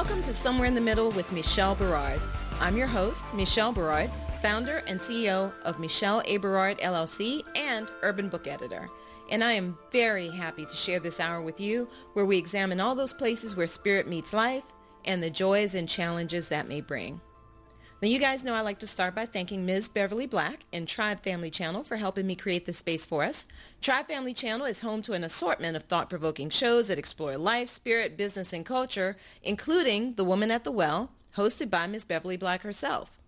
Welcome 0.00 0.22
to 0.22 0.32
Somewhere 0.32 0.66
in 0.66 0.74
the 0.74 0.80
Middle 0.80 1.10
with 1.10 1.30
Michelle 1.30 1.74
Berard. 1.74 2.22
I'm 2.58 2.74
your 2.74 2.86
host, 2.86 3.22
Michelle 3.34 3.70
Berard, 3.70 4.10
founder 4.40 4.82
and 4.86 4.98
CEO 4.98 5.52
of 5.64 5.78
Michelle 5.78 6.22
A. 6.24 6.38
Berard 6.38 6.78
LLC 6.78 7.42
and 7.54 7.92
Urban 8.00 8.30
Book 8.30 8.46
Editor. 8.46 8.88
And 9.28 9.44
I 9.44 9.52
am 9.52 9.76
very 9.92 10.30
happy 10.30 10.64
to 10.64 10.74
share 10.74 11.00
this 11.00 11.20
hour 11.20 11.42
with 11.42 11.60
you 11.60 11.86
where 12.14 12.24
we 12.24 12.38
examine 12.38 12.80
all 12.80 12.94
those 12.94 13.12
places 13.12 13.54
where 13.54 13.66
spirit 13.66 14.08
meets 14.08 14.32
life 14.32 14.64
and 15.04 15.22
the 15.22 15.28
joys 15.28 15.74
and 15.74 15.86
challenges 15.86 16.48
that 16.48 16.66
may 16.66 16.80
bring. 16.80 17.20
Now, 18.02 18.08
you 18.08 18.18
guys 18.18 18.42
know 18.42 18.54
I 18.54 18.62
like 18.62 18.78
to 18.78 18.86
start 18.86 19.14
by 19.14 19.26
thanking 19.26 19.66
Ms. 19.66 19.90
Beverly 19.90 20.24
Black 20.24 20.60
and 20.72 20.88
Tribe 20.88 21.22
Family 21.22 21.50
Channel 21.50 21.84
for 21.84 21.96
helping 21.96 22.26
me 22.26 22.34
create 22.34 22.64
this 22.64 22.78
space 22.78 23.04
for 23.04 23.22
us. 23.22 23.44
Tribe 23.82 24.08
Family 24.08 24.32
Channel 24.32 24.64
is 24.64 24.80
home 24.80 25.02
to 25.02 25.12
an 25.12 25.22
assortment 25.22 25.76
of 25.76 25.82
thought-provoking 25.82 26.48
shows 26.48 26.88
that 26.88 26.96
explore 26.96 27.36
life, 27.36 27.68
spirit, 27.68 28.16
business, 28.16 28.54
and 28.54 28.64
culture, 28.64 29.18
including 29.42 30.14
The 30.14 30.24
Woman 30.24 30.50
at 30.50 30.64
the 30.64 30.72
Well, 30.72 31.10
hosted 31.36 31.68
by 31.68 31.86
Ms. 31.86 32.06
Beverly 32.06 32.38
Black 32.38 32.62
herself. 32.62 33.18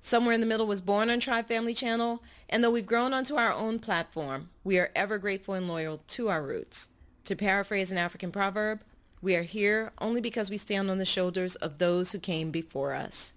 Somewhere 0.00 0.34
in 0.34 0.40
the 0.40 0.46
Middle 0.46 0.66
was 0.66 0.80
born 0.80 1.10
on 1.10 1.20
Tribe 1.20 1.46
Family 1.46 1.72
Channel, 1.72 2.20
and 2.48 2.64
though 2.64 2.72
we've 2.72 2.86
grown 2.86 3.14
onto 3.14 3.36
our 3.36 3.52
own 3.52 3.78
platform, 3.78 4.48
we 4.64 4.80
are 4.80 4.90
ever 4.96 5.18
grateful 5.18 5.54
and 5.54 5.68
loyal 5.68 6.02
to 6.08 6.28
our 6.28 6.42
roots. 6.42 6.88
To 7.26 7.36
paraphrase 7.36 7.92
an 7.92 7.98
African 7.98 8.32
proverb, 8.32 8.80
we 9.22 9.36
are 9.36 9.42
here 9.42 9.92
only 10.00 10.20
because 10.20 10.50
we 10.50 10.58
stand 10.58 10.90
on 10.90 10.98
the 10.98 11.04
shoulders 11.04 11.54
of 11.54 11.78
those 11.78 12.10
who 12.10 12.18
came 12.18 12.50
before 12.50 12.94
us. 12.94 13.32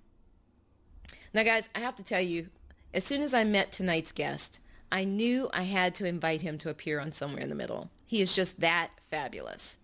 Now, 1.33 1.44
guys, 1.44 1.67
I 1.73 1.79
have 1.79 1.95
to 1.95 2.03
tell 2.03 2.21
you, 2.21 2.49
as 2.94 3.03
soon 3.03 3.23
as 3.23 3.33
I 3.33 3.44
met 3.44 3.71
tonight's 3.71 4.11
guest, 4.11 4.59
I 4.91 5.03
knew 5.03 5.49
I 5.51 5.63
had 5.63 5.95
to 5.95 6.05
invite 6.05 6.41
him 6.41 6.59
to 6.59 6.69
appear 6.69 6.99
on 6.99 7.11
Somewhere 7.11 7.41
in 7.41 7.49
the 7.49 7.55
Middle. 7.55 7.89
He 8.05 8.21
is 8.21 8.35
just 8.35 8.59
that 8.59 8.91
fabulous. 9.01 9.77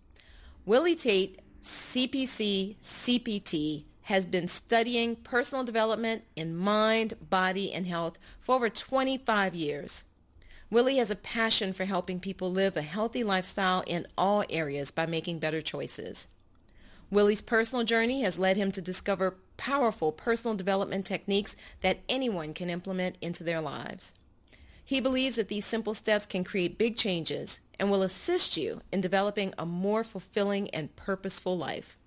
Willie 0.65 0.95
Tate, 0.95 1.39
CPC, 1.63 2.75
CPT, 2.79 3.85
has 4.03 4.27
been 4.27 4.47
studying 4.47 5.15
personal 5.15 5.63
development 5.63 6.23
in 6.35 6.55
mind, 6.55 7.15
body, 7.29 7.73
and 7.73 7.87
health 7.87 8.19
for 8.39 8.55
over 8.55 8.69
25 8.69 9.55
years. 9.55 10.05
Willie 10.69 10.97
has 10.97 11.09
a 11.09 11.15
passion 11.15 11.73
for 11.73 11.85
helping 11.85 12.19
people 12.19 12.51
live 12.51 12.77
a 12.77 12.83
healthy 12.83 13.23
lifestyle 13.23 13.83
in 13.87 14.05
all 14.15 14.43
areas 14.51 14.91
by 14.91 15.07
making 15.07 15.39
better 15.39 15.61
choices. 15.61 16.27
Willie's 17.09 17.41
personal 17.41 17.83
journey 17.83 18.21
has 18.21 18.37
led 18.37 18.55
him 18.55 18.71
to 18.73 18.81
discover 18.81 19.37
powerful 19.59 20.13
personal 20.13 20.55
development 20.55 21.05
techniques 21.05 21.55
that 21.81 21.99
anyone 22.07 22.53
can 22.53 22.69
implement 22.69 23.17
into 23.21 23.43
their 23.43 23.59
lives. 23.59 24.15
He 24.85 25.01
believes 25.01 25.35
that 25.35 25.49
these 25.49 25.65
simple 25.65 25.93
steps 25.93 26.25
can 26.25 26.43
create 26.43 26.77
big 26.77 26.95
changes 26.95 27.59
and 27.77 27.91
will 27.91 28.01
assist 28.01 28.57
you 28.57 28.81
in 28.91 29.01
developing 29.01 29.53
a 29.57 29.65
more 29.65 30.03
fulfilling 30.03 30.69
and 30.71 30.95
purposeful 30.95 31.57
life. 31.57 31.97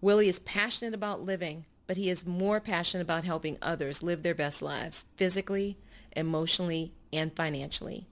Willie 0.00 0.28
is 0.28 0.38
passionate 0.38 0.94
about 0.94 1.24
living, 1.24 1.64
but 1.86 1.96
he 1.96 2.10
is 2.10 2.26
more 2.26 2.60
passionate 2.60 3.02
about 3.02 3.24
helping 3.24 3.56
others 3.62 4.02
live 4.02 4.22
their 4.22 4.34
best 4.34 4.60
lives 4.60 5.06
physically, 5.16 5.78
emotionally, 6.14 6.92
and 7.10 7.34
financially. 7.34 8.06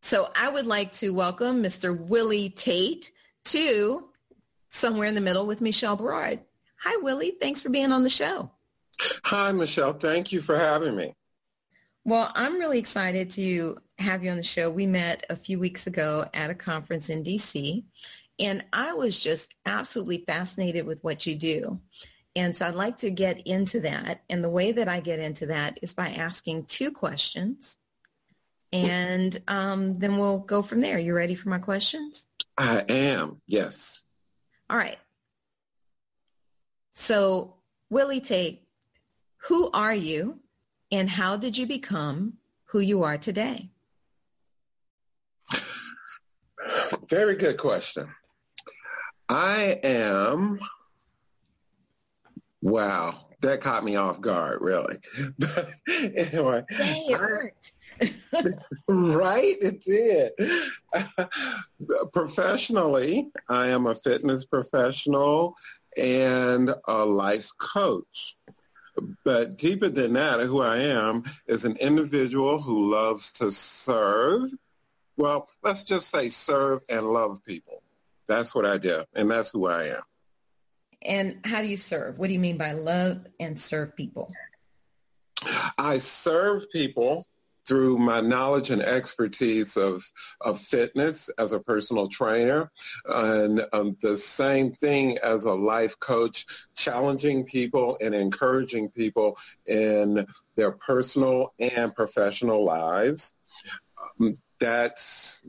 So 0.00 0.30
I 0.34 0.48
would 0.48 0.66
like 0.66 0.92
to 0.94 1.12
welcome 1.12 1.62
Mr. 1.62 1.96
Willie 1.96 2.48
Tate 2.48 3.12
to 3.46 4.08
Somewhere 4.70 5.08
in 5.08 5.14
the 5.14 5.20
Middle 5.20 5.46
with 5.46 5.60
Michelle 5.60 5.96
Berard. 5.96 6.40
Hi, 6.82 6.96
Willie. 7.02 7.36
Thanks 7.40 7.60
for 7.60 7.70
being 7.70 7.92
on 7.92 8.04
the 8.04 8.10
show. 8.10 8.50
Hi, 9.24 9.52
Michelle. 9.52 9.92
Thank 9.92 10.32
you 10.32 10.42
for 10.42 10.58
having 10.58 10.96
me. 10.96 11.14
Well, 12.04 12.32
I'm 12.34 12.58
really 12.58 12.78
excited 12.78 13.30
to 13.32 13.78
have 13.98 14.24
you 14.24 14.30
on 14.30 14.36
the 14.36 14.42
show. 14.42 14.70
We 14.70 14.86
met 14.86 15.26
a 15.28 15.36
few 15.36 15.58
weeks 15.58 15.86
ago 15.86 16.26
at 16.32 16.50
a 16.50 16.54
conference 16.54 17.10
in 17.10 17.22
DC, 17.22 17.84
and 18.38 18.64
I 18.72 18.94
was 18.94 19.20
just 19.20 19.54
absolutely 19.66 20.24
fascinated 20.26 20.86
with 20.86 21.02
what 21.02 21.26
you 21.26 21.34
do. 21.34 21.80
And 22.36 22.54
so 22.54 22.66
I'd 22.66 22.74
like 22.74 22.98
to 22.98 23.10
get 23.10 23.46
into 23.46 23.80
that. 23.80 24.22
And 24.30 24.44
the 24.44 24.48
way 24.48 24.70
that 24.72 24.88
I 24.88 25.00
get 25.00 25.18
into 25.18 25.46
that 25.46 25.78
is 25.82 25.92
by 25.92 26.10
asking 26.10 26.66
two 26.66 26.92
questions. 26.92 27.76
And 28.72 29.36
um, 29.48 29.98
then 29.98 30.18
we'll 30.18 30.38
go 30.38 30.62
from 30.62 30.80
there. 30.80 30.98
You 30.98 31.14
ready 31.14 31.34
for 31.34 31.48
my 31.48 31.58
questions? 31.58 32.26
I 32.56 32.84
am, 32.88 33.40
yes. 33.46 34.04
All 34.70 34.76
right. 34.76 34.98
So, 37.00 37.54
Willie 37.90 38.20
Tate, 38.20 38.66
who 39.46 39.70
are 39.72 39.94
you 39.94 40.40
and 40.90 41.08
how 41.08 41.36
did 41.36 41.56
you 41.56 41.64
become 41.64 42.34
who 42.64 42.80
you 42.80 43.04
are 43.04 43.16
today? 43.16 43.70
Very 47.08 47.36
good 47.36 47.56
question. 47.56 48.08
I 49.28 49.78
am, 49.84 50.58
wow, 52.62 53.26
that 53.42 53.60
caught 53.60 53.84
me 53.84 53.94
off 53.94 54.20
guard, 54.20 54.60
really. 54.60 54.96
But 55.38 55.70
anyway. 55.88 56.64
Dang, 56.76 57.10
it 57.10 57.20
worked. 57.20 57.72
right? 58.88 59.56
It 59.60 59.84
did. 59.84 60.32
Professionally, 62.12 63.30
I 63.48 63.68
am 63.68 63.86
a 63.86 63.94
fitness 63.94 64.44
professional 64.44 65.54
and 65.98 66.74
a 66.86 67.04
life 67.04 67.50
coach. 67.58 68.36
But 69.24 69.58
deeper 69.58 69.88
than 69.88 70.14
that, 70.14 70.40
who 70.40 70.60
I 70.62 70.78
am 70.78 71.24
is 71.46 71.64
an 71.64 71.76
individual 71.76 72.60
who 72.60 72.90
loves 72.90 73.32
to 73.32 73.52
serve 73.52 74.50
Well, 75.18 75.48
let's 75.64 75.84
just 75.84 76.10
say 76.10 76.28
serve 76.28 76.82
and 76.88 77.06
love 77.06 77.44
people. 77.44 77.82
That's 78.28 78.54
what 78.54 78.64
I 78.64 78.78
do, 78.78 79.04
and 79.14 79.30
that's 79.30 79.50
who 79.50 79.66
I 79.66 79.86
am. 79.86 80.02
And 81.02 81.38
how 81.44 81.62
do 81.62 81.68
you 81.68 81.76
serve? 81.76 82.18
What 82.18 82.28
do 82.28 82.32
you 82.32 82.38
mean 82.38 82.56
by 82.56 82.72
love 82.72 83.26
and 83.40 83.58
serve 83.58 83.96
people? 83.96 84.32
I 85.76 85.98
serve 85.98 86.64
people 86.72 87.26
through 87.68 87.98
my 87.98 88.20
knowledge 88.20 88.70
and 88.70 88.82
expertise 88.82 89.76
of, 89.76 90.02
of 90.40 90.58
fitness 90.58 91.28
as 91.38 91.52
a 91.52 91.60
personal 91.60 92.08
trainer 92.08 92.70
and 93.06 93.64
um, 93.74 93.94
the 94.00 94.16
same 94.16 94.72
thing 94.72 95.18
as 95.18 95.44
a 95.44 95.52
life 95.52 96.00
coach, 96.00 96.46
challenging 96.74 97.44
people 97.44 97.98
and 98.00 98.14
encouraging 98.14 98.88
people 98.88 99.36
in 99.66 100.26
their 100.56 100.72
personal 100.72 101.52
and 101.58 101.94
professional 101.94 102.64
lives. 102.64 103.34
Um, 104.20 104.34
that's, 104.58 105.40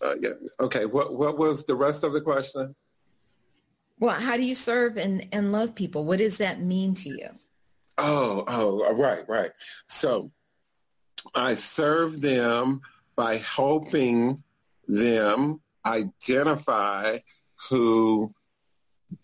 uh, 0.00 0.14
yeah. 0.18 0.30
okay, 0.58 0.86
what, 0.86 1.14
what 1.14 1.36
was 1.36 1.64
the 1.64 1.74
rest 1.74 2.04
of 2.04 2.14
the 2.14 2.22
question? 2.22 2.74
Well, 3.98 4.18
how 4.18 4.36
do 4.36 4.42
you 4.42 4.54
serve 4.54 4.96
and, 4.96 5.26
and 5.32 5.52
love 5.52 5.74
people? 5.74 6.04
What 6.04 6.18
does 6.18 6.38
that 6.38 6.60
mean 6.60 6.94
to 6.94 7.10
you? 7.10 7.28
Oh, 7.98 8.44
oh, 8.46 8.94
right, 8.94 9.26
right. 9.28 9.52
So 9.88 10.30
I 11.34 11.54
serve 11.54 12.20
them 12.20 12.80
by 13.16 13.38
helping 13.38 14.42
them 14.88 15.60
identify 15.84 17.18
who 17.68 18.34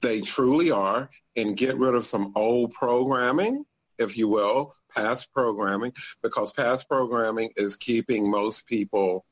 they 0.00 0.20
truly 0.20 0.70
are 0.70 1.10
and 1.36 1.56
get 1.56 1.76
rid 1.76 1.94
of 1.94 2.06
some 2.06 2.32
old 2.34 2.72
programming, 2.72 3.64
if 3.98 4.16
you 4.16 4.28
will, 4.28 4.74
past 4.94 5.32
programming, 5.32 5.92
because 6.22 6.52
past 6.52 6.88
programming 6.88 7.50
is 7.56 7.76
keeping 7.76 8.30
most 8.30 8.66
people, 8.66 9.24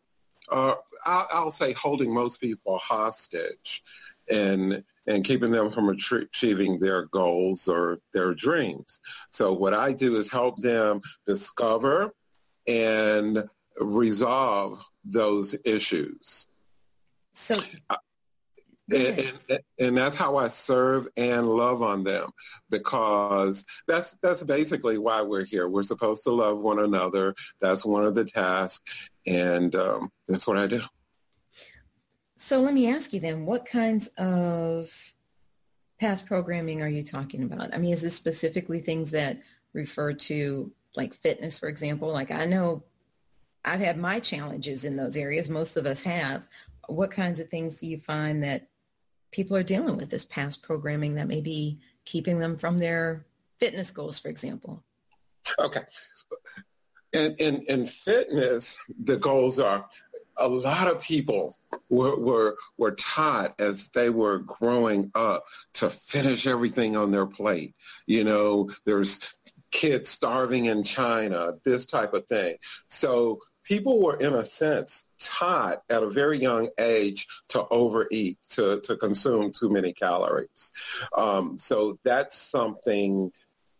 uh, 0.50 0.75
I'll, 1.05 1.28
I'll 1.32 1.50
say 1.50 1.72
holding 1.72 2.12
most 2.12 2.40
people 2.40 2.78
hostage 2.78 3.82
and 4.31 4.84
and 5.06 5.25
keeping 5.25 5.50
them 5.50 5.72
from 5.72 5.88
achieving 5.88 6.78
their 6.78 7.06
goals 7.06 7.67
or 7.67 7.99
their 8.12 8.32
dreams. 8.32 9.00
So 9.31 9.52
what 9.52 9.75
I 9.75 9.93
do 9.93 10.17
is 10.17 10.31
help 10.31 10.61
them 10.61 11.00
discover 11.26 12.14
and 12.67 13.45
resolve 13.81 14.81
those 15.05 15.55
issues. 15.65 16.47
So, 17.33 17.57
uh, 17.89 17.97
and, 18.93 19.33
and, 19.49 19.61
and, 19.79 19.97
that's 19.97 20.17
how 20.17 20.37
I 20.37 20.49
serve 20.49 21.07
and 21.17 21.49
love 21.49 21.81
on 21.81 22.03
them 22.03 22.31
because 22.71 23.65
that's 23.87 24.17
that's 24.21 24.43
basically 24.43 24.99
why 24.99 25.23
we're 25.23 25.45
here. 25.45 25.69
We're 25.69 25.85
supposed 25.85 26.25
to 26.25 26.33
love 26.33 26.59
one 26.59 26.81
another. 26.81 27.35
That's 27.61 27.85
one 27.85 28.05
of 28.05 28.17
the 28.17 28.25
tasks, 28.25 28.83
and 29.27 29.75
um, 29.77 30.11
that's 30.27 30.47
what 30.47 30.59
I 30.59 30.67
do. 30.67 30.83
So 32.37 32.61
let 32.61 32.75
me 32.75 32.91
ask 32.91 33.13
you 33.13 33.21
then, 33.21 33.47
what 33.47 33.65
kinds 33.65 34.09
of 34.19 34.91
past 36.01 36.27
programming 36.27 36.83
are 36.83 36.89
you 36.89 37.05
talking 37.05 37.43
about? 37.43 37.73
I 37.75 37.79
mean, 37.79 37.93
is 37.93 38.03
this 38.03 38.17
specifically 38.17 38.81
things 38.81 39.11
that 39.13 39.41
refer 39.73 40.15
to 40.15 40.73
like 40.97 41.15
fitness, 41.15 41.59
for 41.59 41.69
example. 41.69 42.13
Like 42.13 42.31
I 42.31 42.47
know 42.47 42.83
I've 43.65 43.81
had 43.81 43.99
my 43.99 44.21
challenges 44.21 44.85
in 44.85 44.97
those 44.97 45.17
areas. 45.17 45.49
Most 45.49 45.77
of 45.77 45.87
us 45.87 46.03
have. 46.03 46.47
What 46.89 47.11
kinds 47.11 47.41
of 47.41 47.49
things 47.49 47.79
do 47.79 47.87
you 47.87 47.99
find 47.99 48.43
that 48.43 48.67
people 49.31 49.57
are 49.57 49.63
dealing 49.63 49.97
with 49.97 50.11
this 50.11 50.25
past 50.25 50.63
programming 50.63 51.15
that 51.15 51.29
may 51.29 51.41
be 51.41 51.79
keeping 52.05 52.39
them 52.39 52.57
from 52.57 52.79
their 52.79 53.27
fitness 53.59 53.91
goals, 53.91 54.19
for 54.19 54.29
example? 54.29 54.83
Okay. 55.59 55.83
In, 57.13 57.35
in, 57.37 57.63
in 57.63 57.87
fitness, 57.87 58.79
the 59.05 59.17
goals 59.17 59.59
are 59.59 59.89
a 60.37 60.49
lot 60.49 60.89
of 60.89 61.03
people 61.03 61.59
were, 61.91 62.17
were, 62.19 62.57
were 62.79 62.93
taught 62.93 63.55
as 63.61 63.91
they 63.91 64.11
were 64.11 64.39
growing 64.39 65.11
up 65.15 65.45
to 65.75 65.91
finish 65.91 66.47
everything 66.47 66.97
on 66.97 67.11
their 67.11 67.27
plate. 67.27 67.75
You 68.07 68.25
know, 68.25 68.71
there's 68.87 69.21
kids 69.70 70.11
starving 70.11 70.67
in 70.67 70.82
China, 70.82 71.55
this 71.64 71.87
type 71.87 72.14
of 72.14 72.26
thing. 72.26 72.56
So 72.88 73.40
people 73.64 74.02
were, 74.02 74.17
in 74.17 74.34
a 74.34 74.44
sense, 74.44 75.05
taught 75.20 75.82
at 75.88 76.02
a 76.02 76.11
very 76.11 76.38
young 76.38 76.69
age 76.78 77.26
to 77.50 77.67
overeat, 77.70 78.38
to, 78.50 78.81
to 78.81 78.96
consume 78.96 79.52
too 79.52 79.70
many 79.70 79.93
calories. 79.93 80.72
Um, 81.17 81.58
so 81.58 81.99
that's 82.05 82.37
something 82.37 83.31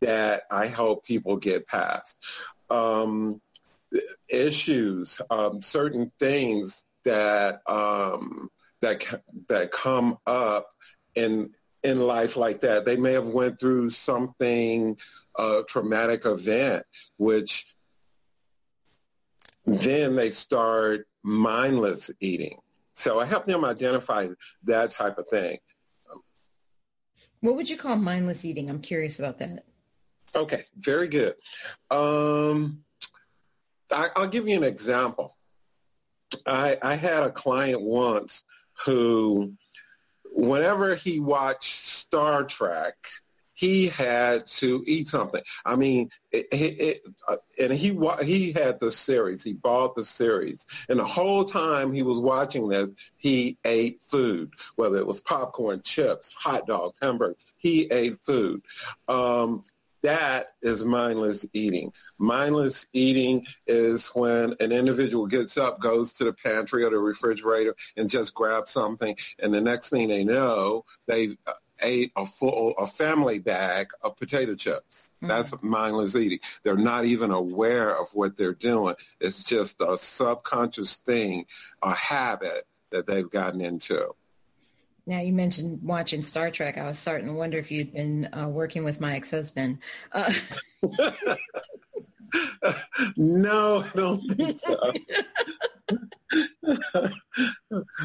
that 0.01 0.43
I 0.51 0.69
hope 0.69 1.05
people 1.05 1.37
get 1.37 1.67
past. 1.67 2.17
Um, 2.71 3.41
issues, 4.29 5.21
um, 5.31 5.61
certain 5.63 6.13
things 6.19 6.85
that 7.05 7.61
um, 7.67 8.49
that 8.81 9.05
that 9.49 9.71
come 9.71 10.19
up 10.27 10.69
in 11.15 11.51
in 11.83 12.01
life 12.01 12.37
like 12.37 12.61
that. 12.63 12.85
They 12.85 12.97
may 12.97 13.13
have 13.13 13.27
went 13.27 13.59
through 13.59 13.91
something 13.91 14.99
a 15.37 15.63
traumatic 15.67 16.27
event, 16.27 16.85
which 17.17 17.75
then 19.65 20.17
they 20.17 20.31
start 20.31 21.07
mindless 21.23 22.11
eating. 22.21 22.59
So 22.93 23.21
I 23.21 23.25
help 23.25 23.47
them 23.47 23.65
identify 23.65 24.29
that 24.65 24.91
type 24.91 25.19
of 25.19 25.29
thing. 25.29 25.59
What 27.41 27.57
would 27.57 27.71
you 27.71 27.77
call 27.77 27.97
mindless 27.97 28.45
eating? 28.45 28.69
I'm 28.69 28.81
curious 28.81 29.19
about 29.19 29.39
that. 29.39 29.65
Okay, 30.37 30.65
very 30.77 31.09
good. 31.09 31.35
Um, 31.91 32.85
I, 33.91 34.09
will 34.17 34.29
give 34.29 34.47
you 34.47 34.57
an 34.57 34.65
example. 34.65 35.37
I, 36.47 36.79
I 36.83 36.95
had 36.95 37.23
a 37.23 37.31
client 37.31 37.81
once 37.81 38.45
who, 38.85 39.55
whenever 40.41 40.95
he 40.95 41.21
watched 41.21 41.73
Star 41.73 42.45
Trek, 42.45 42.95
he 43.53 43.89
had 43.89 44.47
to 44.47 44.83
eat 44.87 45.07
something. 45.07 45.43
I 45.67 45.77
mean, 45.77 46.09
it, 46.33 46.47
it, 46.51 47.01
uh, 47.29 47.37
and 47.61 47.73
he 47.73 47.99
he 48.23 48.53
had 48.53 48.81
the 48.81 48.91
series. 48.91 49.45
He 49.45 49.53
bought 49.53 49.95
the 49.95 50.05
series, 50.05 50.67
and 50.89 50.99
the 50.99 51.05
whole 51.05 51.45
time 51.45 51.93
he 51.93 52.03
was 52.03 52.19
watching 52.21 52.69
this, 52.69 52.91
he 53.19 53.59
ate 53.67 54.01
food, 54.01 54.55
whether 54.77 54.97
it 54.97 55.07
was 55.07 55.21
popcorn, 55.21 55.83
chips, 55.83 56.33
hot 56.33 56.67
dogs, 56.67 56.99
hamburgers. 57.03 57.45
He 57.59 57.83
ate 57.91 58.17
food. 58.25 58.63
Um, 59.09 59.63
that 60.03 60.53
is 60.63 60.85
mindless 60.85 61.47
eating. 61.53 61.93
Mindless 62.19 62.87
eating 62.93 63.47
is 63.67 64.09
when 64.09 64.55
an 64.61 64.73
individual 64.73 65.27
gets 65.27 65.59
up, 65.59 65.81
goes 65.81 66.15
to 66.15 66.25
the 66.25 66.33
pantry 66.33 66.85
or 66.85 66.91
the 66.91 66.99
refrigerator, 66.99 67.75
and 67.97 68.09
just 68.09 68.35
grabs 68.35 68.71
something, 68.71 69.17
and 69.39 69.53
the 69.53 69.61
next 69.61 69.91
thing 69.91 70.09
they 70.09 70.25
know, 70.25 70.85
they 71.07 71.37
uh, 71.47 71.53
ate 71.83 72.13
a 72.17 72.27
full 72.27 72.75
a 72.79 72.87
family 72.87 73.39
bag 73.39 73.91
of 74.03 74.17
potato 74.17 74.55
chips. 74.55 75.13
Mm-hmm. 75.17 75.29
That's 75.29 75.63
mindless 75.63 76.17
eating. 76.17 76.41
They're 76.63 76.77
not 76.77 77.05
even 77.05 77.31
aware 77.31 77.95
of 77.95 78.09
what 78.15 78.37
they're 78.37 78.55
doing. 78.55 78.97
It's 79.21 79.45
just 79.45 79.81
a 79.81 79.97
subconscious 79.97 80.97
thing, 80.97 81.47
a 81.83 81.95
habit 81.95 82.65
that 82.91 83.07
they've 83.07 83.31
gotten 83.31 83.61
into. 83.61 84.15
Now 85.11 85.19
you 85.19 85.33
mentioned 85.33 85.81
watching 85.83 86.23
Star 86.23 86.53
Trek. 86.53 86.79
I 86.79 86.87
was 86.87 86.97
starting 86.97 87.27
to 87.27 87.33
wonder 87.33 87.59
if 87.59 87.73
you'd 87.73 87.93
been 87.93 88.29
uh, 88.33 88.47
working 88.47 88.85
with 88.85 89.01
my 89.01 89.17
ex-husband. 89.17 89.79
Uh- 90.13 90.33
no, 93.17 93.83
I 93.83 93.91
don't 93.97 94.37
think 94.37 94.61
so. 94.61 94.93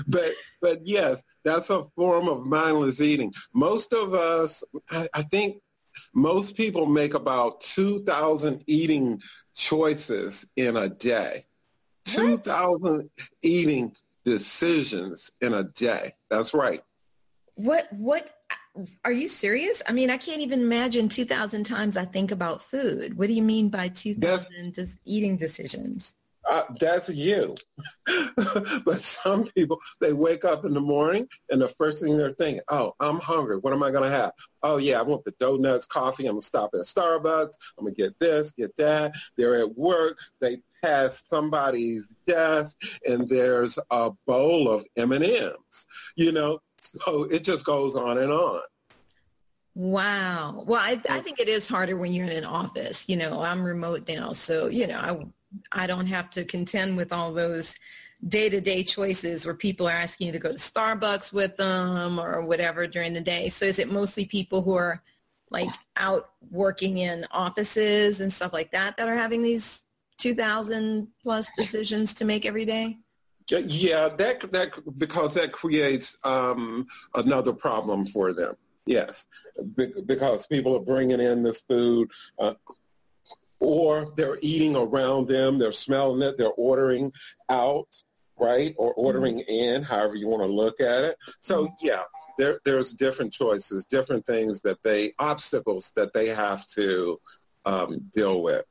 but 0.08 0.34
but 0.64 0.80
yes, 0.84 1.22
that's 1.44 1.70
a 1.70 1.86
form 1.96 2.28
of 2.28 2.44
mindless 2.44 3.00
eating. 3.00 3.32
Most 3.54 3.94
of 3.94 4.16
us, 4.16 4.64
I, 4.90 5.08
I 5.14 5.22
think, 5.22 5.62
most 6.16 6.58
people 6.58 6.88
make 6.88 7.14
about 7.14 7.62
two 7.62 8.04
thousand 8.04 8.64
eating 8.66 9.22
choices 9.56 10.44
in 10.56 10.76
a 10.76 10.90
day. 10.90 11.46
Two 12.04 12.38
thousand 12.38 13.12
eating 13.44 13.96
decisions 14.24 15.32
in 15.40 15.54
a 15.54 15.66
day. 15.66 16.14
That's 16.32 16.56
right. 16.56 16.82
What 17.56 17.92
what 17.92 18.30
are 19.06 19.12
you 19.12 19.28
serious? 19.28 19.82
I 19.88 19.94
mean, 19.94 20.10
I 20.10 20.18
can't 20.18 20.42
even 20.42 20.62
imagine 20.62 21.08
2,000 21.08 21.64
times 21.64 21.96
I 21.96 22.04
think 22.04 22.32
about 22.32 22.62
food. 22.62 23.18
What 23.18 23.28
do 23.28 23.34
you 23.34 23.42
mean 23.42 23.70
by 23.70 23.88
2,000 23.88 24.98
eating 25.06 25.38
decisions? 25.38 26.16
Uh, 26.48 26.64
that's 26.80 27.10
you. 27.10 27.56
but 28.86 29.04
some 29.04 29.46
people, 29.56 29.80
they 30.00 30.14
wake 30.14 30.46
up 30.46 30.64
in 30.64 30.74
the 30.74 30.82
morning 30.82 31.28
and 31.50 31.60
the 31.60 31.68
first 31.68 32.04
thing 32.04 32.18
they're 32.18 32.34
thinking, 32.34 32.62
oh, 32.70 32.94
I'm 33.00 33.20
hungry. 33.20 33.58
What 33.58 33.74
am 33.74 33.82
I 33.82 33.90
going 33.90 34.10
to 34.10 34.16
have? 34.16 34.32
Oh, 34.62 34.78
yeah, 34.78 35.00
I 35.00 35.04
want 35.04 35.24
the 35.24 35.34
donuts, 35.40 35.88
coffee. 35.88 36.28
I'm 36.28 36.34
going 36.34 36.42
to 36.42 36.46
stop 36.46 36.72
at 36.76 36.82
Starbucks. 36.82 37.54
I'm 37.78 37.86
going 37.86 37.96
to 37.96 38.02
get 38.02 38.20
this, 38.20 38.52
get 38.52 38.76
that. 38.78 39.14
They're 39.38 39.56
at 39.56 39.76
work. 39.76 40.20
They 40.40 40.60
pass 40.84 41.20
somebody's 41.28 42.08
desk 42.28 42.78
and 43.08 43.28
there's 43.28 43.80
a 43.90 44.12
bowl 44.28 44.70
of 44.70 44.86
M&Ms, 44.96 45.88
you 46.16 46.32
know? 46.32 46.60
So 46.86 47.24
it 47.24 47.44
just 47.44 47.66
goes 47.66 47.96
on 47.96 48.18
and 48.18 48.32
on. 48.32 48.62
Wow. 49.76 50.64
Well, 50.66 50.80
I, 50.82 51.02
I 51.10 51.20
think 51.20 51.40
it 51.40 51.50
is 51.50 51.68
harder 51.68 51.98
when 51.98 52.14
you're 52.14 52.26
in 52.26 52.38
an 52.38 52.46
office. 52.46 53.10
You 53.10 53.18
know, 53.18 53.42
I'm 53.42 53.64
remote 53.64 54.08
now, 54.08 54.32
so 54.32 54.68
you 54.68 54.88
know, 54.88 54.98
I 54.98 55.84
I 55.84 55.88
don't 55.88 56.08
have 56.08 56.30
to 56.32 56.46
contend 56.46 56.96
with 56.98 57.12
all 57.12 57.34
those 57.34 57.76
day-to-day 58.26 58.84
choices 58.84 59.46
where 59.46 59.54
people 59.54 59.88
are 59.88 59.92
asking 59.92 60.28
you 60.28 60.34
to 60.34 60.40
go 60.40 60.52
to 60.52 60.58
Starbucks 60.58 61.34
with 61.34 61.58
them 61.58 62.20
or 62.20 62.42
whatever 62.42 62.88
during 62.88 63.14
the 63.14 63.22
day. 63.22 63.50
So 63.50 63.66
is 63.66 63.78
it 63.78 63.92
mostly 63.92 64.26
people 64.26 64.62
who 64.62 64.74
are 64.76 65.04
like 65.52 65.70
out 65.98 66.30
working 66.50 66.98
in 66.98 67.28
offices 67.32 68.22
and 68.22 68.32
stuff 68.32 68.54
like 68.54 68.72
that 68.72 68.98
that 68.98 69.08
are 69.08 69.16
having 69.16 69.44
these 69.44 69.84
2000 70.18 71.08
plus 71.22 71.48
decisions 71.58 72.14
to 72.16 72.26
make 72.26 72.46
every 72.46 72.66
day? 72.66 72.98
Yeah, 73.50 74.10
that 74.10 74.52
that 74.52 74.98
because 74.98 75.36
that 75.36 75.52
creates 75.52 76.18
um, 76.24 76.88
another 77.14 77.54
problem 77.54 78.06
for 78.06 78.34
them. 78.34 78.56
Yes, 78.86 79.28
Be- 79.76 79.94
because 80.06 80.48
people 80.48 80.76
are 80.76 80.82
bringing 80.82 81.20
in 81.20 81.44
this 81.44 81.62
food, 81.62 82.10
uh, 82.40 82.54
or 83.60 84.14
they're 84.16 84.38
eating 84.42 84.76
around 84.76 85.28
them, 85.28 85.58
they're 85.58 85.72
smelling 85.72 86.22
it, 86.22 86.38
they're 86.38 86.52
ordering 86.52 87.12
out, 87.50 87.88
right, 88.38 88.76
or 88.78 88.94
ordering 88.94 89.40
mm-hmm. 89.40 89.50
in, 89.50 89.84
however 89.84 90.16
you 90.16 90.28
want 90.28 90.44
to 90.44 90.48
look 90.48 90.80
at 90.82 91.04
it. 91.04 91.18
So 91.40 91.66
mm-hmm. 91.66 91.86
yeah, 91.86 92.04
there, 92.38 92.60
there's 92.64 92.94
different 92.94 93.34
choices, 93.34 93.86
different 93.86 94.26
things 94.26 94.62
that 94.62 94.82
they 94.84 95.14
obstacles 95.20 95.92
that 95.96 96.14
they 96.14 96.28
have 96.28 96.68
to 96.68 97.20
um, 97.66 98.10
deal 98.14 98.44
with. 98.44 98.66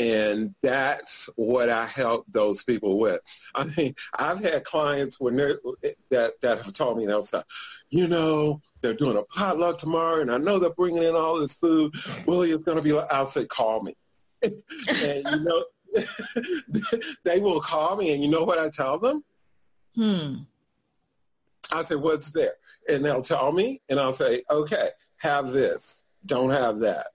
And 0.00 0.54
that's 0.62 1.28
what 1.36 1.68
I 1.68 1.84
help 1.84 2.24
those 2.30 2.62
people 2.62 2.98
with. 2.98 3.20
I 3.54 3.64
mean, 3.76 3.94
I've 4.18 4.40
had 4.40 4.64
clients 4.64 5.20
when 5.20 5.36
they're, 5.36 5.60
that, 6.08 6.40
that 6.40 6.64
have 6.64 6.72
told 6.72 6.96
me, 6.96 7.04
they'll 7.04 7.20
say, 7.20 7.42
you 7.90 8.08
know, 8.08 8.62
they're 8.80 8.94
doing 8.94 9.18
a 9.18 9.22
potluck 9.24 9.78
tomorrow, 9.78 10.22
and 10.22 10.32
I 10.32 10.38
know 10.38 10.58
they're 10.58 10.70
bringing 10.70 11.02
in 11.02 11.14
all 11.14 11.38
this 11.38 11.52
food. 11.52 11.94
Willie, 12.24 12.50
is 12.50 12.64
going 12.64 12.78
to 12.78 12.82
be 12.82 12.94
like, 12.94 13.12
I'll 13.12 13.26
say, 13.26 13.44
call 13.44 13.82
me. 13.82 13.94
and, 14.42 14.54
you 14.86 15.40
know, 15.40 15.64
they 17.24 17.40
will 17.40 17.60
call 17.60 17.96
me, 17.96 18.14
and 18.14 18.24
you 18.24 18.30
know 18.30 18.44
what 18.44 18.58
I 18.58 18.70
tell 18.70 18.98
them? 18.98 19.22
Hmm. 19.96 20.36
I 21.74 21.84
say, 21.84 21.96
what's 21.96 22.30
there? 22.30 22.54
And 22.88 23.04
they'll 23.04 23.20
tell 23.20 23.52
me, 23.52 23.82
and 23.90 24.00
I'll 24.00 24.14
say, 24.14 24.44
okay, 24.50 24.90
have 25.18 25.52
this, 25.52 26.04
don't 26.24 26.50
have 26.50 26.78
that. 26.78 27.08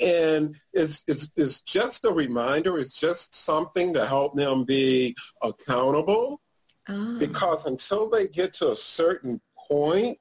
And 0.00 0.56
it's, 0.72 1.04
it's, 1.06 1.30
it's 1.36 1.60
just 1.62 2.04
a 2.04 2.10
reminder. 2.12 2.78
It's 2.78 2.98
just 2.98 3.34
something 3.34 3.94
to 3.94 4.06
help 4.06 4.36
them 4.36 4.64
be 4.64 5.14
accountable. 5.42 6.40
Oh. 6.88 7.18
Because 7.18 7.66
until 7.66 8.08
they 8.08 8.28
get 8.28 8.54
to 8.54 8.72
a 8.72 8.76
certain 8.76 9.40
point, 9.68 10.18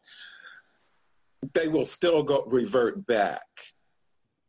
they 1.54 1.68
will 1.68 1.86
still 1.86 2.24
go 2.24 2.44
revert 2.46 3.06
back. 3.08 3.48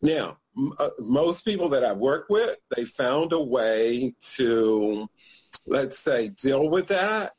Now, 0.02 0.38
m- 0.57 0.73
uh, 0.78 0.90
most 0.99 1.45
people 1.45 1.71
that 1.71 1.85
I 1.85 1.92
work 1.92 2.26
with, 2.28 2.57
they 2.76 2.85
found 2.85 3.33
a 3.33 3.40
way 3.40 4.14
to, 4.37 5.09
let's 5.66 5.99
say, 5.99 6.28
deal 6.28 6.69
with 6.69 6.88
that 6.88 7.33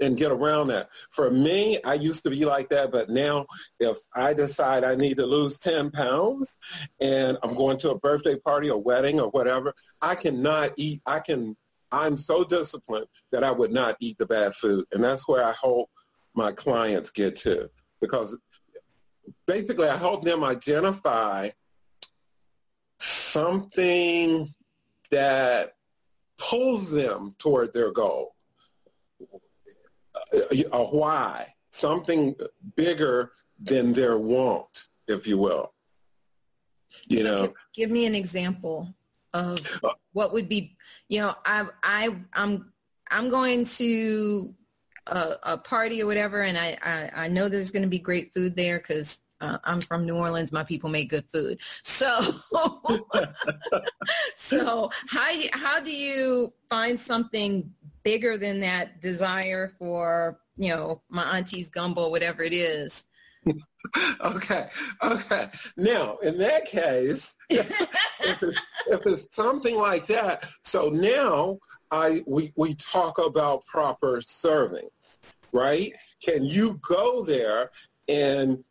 and 0.00 0.16
get 0.16 0.30
around 0.30 0.68
that. 0.68 0.88
For 1.10 1.30
me, 1.30 1.80
I 1.82 1.94
used 1.94 2.22
to 2.24 2.30
be 2.30 2.44
like 2.44 2.68
that, 2.70 2.92
but 2.92 3.08
now 3.08 3.46
if 3.80 3.98
I 4.14 4.34
decide 4.34 4.84
I 4.84 4.94
need 4.94 5.18
to 5.18 5.26
lose 5.26 5.58
10 5.58 5.90
pounds 5.90 6.58
and 7.00 7.38
I'm 7.42 7.54
going 7.54 7.78
to 7.78 7.90
a 7.90 7.98
birthday 7.98 8.36
party 8.36 8.70
or 8.70 8.80
wedding 8.80 9.20
or 9.20 9.30
whatever, 9.30 9.74
I 10.02 10.14
cannot 10.14 10.72
eat. 10.76 11.02
I 11.06 11.20
can, 11.20 11.56
I'm 11.90 12.16
so 12.16 12.44
disciplined 12.44 13.06
that 13.32 13.44
I 13.44 13.50
would 13.50 13.72
not 13.72 13.96
eat 14.00 14.18
the 14.18 14.26
bad 14.26 14.54
food. 14.54 14.84
And 14.92 15.02
that's 15.02 15.26
where 15.28 15.44
I 15.44 15.52
hope 15.52 15.90
my 16.34 16.52
clients 16.52 17.10
get 17.10 17.36
to 17.36 17.70
because 18.00 18.36
basically 19.46 19.88
I 19.88 19.96
help 19.96 20.24
them 20.24 20.44
identify 20.44 21.50
something 22.98 24.52
that 25.10 25.72
pulls 26.38 26.90
them 26.90 27.34
toward 27.38 27.72
their 27.72 27.92
goal 27.92 28.35
a 30.72 30.84
why, 30.84 31.54
something 31.70 32.34
bigger 32.76 33.32
than 33.60 33.92
their 33.92 34.18
want, 34.18 34.88
if 35.08 35.26
you 35.26 35.38
will. 35.38 35.72
You 37.08 37.18
so 37.18 37.24
know, 37.24 37.54
give, 37.74 37.90
me 37.90 38.06
an 38.06 38.14
example 38.14 38.94
of 39.32 39.58
uh, 39.84 39.90
what 40.12 40.32
would 40.32 40.48
be. 40.48 40.76
You 41.08 41.20
know, 41.20 41.34
I 41.44 41.66
I 41.82 42.16
I'm 42.32 42.72
I'm 43.10 43.28
going 43.28 43.64
to 43.64 44.54
a, 45.06 45.34
a 45.42 45.58
party 45.58 46.02
or 46.02 46.06
whatever, 46.06 46.42
and 46.42 46.56
I 46.56 46.76
I, 46.82 47.24
I 47.24 47.28
know 47.28 47.48
there's 47.48 47.70
going 47.70 47.82
to 47.82 47.88
be 47.88 47.98
great 47.98 48.32
food 48.34 48.56
there 48.56 48.78
because 48.78 49.20
uh, 49.40 49.58
I'm 49.64 49.80
from 49.80 50.06
New 50.06 50.16
Orleans. 50.16 50.52
My 50.52 50.64
people 50.64 50.88
make 50.88 51.10
good 51.10 51.24
food. 51.32 51.58
So, 51.82 52.18
so 54.36 54.90
how 55.08 55.32
how 55.52 55.80
do 55.80 55.92
you 55.92 56.52
find 56.70 56.98
something 56.98 57.72
bigger 58.06 58.38
than 58.38 58.60
that 58.60 59.00
desire 59.00 59.72
for, 59.80 60.38
you 60.56 60.68
know, 60.68 61.02
my 61.08 61.24
auntie's 61.36 61.68
gumbo, 61.68 62.08
whatever 62.08 62.40
it 62.44 62.52
is. 62.52 63.04
okay. 64.24 64.68
Okay. 65.02 65.48
Now, 65.76 66.16
in 66.18 66.38
that 66.38 66.66
case, 66.66 67.34
if, 67.50 67.68
it's, 68.20 68.62
if 68.86 69.06
it's 69.06 69.34
something 69.34 69.76
like 69.76 70.06
that, 70.06 70.48
so 70.62 70.88
now 70.88 71.58
I 71.90 72.22
we, 72.28 72.52
we 72.54 72.76
talk 72.76 73.18
about 73.18 73.66
proper 73.66 74.18
servings, 74.18 75.18
right? 75.50 75.92
Can 76.22 76.44
you 76.44 76.78
go 76.88 77.24
there 77.24 77.72
and 78.06 78.62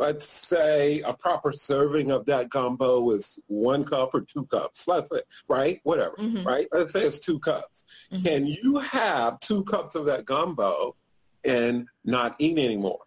let's 0.00 0.26
say 0.26 1.00
a 1.02 1.12
proper 1.12 1.52
serving 1.52 2.10
of 2.10 2.24
that 2.24 2.48
gumbo 2.48 3.10
is 3.10 3.38
one 3.46 3.84
cup 3.84 4.14
or 4.14 4.22
two 4.22 4.46
cups. 4.46 4.88
Let's 4.88 5.10
say, 5.10 5.20
right? 5.46 5.78
Whatever, 5.84 6.16
mm-hmm. 6.18 6.42
right? 6.46 6.66
Let's 6.72 6.94
say 6.94 7.02
it's 7.02 7.18
two 7.18 7.38
cups. 7.38 7.84
Mm-hmm. 8.10 8.24
Can 8.24 8.46
you 8.46 8.78
have 8.78 9.38
two 9.40 9.62
cups 9.64 9.94
of 9.94 10.06
that 10.06 10.24
gumbo 10.24 10.96
and 11.44 11.86
not 12.04 12.34
eat 12.38 12.58
anymore? 12.58 13.00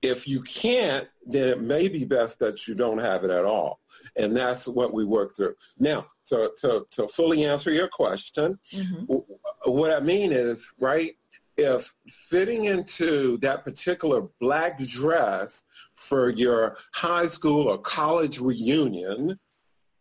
If 0.00 0.26
you 0.26 0.40
can't, 0.42 1.06
then 1.26 1.48
it 1.48 1.60
may 1.60 1.88
be 1.88 2.04
best 2.04 2.38
that 2.38 2.66
you 2.66 2.74
don't 2.74 2.98
have 2.98 3.24
it 3.24 3.30
at 3.30 3.44
all. 3.44 3.80
And 4.16 4.34
that's 4.34 4.66
what 4.66 4.94
we 4.94 5.04
work 5.04 5.36
through. 5.36 5.56
Now, 5.78 6.06
to, 6.28 6.52
to, 6.60 6.86
to 6.92 7.08
fully 7.08 7.44
answer 7.44 7.70
your 7.70 7.88
question, 7.88 8.58
mm-hmm. 8.72 9.70
what 9.70 9.90
I 9.90 10.00
mean 10.00 10.32
is, 10.32 10.58
right, 10.78 11.16
if 11.58 11.92
fitting 12.30 12.66
into 12.66 13.36
that 13.38 13.64
particular 13.64 14.22
black 14.40 14.78
dress 14.78 15.64
for 15.96 16.30
your 16.30 16.78
high 16.94 17.26
school 17.26 17.68
or 17.68 17.76
college 17.78 18.38
reunion 18.40 19.38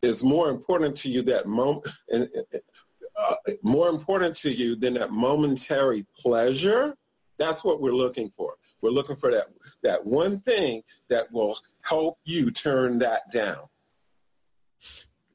is 0.03 0.23
more 0.23 0.49
important 0.49 0.95
to 0.95 1.09
you 1.09 1.23
that 1.23 1.47
moment, 1.47 1.87
uh, 2.13 3.35
more 3.63 3.89
important 3.89 4.35
to 4.35 4.51
you 4.51 4.75
than 4.75 4.93
that 4.93 5.11
momentary 5.11 6.05
pleasure, 6.15 6.95
that's 7.39 7.63
what 7.63 7.81
we're 7.81 7.91
looking 7.91 8.29
for. 8.29 8.53
We're 8.81 8.91
looking 8.91 9.15
for 9.15 9.31
that 9.31 9.47
that 9.81 10.05
one 10.05 10.39
thing 10.39 10.83
that 11.09 11.31
will 11.31 11.57
help 11.81 12.19
you 12.25 12.51
turn 12.51 12.99
that 12.99 13.31
down. 13.31 13.65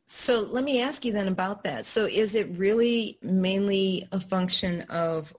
So 0.07 0.41
let 0.41 0.63
me 0.63 0.81
ask 0.81 1.05
you 1.05 1.13
then 1.13 1.27
about 1.27 1.65
that. 1.65 1.87
So 1.87 2.05
is 2.05 2.35
it 2.35 2.49
really 2.57 3.19
mainly 3.23 4.07
a 4.13 4.21
function 4.21 4.83
of 4.83 5.35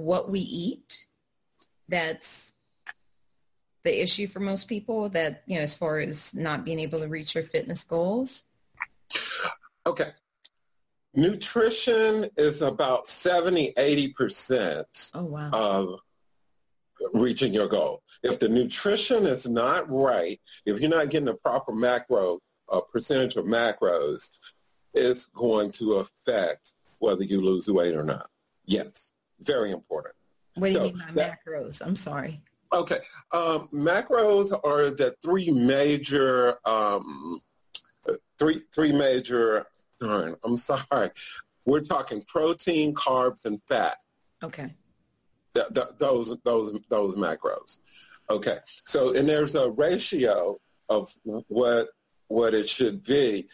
what 0.00 0.30
we 0.30 0.40
eat 0.40 1.06
that's 1.88 2.52
the 3.82 4.02
issue 4.02 4.26
for 4.26 4.40
most 4.40 4.68
people 4.68 5.08
that, 5.10 5.42
you 5.46 5.56
know, 5.56 5.62
as 5.62 5.74
far 5.74 5.98
as 5.98 6.34
not 6.34 6.64
being 6.64 6.78
able 6.78 7.00
to 7.00 7.08
reach 7.08 7.34
your 7.34 7.44
fitness 7.44 7.84
goals? 7.84 8.44
Okay. 9.86 10.10
Nutrition 11.14 12.30
is 12.36 12.62
about 12.62 13.06
70, 13.06 13.72
80% 13.76 14.84
oh, 15.14 15.24
wow. 15.24 15.50
of 15.52 15.98
reaching 17.12 17.52
your 17.52 17.66
goal. 17.66 18.02
If 18.22 18.38
the 18.38 18.48
nutrition 18.48 19.26
is 19.26 19.48
not 19.48 19.90
right, 19.90 20.40
if 20.66 20.80
you're 20.80 20.90
not 20.90 21.10
getting 21.10 21.26
the 21.26 21.34
proper 21.34 21.72
macro, 21.72 22.38
uh, 22.68 22.80
percentage 22.80 23.36
of 23.36 23.46
macros, 23.46 24.28
it's 24.94 25.26
going 25.26 25.72
to 25.72 25.94
affect 25.94 26.74
whether 26.98 27.24
you 27.24 27.40
lose 27.40 27.68
weight 27.68 27.96
or 27.96 28.04
not. 28.04 28.28
Yes. 28.66 29.12
Very 29.40 29.70
important. 29.70 30.14
What 30.54 30.68
do 30.68 30.72
so 30.72 30.84
you 30.84 30.92
mean 30.92 31.04
by 31.08 31.12
that, 31.14 31.38
macros? 31.46 31.82
I'm 31.84 31.96
sorry. 31.96 32.42
Okay. 32.72 32.98
Um, 33.32 33.68
macros 33.72 34.58
are 34.64 34.90
the 34.90 35.14
three 35.22 35.50
major, 35.50 36.58
um, 36.68 37.40
three, 38.38 38.62
three 38.74 38.92
major, 38.92 39.66
darn, 40.00 40.36
I'm 40.44 40.56
sorry. 40.56 41.10
We're 41.66 41.80
talking 41.80 42.22
protein, 42.26 42.94
carbs, 42.94 43.44
and 43.44 43.60
fat. 43.68 43.98
Okay. 44.42 44.74
Th- 45.54 45.66
th- 45.74 45.88
those, 45.98 46.34
those, 46.44 46.72
those 46.88 47.16
macros. 47.16 47.78
Okay. 48.28 48.58
So, 48.84 49.14
and 49.14 49.28
there's 49.28 49.56
a 49.56 49.70
ratio 49.70 50.58
of 50.88 51.12
what, 51.48 51.88
what 52.28 52.54
it 52.54 52.68
should 52.68 53.02
be 53.02 53.48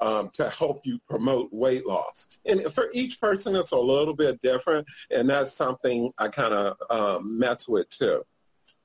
um, 0.00 0.30
to 0.34 0.48
help 0.50 0.80
you 0.84 0.98
promote 1.08 1.52
weight 1.52 1.86
loss. 1.86 2.26
And 2.46 2.72
for 2.72 2.88
each 2.92 3.20
person, 3.20 3.56
it's 3.56 3.72
a 3.72 3.78
little 3.78 4.14
bit 4.14 4.40
different, 4.42 4.86
and 5.10 5.28
that's 5.28 5.52
something 5.52 6.12
I 6.18 6.28
kind 6.28 6.54
of 6.54 6.76
um, 6.90 7.38
mess 7.38 7.68
with 7.68 7.88
too. 7.90 8.22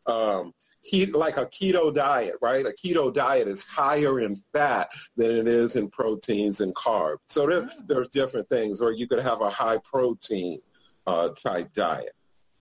Um, 0.06 0.54
like 1.14 1.38
a 1.38 1.46
keto 1.46 1.94
diet, 1.94 2.36
right? 2.42 2.66
A 2.66 2.72
keto 2.72 3.14
diet 3.14 3.48
is 3.48 3.64
higher 3.64 4.20
in 4.20 4.42
fat 4.52 4.90
than 5.16 5.32
it 5.32 5.48
is 5.48 5.76
in 5.76 5.90
proteins 5.90 6.62
and 6.62 6.76
carbs. 6.76 7.20
So 7.28 7.48
there, 7.48 7.64
oh. 7.64 7.84
there's 7.88 8.10
different 8.10 8.50
things. 8.50 8.82
Or 8.82 8.92
you 8.92 9.08
could 9.08 9.20
have 9.20 9.42
a 9.42 9.50
high 9.50 9.78
protein 9.78 10.60
uh, 11.08 11.30
type 11.30 11.72
diet. 11.74 12.14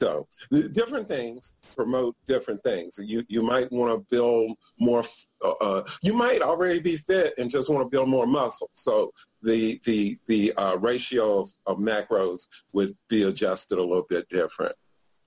So 0.02 0.26
different 0.72 1.06
things 1.06 1.54
promote 1.76 2.16
different 2.26 2.60
things. 2.64 2.98
You 3.00 3.24
you 3.28 3.40
might 3.40 3.70
want 3.70 3.92
to 3.92 4.04
build 4.10 4.56
more. 4.80 5.04
Uh, 5.44 5.52
uh, 5.60 5.84
you 6.02 6.12
might 6.12 6.42
already 6.42 6.80
be 6.80 6.96
fit 6.96 7.34
and 7.38 7.48
just 7.48 7.70
want 7.70 7.84
to 7.84 7.88
build 7.88 8.08
more 8.08 8.26
muscle. 8.26 8.68
So 8.74 9.12
the 9.42 9.80
the 9.84 10.18
the 10.26 10.52
uh, 10.54 10.76
ratio 10.78 11.38
of, 11.38 11.54
of 11.66 11.78
macros 11.78 12.48
would 12.72 12.96
be 13.08 13.22
adjusted 13.22 13.78
a 13.78 13.82
little 13.82 14.06
bit 14.08 14.28
different. 14.28 14.74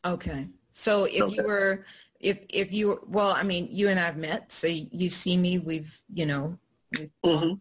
Okay. 0.03 0.49
So 0.73 1.05
if 1.05 1.21
okay. 1.21 1.35
you 1.35 1.43
were 1.43 1.85
if 2.19 2.41
if 2.49 2.73
you 2.73 2.99
well, 3.07 3.31
I 3.31 3.43
mean, 3.43 3.69
you 3.71 3.87
and 3.87 3.97
I've 3.97 4.17
met, 4.17 4.51
so 4.51 4.67
you 4.67 5.09
see 5.09 5.37
me. 5.37 5.57
We've 5.57 6.01
you 6.13 6.25
know. 6.25 6.59
We've 6.99 7.09
mm-hmm. 7.25 7.53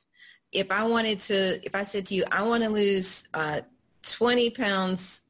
If 0.51 0.71
I 0.73 0.85
wanted 0.85 1.21
to, 1.21 1.65
if 1.65 1.75
I 1.77 1.85
said 1.85 2.07
to 2.07 2.15
you, 2.15 2.25
I 2.31 2.43
want 2.43 2.63
to 2.63 2.71
lose 2.71 3.25
uh, 3.35 3.63
20 4.03 4.51
pounds 4.51 5.23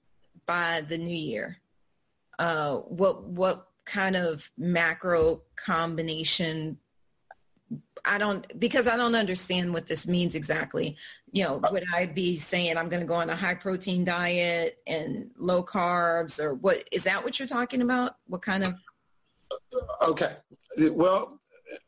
by 0.46 0.82
the 0.82 0.98
new 0.98 1.16
year, 1.16 1.58
uh, 2.38 2.76
what 2.76 3.24
what 3.24 3.68
kind 3.84 4.16
of 4.16 4.50
macro 4.56 5.42
combination 5.56 6.78
I 8.04 8.18
don't 8.18 8.46
because 8.60 8.86
I 8.86 8.96
don't 8.96 9.14
understand 9.14 9.72
what 9.72 9.86
this 9.86 10.06
means 10.06 10.34
exactly. 10.34 10.96
You 11.30 11.44
know, 11.44 11.60
would 11.70 11.84
I 11.92 12.06
be 12.06 12.36
saying 12.36 12.76
I'm 12.76 12.88
going 12.88 13.00
to 13.00 13.06
go 13.06 13.14
on 13.14 13.30
a 13.30 13.36
high 13.36 13.54
protein 13.54 14.04
diet 14.04 14.78
and 14.86 15.30
low 15.38 15.62
carbs 15.62 16.38
or 16.38 16.54
what 16.54 16.86
is 16.92 17.04
that 17.04 17.24
what 17.24 17.38
you're 17.38 17.48
talking 17.48 17.80
about? 17.80 18.16
What 18.26 18.42
kind 18.42 18.64
of 18.64 18.74
Okay. 20.02 20.36
Well, 20.78 21.38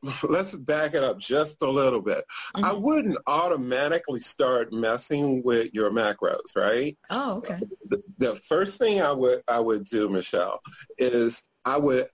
let's 0.22 0.54
back 0.54 0.94
it 0.94 1.02
up 1.02 1.18
just 1.18 1.62
a 1.62 1.70
little 1.70 2.00
bit. 2.00 2.24
Mm-hmm. 2.54 2.64
I 2.64 2.72
wouldn't 2.72 3.18
automatically 3.26 4.20
start 4.20 4.72
messing 4.72 5.42
with 5.42 5.72
your 5.72 5.90
macros, 5.90 6.56
right? 6.56 6.96
Oh, 7.10 7.36
okay. 7.36 7.60
The, 7.88 8.02
the 8.18 8.36
first 8.36 8.78
thing 8.78 9.02
I 9.02 9.12
would 9.12 9.42
I 9.48 9.60
would 9.60 9.84
do, 9.84 10.08
Michelle, 10.08 10.60
is 10.98 11.44
I 11.64 11.78
would 11.78 12.08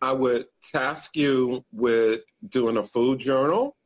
I 0.00 0.12
would 0.12 0.46
task 0.72 1.16
you 1.16 1.64
with 1.72 2.22
doing 2.48 2.76
a 2.76 2.82
food 2.82 3.20
journal 3.20 3.76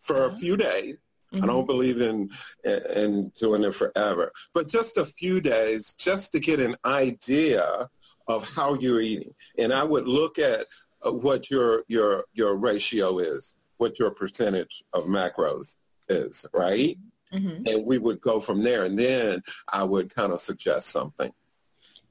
for 0.00 0.24
a 0.24 0.26
uh-huh. 0.28 0.36
few 0.36 0.56
days. 0.56 0.96
Mm-hmm. 1.32 1.44
I 1.44 1.46
don't 1.46 1.66
believe 1.66 2.00
in 2.00 2.30
in 2.64 3.32
doing 3.36 3.64
it 3.64 3.74
forever, 3.74 4.30
but 4.52 4.68
just 4.68 4.98
a 4.98 5.06
few 5.06 5.40
days, 5.40 5.94
just 5.98 6.32
to 6.32 6.38
get 6.38 6.60
an 6.60 6.76
idea 6.84 7.88
of 8.28 8.48
how 8.48 8.74
you're 8.74 9.00
eating. 9.00 9.34
And 9.58 9.72
I 9.72 9.82
would 9.82 10.06
look 10.06 10.38
at 10.38 10.66
what 11.04 11.50
your 11.50 11.84
your 11.88 12.24
your 12.32 12.56
ratio 12.56 13.18
is, 13.18 13.56
what 13.78 13.98
your 13.98 14.10
percentage 14.10 14.82
of 14.92 15.04
macros 15.04 15.76
is, 16.08 16.46
right? 16.52 16.98
Mm-hmm. 17.32 17.66
And 17.66 17.84
we 17.84 17.98
would 17.98 18.20
go 18.20 18.40
from 18.40 18.62
there, 18.62 18.84
and 18.84 18.98
then 18.98 19.42
I 19.72 19.82
would 19.84 20.14
kind 20.14 20.32
of 20.32 20.40
suggest 20.40 20.88
something. 20.88 21.32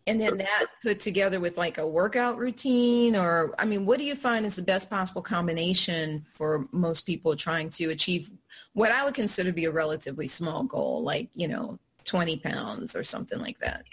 And 0.06 0.20
then 0.20 0.38
that 0.38 0.66
put 0.84 1.00
together 1.00 1.40
with 1.40 1.58
like 1.58 1.78
a 1.78 1.88
workout 1.88 2.38
routine, 2.38 3.16
or 3.16 3.56
I 3.58 3.64
mean, 3.64 3.86
what 3.86 4.00
do 4.00 4.04
you 4.04 4.16
find 4.16 4.46
is 4.46 4.58
the 4.58 4.62
best 4.62 4.90
possible 4.90 5.22
combination 5.22 6.26
for 6.28 6.68
most 6.72 7.06
people 7.06 7.38
trying 7.38 7.70
to 7.72 7.86
achieve 7.90 8.32
what 8.74 8.92
I 8.92 9.06
would 9.06 9.14
consider 9.14 9.50
to 9.50 9.56
be 9.56 9.66
a 9.66 9.72
relatively 9.72 10.28
small 10.28 10.64
goal, 10.64 11.04
like 11.04 11.30
you 11.36 11.48
know, 11.48 11.80
twenty 12.04 12.38
pounds 12.38 12.98
or 12.98 13.06
something 13.06 13.40
like 13.40 13.60
that? 13.60 13.86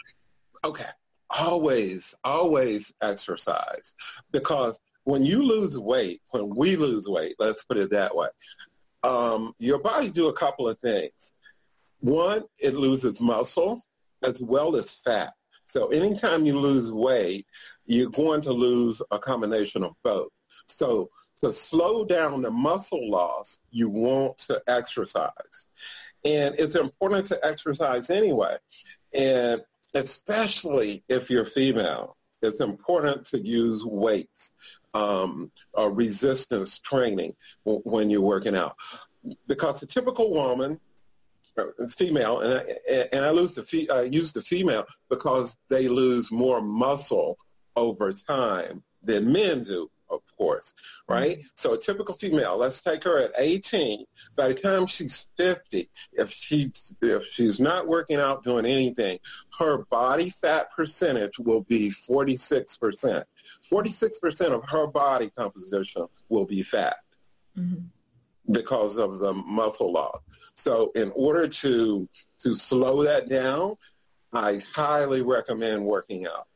Okay, 0.64 0.90
always, 1.30 2.14
always 2.24 2.92
exercise 3.00 3.94
because 4.32 4.80
when 5.04 5.24
you 5.24 5.42
lose 5.42 5.78
weight, 5.78 6.20
when 6.30 6.50
we 6.54 6.76
lose 6.76 7.08
weight, 7.08 7.36
let's 7.38 7.64
put 7.64 7.78
it 7.78 7.90
that 7.90 8.14
way, 8.14 8.28
um, 9.02 9.54
your 9.58 9.78
body 9.78 10.10
do 10.10 10.28
a 10.28 10.32
couple 10.32 10.68
of 10.68 10.78
things. 10.78 11.32
One, 12.00 12.44
it 12.58 12.74
loses 12.74 13.20
muscle 13.20 13.82
as 14.22 14.40
well 14.40 14.76
as 14.76 14.90
fat. 14.90 15.32
So 15.66 15.88
anytime 15.88 16.46
you 16.46 16.58
lose 16.58 16.92
weight, 16.92 17.46
you're 17.86 18.10
going 18.10 18.42
to 18.42 18.52
lose 18.52 19.00
a 19.10 19.18
combination 19.18 19.82
of 19.82 19.92
both. 20.02 20.28
So 20.66 21.10
to 21.42 21.52
slow 21.52 22.04
down 22.04 22.42
the 22.42 22.50
muscle 22.50 23.10
loss, 23.10 23.60
you 23.70 23.88
want 23.88 24.38
to 24.38 24.62
exercise. 24.66 25.66
And 26.24 26.54
it's 26.58 26.76
important 26.76 27.26
to 27.28 27.44
exercise 27.44 28.10
anyway. 28.10 28.56
And 29.14 29.62
especially 29.94 31.02
if 31.08 31.30
you're 31.30 31.46
female, 31.46 32.16
it's 32.42 32.60
important 32.60 33.26
to 33.26 33.40
use 33.40 33.84
weights 33.84 34.52
um, 34.94 35.50
or 35.74 35.92
resistance 35.92 36.78
training 36.80 37.34
when 37.64 38.10
you're 38.10 38.20
working 38.20 38.56
out. 38.56 38.76
Because 39.46 39.80
the 39.80 39.86
typical 39.86 40.32
woman, 40.32 40.80
uh, 41.58 41.64
female, 41.88 42.40
and 42.40 42.54
I, 42.54 43.08
and 43.12 43.24
I, 43.24 43.30
lose 43.30 43.54
the 43.54 43.90
I 43.90 44.02
use 44.02 44.32
the 44.32 44.42
female 44.42 44.86
because 45.08 45.56
they 45.68 45.88
lose 45.88 46.30
more 46.30 46.62
muscle 46.62 47.36
over 47.76 48.12
time 48.12 48.82
than 49.02 49.32
men 49.32 49.64
do 49.64 49.90
of 50.10 50.20
course, 50.36 50.74
right? 51.08 51.38
Mm-hmm. 51.38 51.48
So 51.54 51.74
a 51.74 51.78
typical 51.78 52.14
female, 52.14 52.56
let's 52.56 52.82
take 52.82 53.04
her 53.04 53.18
at 53.18 53.32
18. 53.36 54.04
By 54.36 54.48
the 54.48 54.54
time 54.54 54.86
she's 54.86 55.28
50, 55.36 55.88
if 56.12 56.30
she 56.30 56.72
if 57.02 57.26
she's 57.26 57.60
not 57.60 57.86
working 57.86 58.18
out 58.18 58.44
doing 58.44 58.66
anything, 58.66 59.18
her 59.58 59.84
body 59.90 60.30
fat 60.30 60.70
percentage 60.72 61.38
will 61.38 61.62
be 61.62 61.90
46%. 61.90 63.24
46% 63.70 64.40
of 64.50 64.64
her 64.68 64.86
body 64.86 65.30
composition 65.36 66.06
will 66.28 66.46
be 66.46 66.62
fat. 66.62 66.96
Mm-hmm 67.56 67.86
because 68.50 68.96
of 68.96 69.18
the 69.18 69.32
muscle 69.32 69.92
loss. 69.92 70.18
So 70.54 70.92
in 70.94 71.12
order 71.14 71.48
to 71.48 72.08
to 72.40 72.54
slow 72.54 73.04
that 73.04 73.28
down, 73.28 73.76
I 74.32 74.62
highly 74.74 75.22
recommend 75.22 75.84
working 75.84 76.26
out. 76.26 76.46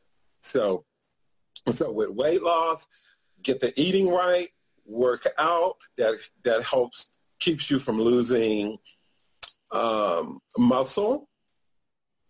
So 0.41 0.85
so 1.69 1.91
with 1.91 2.09
weight 2.09 2.43
loss, 2.43 2.87
get 3.45 3.61
the 3.61 3.79
eating 3.79 4.09
right, 4.09 4.49
work 4.85 5.27
out. 5.37 5.75
That 5.97 6.17
that 6.43 6.63
helps 6.63 7.07
keeps 7.39 7.69
you 7.69 7.79
from 7.79 7.99
losing 7.99 8.77
um, 9.71 10.39
muscle 10.57 11.29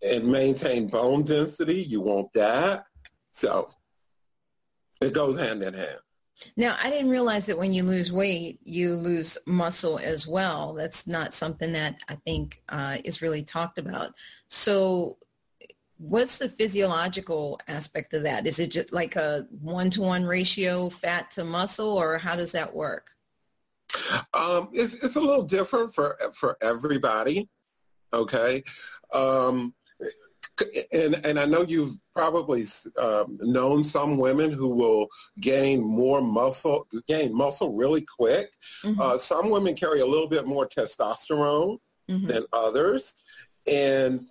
and 0.02 0.26
maintain 0.26 0.88
bone 0.88 1.24
density. 1.24 1.82
You 1.82 2.00
want 2.00 2.32
that. 2.34 2.84
So 3.32 3.70
it 5.00 5.12
goes 5.12 5.36
hand 5.36 5.62
in 5.62 5.74
hand. 5.74 5.98
Now, 6.54 6.76
I 6.82 6.90
didn't 6.90 7.10
realize 7.10 7.46
that 7.46 7.56
when 7.56 7.72
you 7.72 7.82
lose 7.82 8.12
weight, 8.12 8.60
you 8.62 8.94
lose 8.94 9.38
muscle 9.46 9.98
as 9.98 10.26
well. 10.26 10.74
That's 10.74 11.06
not 11.06 11.32
something 11.32 11.72
that 11.72 11.96
I 12.08 12.16
think 12.26 12.62
uh, 12.68 12.98
is 13.04 13.22
really 13.22 13.42
talked 13.42 13.78
about. 13.78 14.12
So 14.48 15.16
what's 15.98 16.38
the 16.38 16.48
physiological 16.48 17.60
aspect 17.68 18.14
of 18.14 18.24
that? 18.24 18.46
Is 18.46 18.58
it 18.58 18.70
just 18.70 18.92
like 18.92 19.16
a 19.16 19.46
one-to-one 19.60 20.24
ratio 20.24 20.90
fat 20.90 21.30
to 21.32 21.44
muscle 21.44 21.88
or 21.88 22.18
how 22.18 22.36
does 22.36 22.52
that 22.52 22.74
work? 22.74 23.10
Um, 24.34 24.68
it's, 24.72 24.94
it's 24.94 25.16
a 25.16 25.20
little 25.20 25.44
different 25.44 25.94
for, 25.94 26.18
for 26.34 26.56
everybody. 26.60 27.48
Okay. 28.12 28.62
Um, 29.12 29.74
and, 30.92 31.14
and 31.26 31.38
I 31.38 31.44
know 31.44 31.62
you've 31.62 31.96
probably 32.14 32.66
um, 32.98 33.38
known 33.40 33.84
some 33.84 34.16
women 34.16 34.52
who 34.52 34.68
will 34.68 35.08
gain 35.40 35.82
more 35.82 36.20
muscle, 36.20 36.86
gain 37.06 37.34
muscle 37.34 37.74
really 37.74 38.04
quick. 38.18 38.52
Mm-hmm. 38.84 39.00
Uh, 39.00 39.18
some 39.18 39.50
women 39.50 39.74
carry 39.74 40.00
a 40.00 40.06
little 40.06 40.28
bit 40.28 40.46
more 40.46 40.66
testosterone 40.66 41.78
mm-hmm. 42.08 42.26
than 42.26 42.44
others. 42.52 43.14
And 43.66 44.26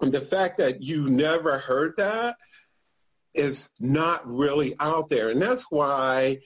the 0.00 0.20
fact 0.20 0.58
that 0.58 0.82
you 0.82 1.08
never 1.08 1.58
heard 1.58 1.94
that 1.96 2.36
is 3.34 3.70
not 3.80 4.26
really 4.26 4.74
out 4.80 5.08
there. 5.08 5.30
And 5.30 5.40
that's 5.40 5.70
why 5.70 6.38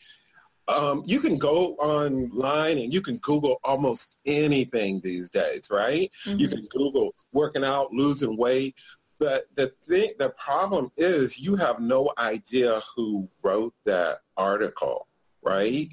um, 0.69 1.03
you 1.07 1.21
can 1.21 1.39
go 1.39 1.75
online 1.75 2.79
and 2.79 2.93
you 2.93 3.01
can 3.01 3.19
Google 3.19 3.61
almost 3.65 4.21
anything 4.27 5.01
these 5.01 5.31
days, 5.31 5.69
right? 5.71 6.11
Mm-hmm. 6.25 6.39
You 6.39 6.49
can 6.49 6.67
Google 6.71 7.15
working 7.33 7.65
out, 7.65 7.93
losing 7.93 8.37
weight. 8.37 8.75
But 9.19 9.45
the 9.55 9.73
thing, 9.87 10.15
the 10.19 10.31
problem 10.31 10.91
is 10.97 11.39
you 11.39 11.57
have 11.57 11.79
no 11.81 12.13
idea 12.19 12.81
who 12.97 13.29
wrote 13.43 13.75
that 13.85 14.19
article, 14.37 15.07
right? 15.43 15.89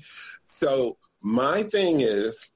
So 0.45 0.97
my 1.21 1.63
thing 1.63 2.01
is, 2.01 2.49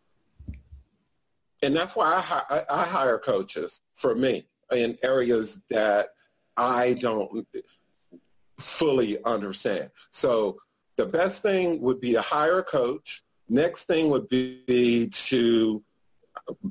and 1.62 1.76
that's 1.76 1.96
why 1.96 2.24
I, 2.30 2.56
I, 2.56 2.82
I 2.82 2.84
hire 2.86 3.20
coaches 3.20 3.82
for 3.94 4.16
me 4.16 4.48
in 4.74 4.98
areas 5.04 5.60
that 5.70 6.10
I 6.58 6.94
don't 6.94 7.48
fully 8.60 9.24
understand. 9.24 9.90
So 10.12 10.58
the 10.96 11.06
best 11.06 11.42
thing 11.42 11.82
would 11.82 12.00
be 12.00 12.14
to 12.14 12.22
hire 12.22 12.60
a 12.60 12.64
coach. 12.64 13.24
Next 13.50 13.86
thing 13.86 14.10
would 14.10 14.30
be 14.30 15.10
to 15.12 15.84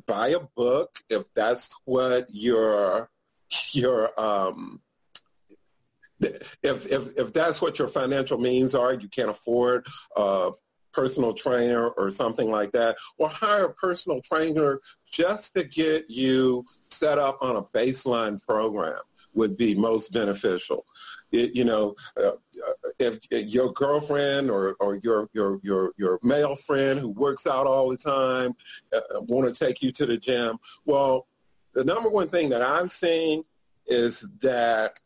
buy 0.06 0.28
a 0.28 0.40
book 0.40 0.98
if 1.08 1.24
that's 1.34 1.74
what 1.84 2.26
your 2.30 3.10
your 3.72 4.20
um 4.20 4.80
if, 6.20 6.86
if, 6.86 7.16
if 7.16 7.32
that's 7.32 7.60
what 7.60 7.80
your 7.80 7.88
financial 7.88 8.38
means 8.38 8.74
are, 8.76 8.94
you 8.94 9.08
can't 9.08 9.30
afford 9.30 9.86
a 10.16 10.52
personal 10.92 11.32
trainer 11.32 11.88
or 11.88 12.10
something 12.10 12.50
like 12.50 12.72
that, 12.72 12.96
or 13.18 13.28
hire 13.28 13.66
a 13.66 13.74
personal 13.74 14.20
trainer 14.20 14.80
just 15.10 15.54
to 15.54 15.64
get 15.64 16.08
you 16.08 16.64
set 16.90 17.18
up 17.18 17.38
on 17.40 17.56
a 17.56 17.62
baseline 17.62 18.40
program 18.42 19.00
would 19.34 19.56
be 19.56 19.74
most 19.74 20.12
beneficial. 20.12 20.84
It, 21.30 21.56
you 21.56 21.64
know, 21.64 21.94
uh, 22.22 22.32
if, 22.98 23.18
if, 23.30 23.48
your 23.48 23.72
girlfriend 23.72 24.50
or, 24.50 24.74
or 24.80 24.96
your, 24.96 25.30
your, 25.32 25.60
your, 25.62 25.92
your 25.96 26.18
male 26.22 26.54
friend 26.54 27.00
who 27.00 27.08
works 27.08 27.46
out 27.46 27.66
all 27.66 27.88
the 27.88 27.96
time 27.96 28.54
uh, 28.92 29.20
want 29.20 29.52
to 29.52 29.64
take 29.64 29.82
you 29.82 29.90
to 29.92 30.06
the 30.06 30.18
gym, 30.18 30.58
well, 30.84 31.26
the 31.72 31.84
number 31.84 32.10
one 32.10 32.28
thing 32.28 32.50
that 32.50 32.62
I'm 32.62 32.90
seeing 32.90 33.44
is 33.86 34.28
that 34.42 35.00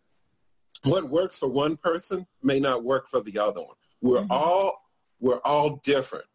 what 0.82 1.08
works 1.08 1.38
for 1.38 1.48
one 1.48 1.76
person 1.76 2.26
may 2.42 2.60
not 2.60 2.84
work 2.84 3.08
for 3.08 3.20
the 3.20 3.38
other 3.38 3.60
one. 3.60 3.76
We're 4.00 4.20
mm-hmm. 4.20 4.32
all 4.32 4.85
we're 5.20 5.40
all 5.44 5.80
different. 5.84 6.26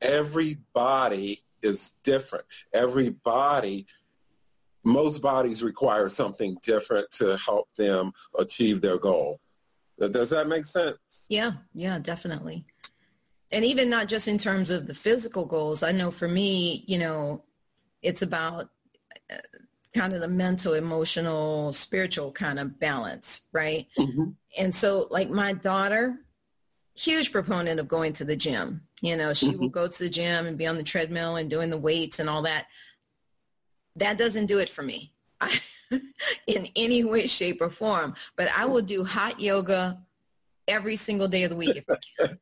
Everybody 0.00 1.42
is 1.62 1.94
different. 2.02 2.44
Everybody 2.72 3.86
most 4.84 5.22
bodies 5.22 5.62
require 5.62 6.08
something 6.08 6.56
different 6.62 7.10
to 7.10 7.36
help 7.38 7.68
them 7.76 8.12
achieve 8.38 8.80
their 8.82 8.98
goal. 8.98 9.40
Does 9.98 10.30
that 10.30 10.48
make 10.48 10.66
sense? 10.66 10.98
Yeah, 11.28 11.52
yeah, 11.72 11.98
definitely. 11.98 12.66
And 13.50 13.64
even 13.64 13.88
not 13.88 14.08
just 14.08 14.28
in 14.28 14.38
terms 14.38 14.70
of 14.70 14.86
the 14.86 14.94
physical 14.94 15.46
goals. 15.46 15.82
I 15.82 15.92
know 15.92 16.10
for 16.10 16.28
me, 16.28 16.84
you 16.86 16.98
know, 16.98 17.44
it's 18.02 18.22
about 18.22 18.70
uh, 19.30 19.36
kind 19.94 20.12
of 20.12 20.20
the 20.20 20.28
mental, 20.28 20.74
emotional, 20.74 21.72
spiritual 21.72 22.32
kind 22.32 22.58
of 22.58 22.78
balance, 22.78 23.42
right? 23.52 23.86
Mm-hmm. 23.98 24.30
And 24.58 24.74
so 24.74 25.06
like 25.10 25.30
my 25.30 25.52
daughter, 25.52 26.18
huge 26.94 27.32
proponent 27.32 27.80
of 27.80 27.88
going 27.88 28.12
to 28.14 28.24
the 28.24 28.36
gym. 28.36 28.82
You 29.00 29.16
know, 29.16 29.34
she 29.34 29.48
mm-hmm. 29.48 29.60
will 29.60 29.68
go 29.68 29.88
to 29.88 29.98
the 29.98 30.10
gym 30.10 30.46
and 30.46 30.56
be 30.56 30.66
on 30.66 30.76
the 30.76 30.82
treadmill 30.82 31.36
and 31.36 31.50
doing 31.50 31.70
the 31.70 31.78
weights 31.78 32.18
and 32.18 32.30
all 32.30 32.42
that. 32.42 32.66
That 33.96 34.18
doesn't 34.18 34.46
do 34.46 34.58
it 34.58 34.68
for 34.68 34.82
me. 34.82 35.12
I, 35.40 35.60
in 36.46 36.68
any 36.76 37.04
way, 37.04 37.26
shape, 37.26 37.60
or 37.60 37.70
form. 37.70 38.14
But 38.36 38.48
I 38.56 38.64
will 38.66 38.82
do 38.82 39.04
hot 39.04 39.40
yoga 39.40 40.00
every 40.66 40.96
single 40.96 41.28
day 41.28 41.44
of 41.44 41.50
the 41.50 41.56
week 41.56 41.76
if 41.76 41.84
I 41.88 41.96
can. 42.18 42.38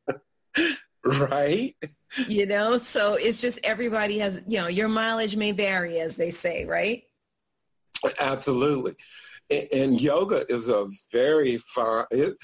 Right. 1.05 1.75
You 2.29 2.45
know, 2.45 2.77
so 2.77 3.15
it's 3.15 3.41
just 3.41 3.59
everybody 3.63 4.19
has, 4.19 4.41
you 4.47 4.59
know, 4.59 4.67
your 4.67 4.87
mileage 4.87 5.35
may 5.35 5.51
vary, 5.51 5.99
as 5.99 6.15
they 6.15 6.29
say, 6.29 6.63
right? 6.63 7.03
Absolutely. 8.21 8.95
And 9.49 9.99
yoga 9.99 10.45
is 10.49 10.69
a 10.69 10.87
very 11.11 11.57
far, 11.57 12.07
it, 12.09 12.37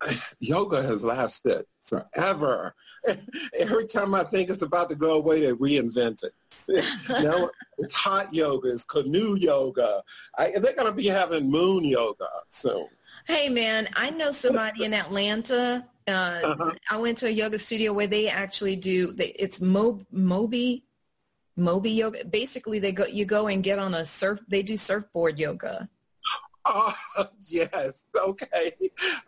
yoga 0.40 0.82
has 0.82 1.04
lasted 1.04 1.64
forever. 1.80 2.74
Every 3.58 3.86
time 3.86 4.14
I 4.14 4.24
think 4.24 4.50
it's 4.50 4.62
about 4.62 4.90
to 4.90 4.96
go 4.96 5.14
away, 5.14 5.40
they 5.40 5.52
reinvent 5.52 6.24
it. 6.24 6.32
now 7.08 7.48
it's 7.78 7.94
hot 7.94 8.34
yoga, 8.34 8.72
it's 8.72 8.84
canoe 8.84 9.36
yoga. 9.36 10.02
I, 10.36 10.52
they're 10.58 10.74
going 10.74 10.86
to 10.86 10.92
be 10.92 11.06
having 11.06 11.50
moon 11.50 11.84
yoga 11.84 12.28
soon. 12.48 12.88
Hey 13.26 13.48
man, 13.48 13.88
I 13.94 14.10
know 14.10 14.30
somebody 14.30 14.84
in 14.84 14.94
Atlanta. 14.94 15.84
Uh, 16.06 16.10
uh-huh. 16.44 16.72
I 16.88 16.96
went 16.96 17.18
to 17.18 17.26
a 17.26 17.30
yoga 17.30 17.58
studio 17.58 17.92
where 17.92 18.06
they 18.06 18.28
actually 18.28 18.76
do. 18.76 19.12
They, 19.12 19.28
it's 19.30 19.60
Mo, 19.60 20.00
Moby, 20.12 20.84
Moby 21.56 21.90
yoga. 21.90 22.24
Basically, 22.24 22.78
they 22.78 22.92
go. 22.92 23.04
You 23.06 23.24
go 23.24 23.48
and 23.48 23.64
get 23.64 23.80
on 23.80 23.94
a 23.94 24.06
surf. 24.06 24.40
They 24.46 24.62
do 24.62 24.76
surfboard 24.76 25.40
yoga. 25.40 25.88
Oh, 26.68 26.94
yes. 27.46 28.02
Okay. 28.16 28.72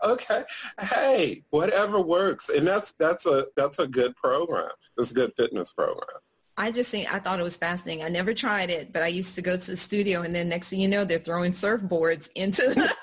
Okay. 0.03 0.45
Hey, 0.81 1.45
whatever 1.51 2.01
works. 2.01 2.49
And 2.49 2.67
that's 2.67 2.93
that's 2.99 3.27
a 3.27 3.47
that's 3.57 3.79
a 3.79 3.87
good 3.87 4.17
program. 4.17 4.71
It's 4.97 5.11
a 5.11 5.15
good 5.15 5.33
fitness 5.37 5.73
program. 5.73 6.19
I 6.57 6.73
just 6.73 6.91
think 6.91 7.13
I 7.13 7.21
thought 7.21 7.39
it 7.39 7.45
was 7.45 7.57
fascinating. 7.57 8.05
I 8.05 8.09
never 8.09 8.35
tried 8.35 8.71
it, 8.71 8.93
but 8.93 9.05
I 9.05 9.07
used 9.07 9.37
to 9.37 9.43
go 9.43 9.57
to 9.57 9.71
the 9.71 9.77
studio 9.77 10.23
and 10.23 10.35
then 10.35 10.49
next 10.49 10.71
thing 10.71 10.81
you 10.81 10.89
know 10.89 11.05
they're 11.05 11.21
throwing 11.21 11.53
surfboards 11.53 12.29
into 12.35 12.63
the, 12.63 12.95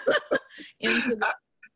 into 0.80 1.16
the, 1.16 1.34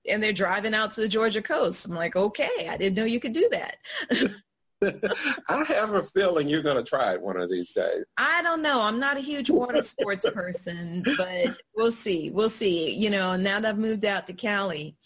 and 0.09 0.22
they're 0.22 0.33
driving 0.33 0.72
out 0.72 0.92
to 0.92 1.02
the 1.02 1.09
Georgia 1.09 1.42
coast. 1.42 1.85
I'm 1.85 1.94
like, 1.94 2.16
okay, 2.16 2.68
I 2.70 2.79
didn't 2.79 2.96
know 2.96 3.05
you 3.05 3.20
could 3.20 3.35
do 3.35 3.50
that. 3.52 3.76
I 5.49 5.65
have 5.69 5.95
a 5.95 6.03
feeling 6.03 6.49
you're 6.49 6.62
going 6.62 6.77
to 6.77 6.89
try 6.89 7.15
it 7.15 7.23
one 7.23 7.37
of 7.37 7.51
these 7.51 7.73
days. 7.73 8.05
I 8.19 8.43
don't 8.43 8.62
know. 8.62 8.83
I'm 8.83 8.99
not 8.99 9.17
a 9.17 9.21
huge 9.21 9.49
water 9.49 9.83
sports 9.83 10.27
person, 10.35 11.03
but 11.17 11.57
we'll 11.75 11.93
see. 11.93 12.31
We'll 12.31 12.51
see. 12.51 12.93
You 12.93 13.11
know, 13.11 13.37
now 13.37 13.61
that 13.61 13.71
I've 13.71 13.79
moved 13.79 14.05
out 14.05 14.27
to 14.27 14.33
Cali, 14.33 14.97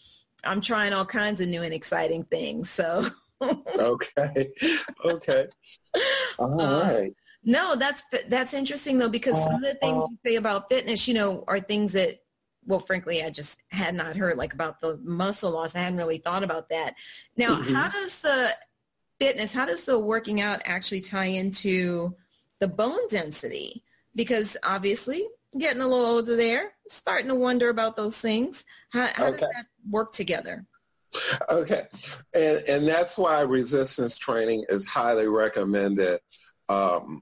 I'm 0.45 0.61
trying 0.61 0.93
all 0.93 1.07
kinds 1.07 1.41
of 1.41 1.49
new 1.49 1.63
and 1.63 1.75
exciting 1.75 2.25
things. 2.25 2.71
So. 2.71 3.07
okay. 3.79 4.51
Okay. 5.05 5.47
All 6.39 6.61
uh, 6.61 6.83
right. 6.83 7.15
No, 7.43 7.75
that's 7.75 8.03
that's 8.29 8.53
interesting 8.53 8.99
though 8.99 9.09
because 9.09 9.35
some 9.35 9.55
of 9.55 9.63
the 9.63 9.75
things 9.75 10.05
you 10.11 10.19
say 10.27 10.37
about 10.37 10.69
fitness, 10.71 11.09
you 11.09 11.15
know, 11.15 11.45
are 11.49 11.59
things 11.59 11.93
that 11.95 12.17
well, 12.67 12.81
frankly, 12.81 13.25
I 13.25 13.31
just 13.31 13.59
had 13.69 13.95
not 13.95 14.17
heard 14.17 14.37
like 14.37 14.53
about 14.53 14.81
the 14.81 14.99
muscle 15.03 15.53
loss. 15.53 15.75
I 15.75 15.81
hadn't 15.81 15.99
really 15.99 16.19
thought 16.19 16.43
about 16.45 16.69
that. 16.69 16.95
Now, 17.37 17.57
mm-hmm. 17.57 17.75
how 17.75 17.89
does 17.89 18.21
the 18.21 18.55
fitness, 19.21 19.53
how 19.53 19.67
does 19.67 19.85
the 19.85 19.99
working 19.99 20.41
out 20.41 20.63
actually 20.65 21.03
tie 21.03 21.27
into 21.27 22.17
the 22.59 22.67
bone 22.67 23.07
density? 23.09 23.85
Because 24.15 24.57
obviously, 24.65 25.29
getting 25.57 25.83
a 25.83 25.87
little 25.87 26.07
older 26.07 26.37
there, 26.37 26.73
starting 26.89 27.29
to 27.29 27.35
wonder 27.35 27.69
about 27.69 27.97
those 27.97 28.19
things. 28.19 28.65
How, 28.93 29.09
how 29.15 29.27
okay. 29.27 29.33
does 29.33 29.41
that 29.41 29.67
work 29.89 30.13
together? 30.13 30.67
Okay, 31.49 31.87
and 32.35 32.59
and 32.69 32.89
that's 32.89 33.19
why 33.19 33.41
resistance 33.41 34.17
training 34.17 34.65
is 34.69 34.87
highly 34.87 35.27
recommended 35.27 36.21
um, 36.69 37.21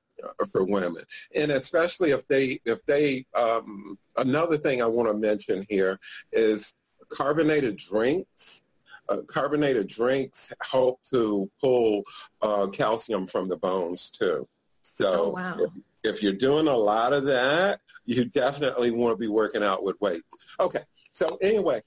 for 0.50 0.62
women, 0.62 1.04
and 1.34 1.50
especially 1.50 2.10
if 2.10 2.26
they 2.28 2.60
if 2.66 2.84
they. 2.84 3.24
Um, 3.34 3.98
another 4.18 4.58
thing 4.58 4.82
I 4.82 4.86
want 4.86 5.08
to 5.08 5.14
mention 5.14 5.64
here 5.70 5.98
is 6.32 6.74
carbonated 7.10 7.78
drinks 7.78 8.62
uh, 9.08 9.22
carbonated 9.26 9.88
drinks 9.88 10.52
help 10.62 11.00
to 11.10 11.50
pull 11.60 12.02
uh, 12.42 12.66
calcium 12.68 13.26
from 13.26 13.48
the 13.48 13.56
bones 13.56 14.10
too. 14.10 14.46
So 14.82 15.14
oh, 15.14 15.28
wow. 15.30 15.56
if, 15.58 15.70
if, 16.16 16.22
you're 16.22 16.32
doing 16.32 16.68
a 16.68 16.76
lot 16.76 17.12
of 17.12 17.24
that, 17.26 17.80
you 18.04 18.24
definitely 18.24 18.90
want 18.90 19.12
to 19.12 19.16
be 19.16 19.28
working 19.28 19.62
out 19.62 19.82
with 19.82 20.00
weight. 20.00 20.22
Okay. 20.60 20.82
So 21.12 21.38
anyway, 21.42 21.82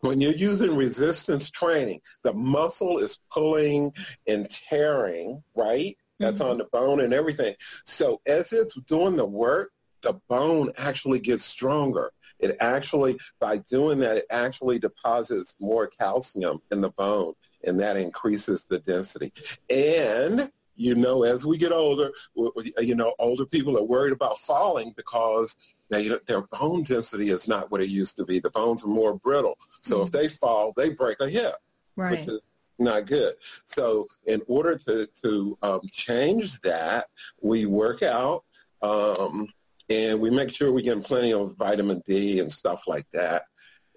when 0.00 0.20
you're 0.20 0.32
using 0.32 0.76
resistance 0.76 1.50
training, 1.50 2.00
the 2.22 2.32
muscle 2.32 2.98
is 2.98 3.18
pulling 3.32 3.92
and 4.26 4.48
tearing, 4.50 5.42
right? 5.54 5.96
That's 6.18 6.40
mm-hmm. 6.40 6.50
on 6.50 6.58
the 6.58 6.64
bone 6.64 7.00
and 7.00 7.12
everything. 7.12 7.54
So 7.84 8.20
as 8.26 8.52
it's 8.52 8.80
doing 8.82 9.16
the 9.16 9.26
work, 9.26 9.72
the 10.02 10.20
bone 10.28 10.70
actually 10.78 11.18
gets 11.18 11.44
stronger. 11.44 12.12
It 12.38 12.56
actually, 12.60 13.18
by 13.40 13.58
doing 13.58 13.98
that, 14.00 14.18
it 14.18 14.26
actually 14.30 14.78
deposits 14.78 15.56
more 15.58 15.88
calcium 15.88 16.60
in 16.70 16.80
the 16.80 16.90
bone, 16.90 17.34
and 17.64 17.80
that 17.80 17.96
increases 17.96 18.64
the 18.64 18.78
density. 18.78 19.32
And 19.68 20.50
you 20.78 20.94
know, 20.94 21.24
as 21.24 21.44
we 21.44 21.58
get 21.58 21.72
older, 21.72 22.12
you 22.36 22.94
know, 22.94 23.12
older 23.18 23.44
people 23.44 23.76
are 23.76 23.82
worried 23.82 24.12
about 24.12 24.38
falling 24.38 24.94
because 24.96 25.56
they, 25.90 26.08
their 26.26 26.42
bone 26.42 26.84
density 26.84 27.30
is 27.30 27.48
not 27.48 27.70
what 27.70 27.80
it 27.80 27.88
used 27.88 28.16
to 28.18 28.24
be. 28.24 28.38
The 28.38 28.50
bones 28.50 28.84
are 28.84 28.88
more 28.88 29.14
brittle. 29.14 29.58
So 29.80 29.96
mm-hmm. 29.96 30.04
if 30.04 30.12
they 30.12 30.28
fall, 30.28 30.72
they 30.76 30.90
break 30.90 31.20
a 31.20 31.28
hip, 31.28 31.56
right. 31.96 32.12
which 32.12 32.28
is 32.28 32.40
not 32.78 33.06
good. 33.06 33.34
So 33.64 34.06
in 34.26 34.40
order 34.46 34.78
to, 34.78 35.08
to 35.22 35.58
um, 35.62 35.80
change 35.90 36.60
that, 36.60 37.08
we 37.40 37.66
work 37.66 38.02
out. 38.04 38.44
Um, 38.80 39.48
and 39.90 40.20
we 40.20 40.30
make 40.30 40.50
sure 40.50 40.72
we 40.72 40.82
get 40.82 41.02
plenty 41.04 41.32
of 41.32 41.56
vitamin 41.56 42.02
D 42.06 42.40
and 42.40 42.52
stuff 42.52 42.82
like 42.86 43.06
that, 43.12 43.44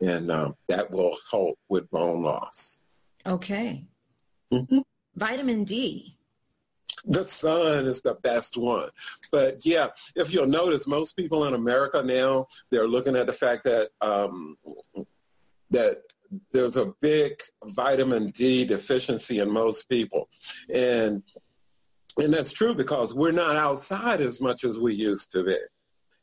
and 0.01 0.31
um, 0.31 0.55
that 0.67 0.89
will 0.91 1.15
help 1.29 1.57
with 1.69 1.89
bone 1.91 2.23
loss. 2.23 2.79
Okay. 3.25 3.85
Mm-hmm. 4.51 4.79
Vitamin 5.15 5.63
D. 5.63 6.17
The 7.05 7.25
sun 7.25 7.87
is 7.87 8.01
the 8.01 8.15
best 8.15 8.57
one. 8.57 8.89
But 9.31 9.65
yeah, 9.65 9.87
if 10.15 10.33
you'll 10.33 10.47
notice, 10.47 10.87
most 10.87 11.15
people 11.15 11.45
in 11.45 11.53
America 11.53 12.03
now, 12.03 12.47
they're 12.69 12.87
looking 12.87 13.15
at 13.15 13.27
the 13.27 13.33
fact 13.33 13.63
that 13.63 13.89
um, 14.01 14.57
that 15.71 16.01
there's 16.51 16.77
a 16.77 16.93
big 17.01 17.41
vitamin 17.63 18.31
D 18.31 18.65
deficiency 18.65 19.39
in 19.39 19.49
most 19.49 19.89
people. 19.89 20.29
And 20.73 21.23
and 22.17 22.33
that's 22.33 22.51
true 22.51 22.75
because 22.75 23.15
we're 23.15 23.31
not 23.31 23.55
outside 23.55 24.21
as 24.21 24.41
much 24.41 24.63
as 24.63 24.77
we 24.77 24.93
used 24.93 25.31
to 25.31 25.43
be. 25.43 25.57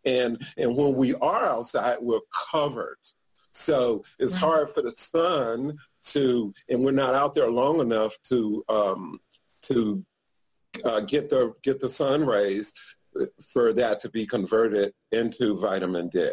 And, 0.08 0.30
and 0.56 0.76
when 0.76 0.94
we 0.94 1.14
are 1.14 1.44
outside, 1.44 1.98
we're 2.00 2.20
covered. 2.50 2.98
So 3.52 4.04
it's 4.18 4.34
hard 4.34 4.74
for 4.74 4.82
the 4.82 4.94
sun 4.96 5.78
to, 6.12 6.52
and 6.68 6.84
we're 6.84 6.92
not 6.92 7.14
out 7.14 7.34
there 7.34 7.50
long 7.50 7.80
enough 7.80 8.14
to, 8.30 8.64
um, 8.68 9.20
to 9.62 10.04
uh, 10.84 11.00
get 11.00 11.28
the 11.28 11.54
get 11.62 11.80
the 11.80 11.88
sun 11.88 12.24
rays 12.24 12.72
for 13.52 13.72
that 13.72 14.00
to 14.00 14.08
be 14.10 14.26
converted 14.26 14.92
into 15.12 15.58
vitamin 15.58 16.08
D. 16.08 16.30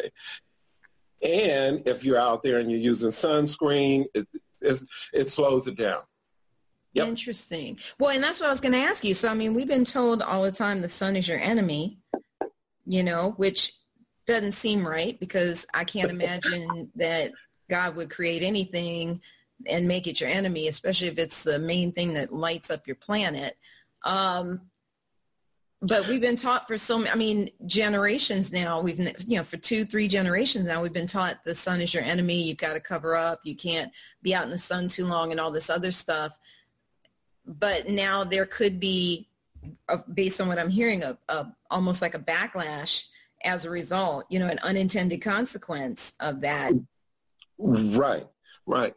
And 1.24 1.88
if 1.88 2.04
you're 2.04 2.20
out 2.20 2.44
there 2.44 2.60
and 2.60 2.70
you're 2.70 2.80
using 2.80 3.10
sunscreen, 3.10 4.06
it, 4.14 4.28
it 5.14 5.28
slows 5.30 5.68
it 5.68 5.78
down. 5.78 6.02
Yep. 6.94 7.08
Interesting. 7.08 7.80
Well, 8.00 8.12
and 8.12 8.24
that's 8.24 8.40
what 8.40 8.48
I 8.48 8.52
was 8.52 8.62
going 8.62 8.72
to 8.72 8.80
ask 8.80 9.04
you. 9.04 9.14
So, 9.14 9.28
I 9.28 9.34
mean, 9.34 9.54
we've 9.54 9.68
been 9.68 9.84
told 9.84 10.22
all 10.22 10.44
the 10.44 10.52
time 10.52 10.82
the 10.82 10.88
sun 10.88 11.18
is 11.18 11.28
your 11.28 11.40
enemy, 11.40 12.00
you 12.86 13.04
know, 13.04 13.34
which 13.38 13.74
doesn't 14.26 14.54
seem 14.54 14.86
right 14.86 15.20
because 15.20 15.68
I 15.74 15.84
can't 15.84 16.10
imagine 16.10 16.92
that 16.96 17.32
God 17.70 17.96
would 17.96 18.10
create 18.10 18.44
anything 18.44 19.22
and 19.66 19.88
make 19.88 20.08
it 20.08 20.20
your 20.20 20.30
enemy, 20.30 20.68
especially 20.68 21.08
if 21.08 21.18
it's 21.18 21.44
the 21.44 21.60
main 21.60 21.92
thing 21.92 22.14
that 22.14 22.34
lights 22.34 22.70
up 22.70 22.88
your 22.88 22.96
planet. 22.96 23.58
Um, 24.04 24.62
but 25.82 26.08
we've 26.08 26.22
been 26.22 26.36
taught 26.36 26.68
for 26.68 26.78
so 26.78 27.06
I 27.08 27.16
mean 27.16 27.52
generations 27.66 28.52
now. 28.52 28.82
We've 28.82 29.00
you 29.28 29.38
know 29.38 29.44
for 29.44 29.58
two, 29.58 29.86
three 29.86 30.08
generations 30.08 30.66
now 30.66 30.82
we've 30.82 30.94
been 30.94 31.06
taught 31.06 31.44
the 31.44 31.54
sun 31.54 31.82
is 31.82 31.94
your 31.94 32.04
enemy. 32.04 32.42
You've 32.42 32.58
got 32.58 32.74
to 32.74 32.80
cover 32.80 33.16
up. 33.16 33.42
You 33.44 33.56
can't 33.56 33.92
be 34.24 34.34
out 34.34 34.46
in 34.46 34.50
the 34.50 34.58
sun 34.58 34.88
too 34.88 35.06
long 35.06 35.32
and 35.32 35.40
all 35.40 35.52
this 35.52 35.70
other 35.70 35.92
stuff. 35.92 36.38
But 37.46 37.88
now 37.88 38.24
there 38.24 38.48
could 38.48 38.80
be, 38.80 39.30
based 40.14 40.42
on 40.42 40.48
what 40.48 40.60
I'm 40.60 40.70
hearing, 40.70 41.04
a, 41.04 41.18
a 41.30 41.48
almost 41.70 42.02
like 42.02 42.16
a 42.16 42.20
backlash 42.20 43.04
as 43.44 43.66
a 43.66 43.70
result. 43.70 44.26
You 44.30 44.40
know, 44.40 44.48
an 44.48 44.60
unintended 44.60 45.22
consequence 45.22 46.14
of 46.20 46.42
that. 46.42 46.74
Right. 47.58 48.28
Right. 48.66 48.94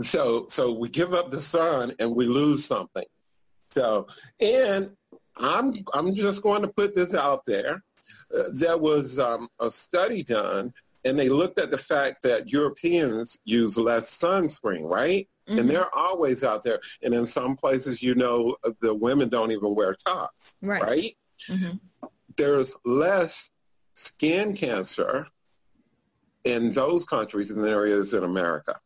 So 0.00 0.46
so 0.48 0.72
we 0.72 0.88
give 0.88 1.12
up 1.12 1.30
the 1.30 1.40
sun 1.40 1.94
and 1.98 2.14
we 2.14 2.26
lose 2.26 2.64
something. 2.64 3.04
So 3.70 4.06
and 4.40 4.90
I'm 5.36 5.74
I'm 5.92 6.14
just 6.14 6.42
going 6.42 6.62
to 6.62 6.68
put 6.68 6.94
this 6.94 7.14
out 7.14 7.44
there. 7.44 7.82
Uh, 8.34 8.44
there 8.52 8.78
was 8.78 9.18
um, 9.18 9.48
a 9.60 9.70
study 9.70 10.22
done, 10.22 10.72
and 11.04 11.18
they 11.18 11.28
looked 11.28 11.60
at 11.60 11.70
the 11.70 11.78
fact 11.78 12.22
that 12.22 12.48
Europeans 12.48 13.38
use 13.44 13.76
less 13.76 14.16
sunscreen, 14.16 14.82
right? 14.82 15.28
Mm-hmm. 15.48 15.58
And 15.58 15.70
they're 15.70 15.94
always 15.94 16.42
out 16.42 16.64
there. 16.64 16.80
And 17.02 17.12
in 17.12 17.26
some 17.26 17.56
places, 17.56 18.02
you 18.02 18.14
know, 18.14 18.56
the 18.80 18.94
women 18.94 19.28
don't 19.28 19.52
even 19.52 19.74
wear 19.74 19.94
tops, 19.94 20.56
right? 20.62 20.82
right? 20.82 21.16
Mm-hmm. 21.50 22.08
There's 22.36 22.72
less 22.84 23.50
skin 23.94 24.54
cancer 24.56 25.26
in 26.44 26.72
those 26.72 27.04
countries 27.04 27.50
than 27.50 27.62
there 27.62 27.86
is 27.86 28.14
in 28.14 28.24
America. 28.24 28.78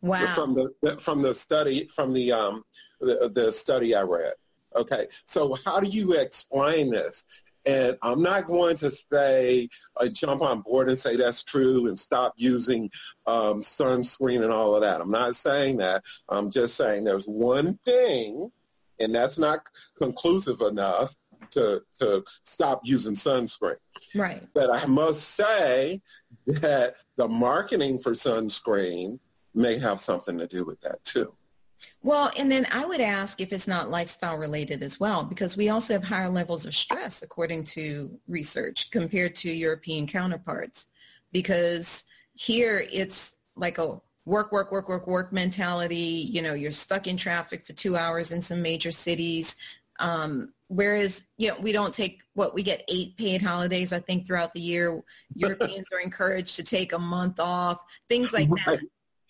Wow! 0.00 0.26
From 0.26 0.54
the 0.54 0.96
from 1.00 1.22
the 1.22 1.32
study 1.32 1.86
from 1.86 2.12
the 2.12 2.32
um 2.32 2.64
the, 3.00 3.30
the 3.32 3.52
study 3.52 3.94
I 3.94 4.02
read. 4.02 4.34
Okay, 4.74 5.06
so 5.26 5.56
how 5.64 5.78
do 5.78 5.88
you 5.88 6.14
explain 6.14 6.90
this? 6.90 7.24
And 7.64 7.96
I'm 8.02 8.22
not 8.22 8.46
going 8.46 8.76
to 8.78 8.90
say, 8.90 9.68
uh, 9.96 10.08
jump 10.08 10.42
on 10.42 10.62
board 10.62 10.88
and 10.88 10.98
say 10.98 11.16
that's 11.16 11.44
true 11.44 11.86
and 11.88 11.98
stop 11.98 12.34
using 12.36 12.90
um, 13.26 13.62
sunscreen 13.62 14.42
and 14.42 14.52
all 14.52 14.74
of 14.74 14.82
that. 14.82 15.00
I'm 15.00 15.10
not 15.10 15.36
saying 15.36 15.76
that. 15.78 16.02
I'm 16.28 16.50
just 16.50 16.76
saying 16.76 17.04
there's 17.04 17.26
one 17.26 17.78
thing, 17.84 18.50
and 18.98 19.14
that's 19.14 19.38
not 19.38 19.60
conclusive 19.98 20.60
enough 20.60 21.14
to, 21.52 21.82
to 22.00 22.24
stop 22.44 22.80
using 22.84 23.14
sunscreen. 23.14 23.76
Right. 24.14 24.46
But 24.54 24.70
I 24.70 24.86
must 24.86 25.22
say 25.22 26.00
that 26.46 26.96
the 27.16 27.28
marketing 27.28 27.98
for 27.98 28.12
sunscreen 28.12 29.18
may 29.54 29.78
have 29.78 30.00
something 30.00 30.38
to 30.38 30.46
do 30.46 30.64
with 30.64 30.80
that 30.80 31.04
too. 31.04 31.32
Well, 32.02 32.30
and 32.36 32.50
then 32.50 32.66
I 32.72 32.84
would 32.84 33.00
ask 33.00 33.40
if 33.40 33.52
it's 33.52 33.68
not 33.68 33.90
lifestyle 33.90 34.36
related 34.36 34.82
as 34.82 34.98
well, 34.98 35.24
because 35.24 35.56
we 35.56 35.68
also 35.68 35.94
have 35.94 36.04
higher 36.04 36.28
levels 36.28 36.66
of 36.66 36.74
stress, 36.74 37.22
according 37.22 37.64
to 37.64 38.18
research, 38.26 38.90
compared 38.90 39.36
to 39.36 39.52
European 39.52 40.06
counterparts. 40.06 40.88
Because 41.30 42.04
here 42.34 42.86
it's 42.92 43.36
like 43.56 43.78
a 43.78 44.00
work, 44.24 44.52
work, 44.52 44.72
work, 44.72 44.88
work, 44.88 45.06
work 45.06 45.32
mentality. 45.32 46.28
You 46.30 46.42
know, 46.42 46.54
you're 46.54 46.72
stuck 46.72 47.06
in 47.06 47.16
traffic 47.16 47.64
for 47.64 47.72
two 47.72 47.96
hours 47.96 48.32
in 48.32 48.42
some 48.42 48.62
major 48.62 48.92
cities. 48.92 49.56
Um, 49.98 50.52
whereas, 50.68 51.24
you 51.36 51.48
know, 51.48 51.56
we 51.60 51.70
don't 51.70 51.94
take 51.94 52.22
what 52.34 52.54
we 52.54 52.62
get 52.62 52.84
eight 52.88 53.16
paid 53.16 53.42
holidays, 53.42 53.92
I 53.92 54.00
think, 54.00 54.26
throughout 54.26 54.54
the 54.54 54.60
year. 54.60 55.02
Europeans 55.34 55.86
are 55.92 56.00
encouraged 56.00 56.56
to 56.56 56.64
take 56.64 56.92
a 56.92 56.98
month 56.98 57.38
off, 57.38 57.82
things 58.08 58.32
like 58.32 58.48
that. 58.48 58.80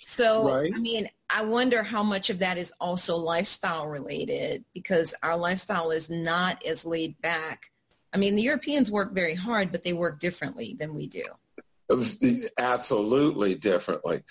So, 0.05 0.49
right. 0.49 0.73
I 0.75 0.79
mean, 0.79 1.09
I 1.31 1.43
wonder 1.45 1.83
how 1.83 2.03
much 2.03 2.29
of 2.31 2.41
that 2.41 2.59
is 2.59 2.73
also 2.81 3.17
lifestyle 3.17 3.87
related 3.87 4.65
because 4.75 5.15
our 5.23 5.37
lifestyle 5.37 5.91
is 5.91 6.11
not 6.11 6.65
as 6.65 6.85
laid 6.85 7.21
back. 7.21 7.71
I 8.13 8.19
mean, 8.19 8.37
the 8.37 8.43
Europeans 8.43 8.91
work 8.91 9.15
very 9.15 9.35
hard, 9.35 9.73
but 9.73 9.85
they 9.85 9.95
work 9.95 10.21
differently 10.21 10.77
than 10.79 10.95
we 10.95 11.07
do. 11.07 11.23
Absolutely 12.59 13.55
differently. 13.55 14.23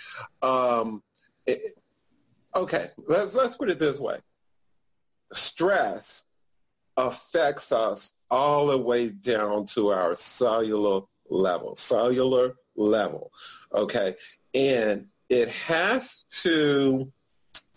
Um, 0.42 1.02
it, 1.46 1.78
okay, 2.56 2.90
let's 3.08 3.34
let's 3.34 3.56
put 3.56 3.70
it 3.70 3.80
this 3.80 4.00
way: 4.00 4.20
stress 5.34 6.24
affects 6.98 7.72
us 7.72 8.14
all 8.30 8.68
the 8.68 8.78
way 8.78 9.10
down 9.10 9.66
to 9.66 9.90
our 9.90 10.16
cellular 10.16 11.02
level, 11.30 11.76
cellular 11.76 12.56
level. 12.76 13.32
Okay, 13.74 14.16
and 14.54 15.08
it 15.32 15.48
has 15.48 16.26
to 16.44 17.10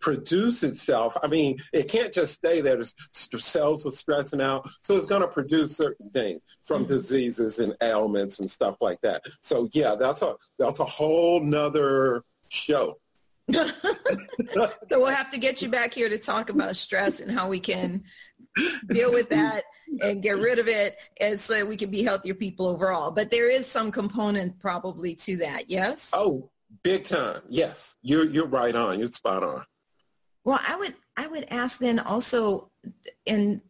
produce 0.01 0.65
itself. 0.65 1.15
I 1.23 1.29
mean, 1.29 1.57
it 1.73 1.89
can't 1.89 2.13
just 2.13 2.35
stay 2.35 2.61
there. 2.61 2.77
The 2.77 3.39
cells 3.39 3.87
are 3.87 3.93
stressing 3.93 4.41
out. 4.41 4.69
So 4.83 4.97
it's 4.97 5.07
going 5.07 5.23
to 5.23 5.29
produce 5.29 5.77
certain 5.77 6.11
things 6.11 6.43
from 6.63 6.83
mm-hmm. 6.83 6.93
diseases 6.93 7.61
and 7.61 7.75
ailments 7.81 8.41
and 8.41 8.51
stuff 8.51 8.77
like 8.81 9.01
that. 9.03 9.23
So 9.41 9.69
yeah, 9.73 9.95
that's 9.95 10.21
a, 10.23 10.35
that's 10.59 10.81
a 10.81 10.85
whole 10.85 11.41
nother 11.41 12.25
show. 12.49 12.97
so 13.53 13.71
we'll 14.91 15.07
have 15.07 15.31
to 15.31 15.39
get 15.39 15.63
you 15.63 15.69
back 15.69 15.95
here 15.95 16.09
to 16.09 16.19
talk 16.19 16.51
about 16.51 16.77
stress 16.77 17.21
and 17.21 17.31
how 17.31 17.49
we 17.49 17.61
can 17.61 18.03
deal 18.89 19.13
with 19.13 19.29
that 19.31 19.65
and 20.03 20.23
get 20.23 20.39
rid 20.39 20.59
of 20.59 20.67
it 20.67 20.97
and 21.21 21.41
so 21.41 21.65
we 21.65 21.77
can 21.77 21.91
be 21.91 22.03
healthier 22.03 22.35
people 22.35 22.67
overall. 22.67 23.13
But 23.13 23.31
there 23.31 23.49
is 23.49 23.67
some 23.67 23.93
component 23.93 24.59
probably 24.59 25.15
to 25.17 25.37
that, 25.39 25.71
yes? 25.71 26.11
Oh, 26.13 26.51
Big 26.83 27.05
time. 27.05 27.43
Yes. 27.49 27.97
You're 28.03 28.25
you're 28.25 28.47
right 28.47 28.75
on. 28.75 28.99
You're 28.99 29.09
spot 29.09 29.43
on. 29.43 29.65
Well, 30.45 30.61
I 30.67 30.77
would 30.77 30.95
I 31.17 31.27
would 31.27 31.47
ask 31.51 31.79
then 31.79 31.99
also 31.99 32.71
and 33.27 33.61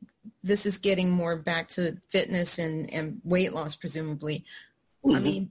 this 0.42 0.66
is 0.66 0.78
getting 0.78 1.10
more 1.10 1.36
back 1.36 1.68
to 1.68 1.96
fitness 2.10 2.58
and, 2.58 2.92
and 2.92 3.20
weight 3.24 3.52
loss 3.54 3.76
presumably. 3.76 4.44
Mm-hmm. 5.04 5.16
I 5.16 5.20
mean, 5.20 5.50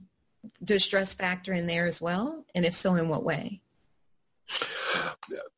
does 0.62 0.84
stress 0.84 1.14
factor 1.14 1.52
in 1.52 1.66
there 1.66 1.86
as 1.86 2.00
well? 2.00 2.44
And 2.54 2.64
if 2.64 2.74
so, 2.74 2.94
in 2.94 3.08
what 3.08 3.24
way? 3.24 3.60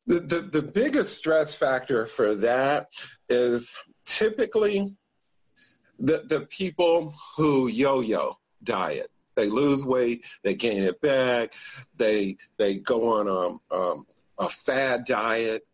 The, 0.05 0.19
the, 0.21 0.49
the 0.51 0.61
biggest 0.61 1.17
stress 1.17 1.53
factor 1.53 2.05
for 2.05 2.35
that 2.35 2.87
is 3.29 3.69
typically 4.05 4.97
the, 5.99 6.23
the 6.27 6.41
people 6.41 7.13
who 7.35 7.67
yo-yo 7.67 8.37
diet. 8.63 9.11
They 9.37 9.47
lose 9.47 9.85
weight, 9.85 10.25
they 10.43 10.55
gain 10.55 10.83
it 10.83 10.99
back, 10.99 11.53
they 11.95 12.35
they 12.57 12.75
go 12.75 13.13
on 13.13 13.27
a, 13.71 13.73
um, 13.73 14.05
a 14.37 14.49
fad 14.49 15.05
diet, 15.05 15.65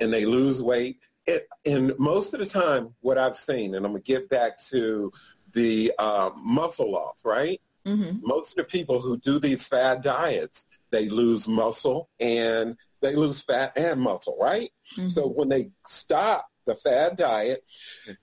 and 0.00 0.12
they 0.12 0.26
lose 0.26 0.62
weight. 0.62 0.98
It, 1.26 1.48
and 1.64 1.98
most 1.98 2.34
of 2.34 2.40
the 2.40 2.46
time, 2.46 2.94
what 3.00 3.16
I've 3.16 3.36
seen, 3.36 3.74
and 3.74 3.86
I'm 3.86 3.92
gonna 3.92 4.02
get 4.02 4.28
back 4.28 4.58
to 4.70 5.12
the 5.52 5.92
uh, 5.98 6.30
muscle 6.36 6.92
loss, 6.92 7.24
right? 7.24 7.60
Mm-hmm. 7.86 8.26
Most 8.26 8.52
of 8.52 8.56
the 8.56 8.64
people 8.64 9.00
who 9.00 9.16
do 9.16 9.38
these 9.38 9.66
fad 9.66 10.02
diets, 10.02 10.66
they 10.90 11.08
lose 11.08 11.46
muscle 11.46 12.08
and 12.18 12.76
they 13.00 13.14
lose 13.14 13.42
fat 13.42 13.76
and 13.76 14.00
muscle, 14.00 14.36
right? 14.40 14.72
Mm-hmm. 14.96 15.08
So 15.08 15.28
when 15.28 15.48
they 15.48 15.70
stop 15.86 16.48
the 16.64 16.74
fad 16.74 17.16
diet 17.16 17.62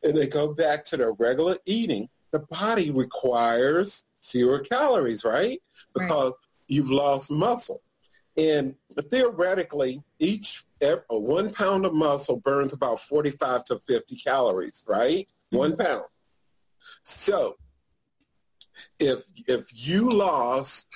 and 0.04 0.18
they 0.18 0.28
go 0.28 0.54
back 0.54 0.86
to 0.86 0.98
their 0.98 1.14
regular 1.14 1.58
eating, 1.66 2.10
the 2.32 2.40
body 2.40 2.92
requires 2.92 4.06
fewer 4.22 4.60
calories, 4.60 5.24
right? 5.24 5.62
Because 5.94 6.32
right. 6.32 6.48
you've 6.68 6.92
lost 6.92 7.32
muscle. 7.32 7.82
And 8.38 8.76
theoretically, 9.12 10.02
each 10.20 10.64
a 10.82 10.98
one 11.10 11.52
pound 11.54 11.86
of 11.86 11.94
muscle 11.94 12.38
burns 12.38 12.74
about 12.74 13.00
45 13.00 13.66
to 13.66 13.80
50 13.80 14.16
calories, 14.16 14.84
right? 14.88 15.28
Mm-hmm. 15.28 15.58
One 15.58 15.78
pound. 15.78 16.06
So 17.04 17.56
if 19.00 19.24
if 19.48 19.66
you 19.74 20.12
lost 20.12 20.88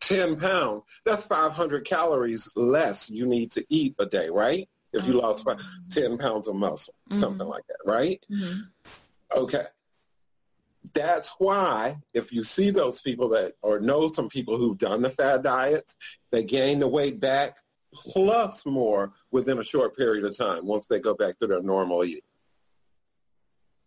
10 0.00 0.36
pounds, 0.36 0.82
that's 1.04 1.26
500 1.26 1.84
calories 1.84 2.50
less 2.56 3.08
you 3.08 3.26
need 3.26 3.52
to 3.52 3.64
eat 3.70 3.94
a 3.98 4.06
day, 4.06 4.28
right? 4.28 4.68
If 4.92 5.06
you 5.06 5.14
lost 5.14 5.46
10 5.90 6.18
pounds 6.18 6.48
of 6.48 6.54
muscle, 6.54 6.94
mm-hmm. 7.08 7.18
something 7.18 7.46
like 7.46 7.64
that, 7.68 7.90
right? 7.90 8.22
Mm-hmm. 8.30 9.40
Okay 9.42 9.64
that's 10.92 11.34
why 11.38 11.96
if 12.12 12.32
you 12.32 12.44
see 12.44 12.70
those 12.70 13.00
people 13.00 13.28
that 13.30 13.54
or 13.62 13.80
know 13.80 14.06
some 14.06 14.28
people 14.28 14.58
who've 14.58 14.78
done 14.78 15.00
the 15.02 15.10
fad 15.10 15.42
diets, 15.42 15.96
they 16.30 16.44
gain 16.44 16.78
the 16.78 16.88
weight 16.88 17.20
back 17.20 17.56
plus 17.94 18.66
more 18.66 19.12
within 19.30 19.60
a 19.60 19.64
short 19.64 19.96
period 19.96 20.24
of 20.24 20.36
time 20.36 20.66
once 20.66 20.86
they 20.86 20.98
go 20.98 21.14
back 21.14 21.38
to 21.38 21.46
their 21.46 21.62
normal 21.62 22.04
eating. 22.04 22.20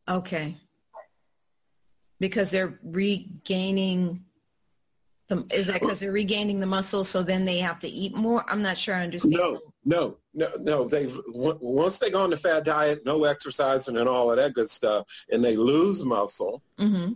Okay. 0.09 0.57
Because 2.19 2.49
they're 2.49 2.79
regaining 2.83 4.23
The, 5.27 5.45
is 5.51 5.67
that 5.67 5.81
because 5.81 5.99
they're 5.99 6.11
regaining 6.11 6.61
the 6.61 6.65
muscle, 6.65 7.03
so 7.03 7.21
then 7.21 7.43
they 7.43 7.57
have 7.57 7.79
to 7.79 7.87
eat 7.89 8.15
more? 8.15 8.45
I'm 8.47 8.61
not 8.61 8.77
sure 8.77 8.95
I 8.95 9.03
understand. 9.03 9.35
No, 9.35 9.59
no, 9.87 10.17
no, 10.33 10.51
no. 10.59 10.87
They've 10.87 11.17
once 11.29 11.97
they 11.97 12.11
go 12.11 12.21
on 12.21 12.29
the 12.29 12.37
fat 12.37 12.65
diet, 12.65 13.05
no 13.05 13.23
exercising 13.23 13.95
and 13.95 14.07
all 14.09 14.29
of 14.29 14.35
that 14.35 14.53
good 14.53 14.69
stuff, 14.69 15.07
and 15.31 15.41
they 15.41 15.55
lose 15.55 16.03
muscle. 16.03 16.61
Mm-hmm. 16.77 17.13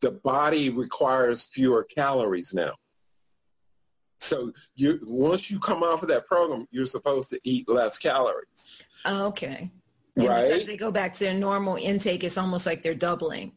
The 0.00 0.12
body 0.12 0.70
requires 0.70 1.44
fewer 1.44 1.84
calories 1.84 2.54
now. 2.54 2.72
So 4.20 4.50
you 4.76 4.98
once 5.04 5.50
you 5.50 5.58
come 5.58 5.82
off 5.82 6.02
of 6.02 6.08
that 6.08 6.26
program, 6.26 6.66
you're 6.70 6.86
supposed 6.86 7.28
to 7.30 7.40
eat 7.44 7.68
less 7.68 7.98
calories. 7.98 8.70
Okay. 9.06 9.70
And 10.16 10.26
right. 10.26 10.48
Because 10.48 10.66
they 10.66 10.78
go 10.78 10.90
back 10.90 11.12
to 11.14 11.24
their 11.24 11.34
normal 11.34 11.76
intake, 11.76 12.24
it's 12.24 12.38
almost 12.38 12.64
like 12.64 12.82
they're 12.82 12.94
doubling. 12.94 13.52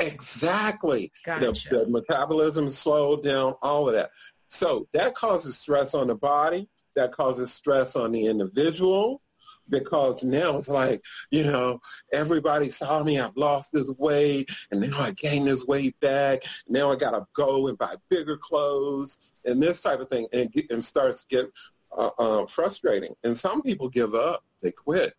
Exactly. 0.00 1.10
Gotcha. 1.24 1.68
The, 1.70 1.78
the 1.78 1.88
metabolism 1.88 2.68
slowed 2.68 3.22
down, 3.22 3.54
all 3.62 3.88
of 3.88 3.94
that. 3.94 4.10
So 4.48 4.86
that 4.92 5.14
causes 5.14 5.58
stress 5.58 5.94
on 5.94 6.08
the 6.08 6.14
body. 6.14 6.68
That 6.96 7.12
causes 7.12 7.52
stress 7.52 7.94
on 7.94 8.12
the 8.12 8.26
individual 8.26 9.22
because 9.68 10.22
now 10.22 10.58
it's 10.58 10.68
like, 10.68 11.02
you 11.30 11.44
know, 11.44 11.80
everybody 12.12 12.70
saw 12.70 13.02
me, 13.02 13.18
I've 13.18 13.36
lost 13.36 13.70
this 13.72 13.90
weight, 13.98 14.50
and 14.70 14.80
now 14.80 15.00
I 15.00 15.10
gained 15.10 15.48
this 15.48 15.64
weight 15.64 15.98
back. 16.00 16.42
Now 16.68 16.92
I 16.92 16.96
got 16.96 17.12
to 17.12 17.26
go 17.34 17.66
and 17.68 17.78
buy 17.78 17.94
bigger 18.08 18.36
clothes 18.36 19.18
and 19.44 19.62
this 19.62 19.80
type 19.82 20.00
of 20.00 20.08
thing, 20.08 20.26
and, 20.32 20.52
and 20.70 20.84
starts 20.84 21.24
to 21.24 21.36
get 21.36 21.52
uh, 21.96 22.10
uh, 22.18 22.46
frustrating. 22.46 23.14
And 23.24 23.36
some 23.36 23.62
people 23.62 23.88
give 23.88 24.14
up, 24.14 24.44
they 24.62 24.72
quit. 24.72 25.14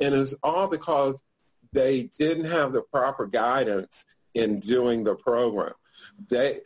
And 0.00 0.14
it's 0.14 0.34
all 0.42 0.68
because 0.68 1.20
they 1.72 2.10
didn't 2.18 2.46
have 2.46 2.72
the 2.72 2.82
proper 2.82 3.26
guidance 3.26 4.06
in 4.34 4.60
doing 4.60 5.04
the 5.04 5.14
program. 5.14 5.74
They 6.28 6.60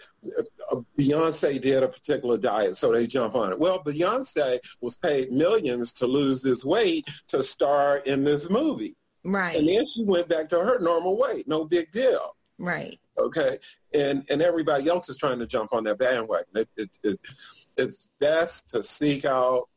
uh, 0.71 0.77
Beyonce 0.99 1.61
did 1.61 1.83
a 1.83 1.89
particular 1.89 2.39
diet, 2.39 2.77
so 2.77 2.93
they 2.93 3.07
jump 3.07 3.35
on 3.35 3.53
it. 3.53 3.59
Well, 3.59 3.83
Beyonce 3.83 4.59
was 4.81 4.97
paid 4.97 5.33
millions 5.33 5.93
to 5.95 6.07
lose 6.07 6.43
this 6.43 6.65
weight 6.65 7.07
to 7.29 7.43
star 7.43 7.99
in 7.99 8.25
this 8.25 8.49
movie, 8.51 8.97
Right. 9.25 9.57
and 9.57 9.69
then 9.69 9.85
she 9.95 10.05
went 10.05 10.29
back 10.29 10.49
to 10.51 10.59
her 10.61 10.79
normal 10.79 11.19
weight. 11.19 11.47
No 11.49 11.65
big 11.65 11.91
deal. 11.93 12.37
right. 12.59 12.99
Okay, 13.19 13.59
and 13.93 14.25
and 14.31 14.41
everybody 14.41 14.89
else 14.89 15.09
is 15.11 15.19
trying 15.19 15.39
to 15.41 15.47
jump 15.47 15.73
on 15.75 15.85
that 15.85 15.99
bandwagon. 15.99 16.47
It, 16.55 16.69
it, 16.77 16.91
it, 17.03 17.21
it's 17.77 18.07
best 18.19 18.71
to 18.71 18.83
seek 18.83 19.25
out 19.27 19.69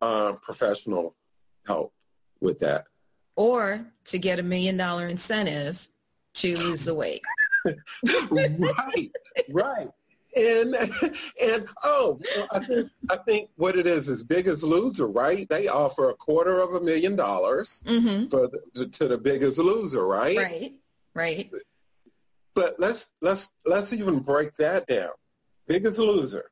uh, 0.00 0.32
professional 0.42 1.14
help 1.66 1.92
with 2.40 2.58
that. 2.60 2.86
Or 3.36 3.86
to 4.06 4.18
get 4.18 4.38
a 4.40 4.42
million 4.42 4.76
dollar 4.76 5.06
incentive 5.06 5.88
to 6.34 6.56
lose 6.56 6.84
the 6.86 6.94
weight. 6.94 7.22
right, 8.30 9.10
right. 9.50 9.88
And 10.34 10.74
and 11.40 11.66
oh, 11.84 12.18
I 12.52 12.58
think 12.60 12.90
I 13.10 13.16
think 13.18 13.50
what 13.56 13.76
it 13.76 13.86
is 13.86 14.08
is 14.08 14.22
Biggest 14.22 14.62
Loser, 14.62 15.06
right? 15.06 15.46
They 15.48 15.68
offer 15.68 16.08
a 16.10 16.14
quarter 16.14 16.60
of 16.60 16.72
a 16.74 16.80
million 16.80 17.16
dollars 17.16 17.82
Mm-hmm. 17.86 18.28
for 18.28 18.48
the, 18.74 18.86
to, 18.86 19.08
the 19.08 19.18
Biggest 19.18 19.58
Loser, 19.58 20.06
right? 20.06 20.36
Right. 20.38 20.72
Right. 21.14 21.52
But 22.54 22.76
let's 22.78 23.10
let's 23.20 23.52
let's 23.66 23.92
even 23.92 24.20
break 24.20 24.54
that 24.54 24.86
down. 24.86 25.10
Biggest 25.66 25.98
Loser, 25.98 26.50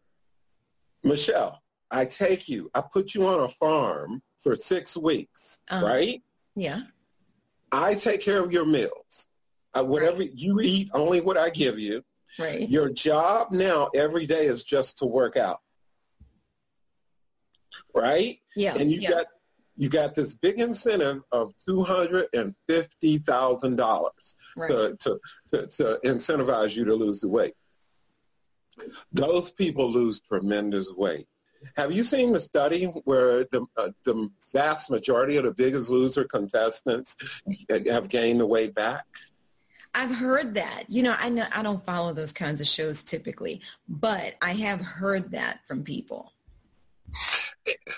Michelle. 1.02 1.60
I 1.90 2.04
take 2.04 2.48
you. 2.48 2.70
I 2.74 2.82
put 2.82 3.14
you 3.14 3.26
on 3.26 3.40
a 3.40 3.48
farm 3.48 4.22
for 4.40 4.54
six 4.56 4.96
weeks, 4.96 5.60
Uh-huh. 5.70 5.84
right? 5.86 6.22
Yeah. 6.54 6.82
I 7.72 7.94
take 7.94 8.20
care 8.20 8.42
of 8.44 8.52
your 8.52 8.64
meals. 8.66 9.26
Uh, 9.72 9.84
whatever 9.84 10.22
you 10.22 10.60
eat, 10.60 10.90
only 10.94 11.20
what 11.20 11.36
I 11.36 11.50
give 11.50 11.78
you. 11.78 12.02
Right. 12.38 12.68
Your 12.68 12.90
job 12.90 13.52
now 13.52 13.88
every 13.94 14.26
day 14.26 14.46
is 14.46 14.64
just 14.64 14.98
to 14.98 15.06
work 15.06 15.36
out. 15.36 15.60
Right? 17.94 18.38
Yeah. 18.54 18.76
and 18.76 18.90
you 18.90 19.00
yeah. 19.00 19.10
got 19.10 19.26
you 19.76 19.88
got 19.88 20.14
this 20.14 20.34
big 20.34 20.60
incentive 20.60 21.22
of 21.32 21.54
two 21.66 21.82
hundred 21.82 22.26
and 22.34 22.54
fifty 22.68 23.18
thousand 23.18 23.76
dollars 23.76 24.36
to, 24.66 24.96
to, 25.00 25.20
to, 25.52 25.66
to 25.68 26.00
incentivize 26.04 26.76
you 26.76 26.84
to 26.84 26.94
lose 26.94 27.20
the 27.20 27.28
weight. 27.28 27.54
Those 29.12 29.50
people 29.50 29.90
lose 29.90 30.20
tremendous 30.20 30.90
weight. 30.90 31.26
Have 31.76 31.92
you 31.92 32.02
seen 32.02 32.32
the 32.32 32.40
study 32.40 32.84
where 32.84 33.44
the 33.44 33.66
uh, 33.76 33.90
the 34.04 34.30
vast 34.52 34.90
majority 34.90 35.36
of 35.36 35.44
the 35.44 35.52
biggest 35.52 35.90
loser 35.90 36.24
contestants 36.24 37.16
have 37.68 38.08
gained 38.08 38.40
the 38.40 38.46
weight 38.46 38.74
back? 38.74 39.04
I've 39.94 40.14
heard 40.14 40.54
that. 40.54 40.84
You 40.88 41.02
know, 41.02 41.16
I 41.18 41.28
know 41.28 41.46
I 41.52 41.62
don't 41.62 41.84
follow 41.84 42.12
those 42.12 42.32
kinds 42.32 42.60
of 42.60 42.66
shows 42.66 43.02
typically, 43.02 43.60
but 43.88 44.34
I 44.40 44.52
have 44.52 44.80
heard 44.80 45.32
that 45.32 45.66
from 45.66 45.82
people. 45.82 46.32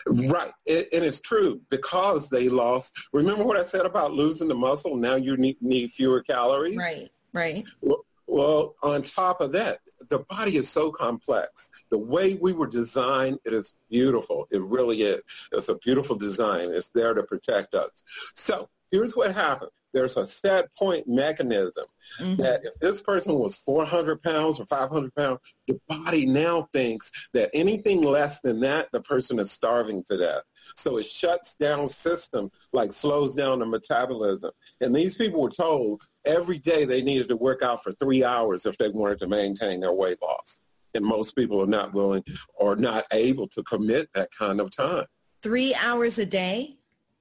Right, 0.06 0.52
it, 0.66 0.88
and 0.92 1.04
it's 1.04 1.20
true 1.20 1.60
because 1.70 2.28
they 2.28 2.48
lost. 2.48 2.94
Remember 3.12 3.44
what 3.44 3.56
I 3.56 3.64
said 3.64 3.86
about 3.86 4.12
losing 4.12 4.48
the 4.48 4.54
muscle? 4.54 4.96
Now 4.96 5.16
you 5.16 5.36
need, 5.36 5.56
need 5.60 5.92
fewer 5.92 6.22
calories. 6.22 6.76
Right. 6.76 7.10
Right. 7.32 7.64
Well, 7.80 8.04
well, 8.26 8.74
on 8.82 9.02
top 9.02 9.40
of 9.40 9.52
that, 9.52 9.80
the 10.08 10.20
body 10.20 10.56
is 10.56 10.68
so 10.68 10.90
complex. 10.90 11.70
The 11.90 11.98
way 11.98 12.34
we 12.34 12.52
were 12.52 12.66
designed, 12.66 13.38
it 13.44 13.52
is 13.52 13.74
beautiful. 13.90 14.48
It 14.50 14.62
really 14.62 15.02
is. 15.02 15.20
It's 15.52 15.68
a 15.68 15.76
beautiful 15.76 16.16
design. 16.16 16.70
It's 16.72 16.88
there 16.90 17.12
to 17.12 17.22
protect 17.24 17.74
us. 17.74 17.90
So 18.34 18.68
here's 18.92 19.16
what 19.16 19.34
happened. 19.34 19.70
There's 19.94 20.16
a 20.16 20.26
set 20.26 20.74
point 20.76 21.06
mechanism 21.06 21.84
Mhm. 22.18 22.36
that 22.38 22.64
if 22.64 22.78
this 22.80 23.00
person 23.02 23.34
was 23.34 23.56
400 23.56 24.22
pounds 24.22 24.58
or 24.58 24.66
500 24.66 25.14
pounds, 25.14 25.38
the 25.66 25.78
body 25.88 26.24
now 26.24 26.68
thinks 26.72 27.10
that 27.34 27.50
anything 27.52 28.02
less 28.02 28.40
than 28.40 28.60
that, 28.60 28.88
the 28.92 29.02
person 29.02 29.38
is 29.38 29.50
starving 29.50 30.02
to 30.04 30.16
death. 30.16 30.42
So 30.76 30.96
it 30.96 31.04
shuts 31.04 31.56
down 31.56 31.88
system, 31.88 32.50
like 32.72 32.92
slows 32.92 33.34
down 33.34 33.58
the 33.58 33.66
metabolism. 33.66 34.52
And 34.80 34.94
these 34.94 35.16
people 35.16 35.42
were 35.42 35.50
told 35.50 36.02
every 36.24 36.58
day 36.58 36.84
they 36.84 37.02
needed 37.02 37.28
to 37.28 37.36
work 37.36 37.62
out 37.62 37.82
for 37.82 37.92
three 37.92 38.24
hours 38.24 38.64
if 38.64 38.78
they 38.78 38.88
wanted 38.88 39.18
to 39.20 39.26
maintain 39.26 39.80
their 39.80 39.92
weight 39.92 40.22
loss. 40.22 40.60
And 40.94 41.04
most 41.04 41.36
people 41.36 41.60
are 41.60 41.66
not 41.66 41.92
willing 41.92 42.24
or 42.54 42.76
not 42.76 43.04
able 43.12 43.48
to 43.48 43.62
commit 43.64 44.08
that 44.14 44.30
kind 44.30 44.60
of 44.60 44.70
time. 44.74 45.06
Three 45.42 45.74
hours 45.74 46.18
a 46.18 46.26
day 46.26 46.78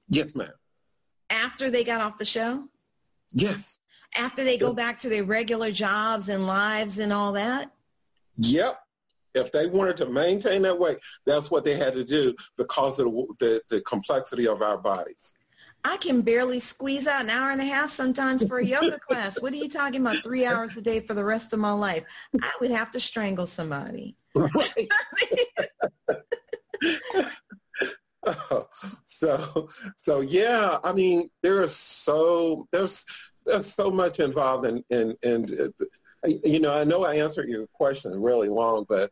Yes, 0.08 0.34
ma'am. 0.34 0.52
After 1.32 1.70
they 1.70 1.82
got 1.82 2.00
off 2.00 2.18
the 2.18 2.24
show? 2.24 2.68
Yes. 3.32 3.78
After 4.14 4.44
they 4.44 4.58
go 4.58 4.72
back 4.72 4.98
to 5.00 5.08
their 5.08 5.24
regular 5.24 5.72
jobs 5.72 6.28
and 6.28 6.46
lives 6.46 6.98
and 6.98 7.12
all 7.12 7.32
that? 7.32 7.72
Yep. 8.36 8.78
If 9.34 9.50
they 9.50 9.66
wanted 9.66 9.96
to 9.96 10.06
maintain 10.06 10.62
that 10.62 10.78
weight, 10.78 10.98
that's 11.24 11.50
what 11.50 11.64
they 11.64 11.74
had 11.74 11.94
to 11.94 12.04
do 12.04 12.34
because 12.58 12.98
of 12.98 13.06
the, 13.06 13.26
the, 13.38 13.62
the 13.70 13.80
complexity 13.80 14.46
of 14.46 14.60
our 14.60 14.76
bodies. 14.76 15.32
I 15.84 15.96
can 15.96 16.20
barely 16.20 16.60
squeeze 16.60 17.08
out 17.08 17.22
an 17.22 17.30
hour 17.30 17.50
and 17.50 17.60
a 17.60 17.64
half 17.64 17.90
sometimes 17.90 18.46
for 18.46 18.58
a 18.58 18.64
yoga 18.64 18.98
class. 19.08 19.40
What 19.40 19.54
are 19.54 19.56
you 19.56 19.70
talking 19.70 20.02
about? 20.02 20.22
Three 20.22 20.46
hours 20.46 20.76
a 20.76 20.82
day 20.82 21.00
for 21.00 21.14
the 21.14 21.24
rest 21.24 21.54
of 21.54 21.58
my 21.58 21.72
life. 21.72 22.04
I 22.40 22.52
would 22.60 22.70
have 22.70 22.90
to 22.92 23.00
strangle 23.00 23.46
somebody. 23.46 24.16
Right. 24.34 24.88
Oh, 28.24 28.61
so, 29.22 29.68
so 29.96 30.20
yeah, 30.20 30.78
I 30.82 30.92
mean, 30.92 31.30
there 31.42 31.62
is 31.62 31.76
so 31.76 32.66
there's 32.72 33.04
there's 33.46 33.72
so 33.72 33.90
much 33.90 34.20
involved 34.20 34.66
in 34.66 34.84
in, 34.90 35.16
in 35.22 35.72
you 36.44 36.60
know, 36.60 36.74
I 36.74 36.84
know 36.84 37.04
I 37.04 37.16
answered 37.16 37.48
your 37.48 37.66
question 37.72 38.20
really 38.20 38.48
long, 38.48 38.84
but 38.88 39.10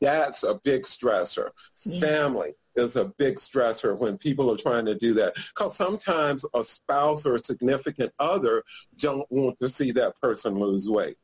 that's 0.00 0.42
a 0.42 0.60
big 0.62 0.82
stressor. 0.82 1.50
Yeah. 1.84 2.00
Family 2.00 2.54
is 2.76 2.96
a 2.96 3.06
big 3.18 3.36
stressor 3.36 3.98
when 3.98 4.16
people 4.16 4.52
are 4.52 4.56
trying 4.56 4.86
to 4.86 4.94
do 4.94 5.14
that. 5.14 5.34
Because 5.34 5.76
sometimes 5.76 6.44
a 6.54 6.62
spouse 6.62 7.26
or 7.26 7.34
a 7.34 7.44
significant 7.44 8.12
other 8.18 8.62
don't 8.96 9.26
want 9.30 9.58
to 9.60 9.68
see 9.68 9.90
that 9.92 10.20
person 10.20 10.58
lose 10.58 10.88
weight. 10.88 11.16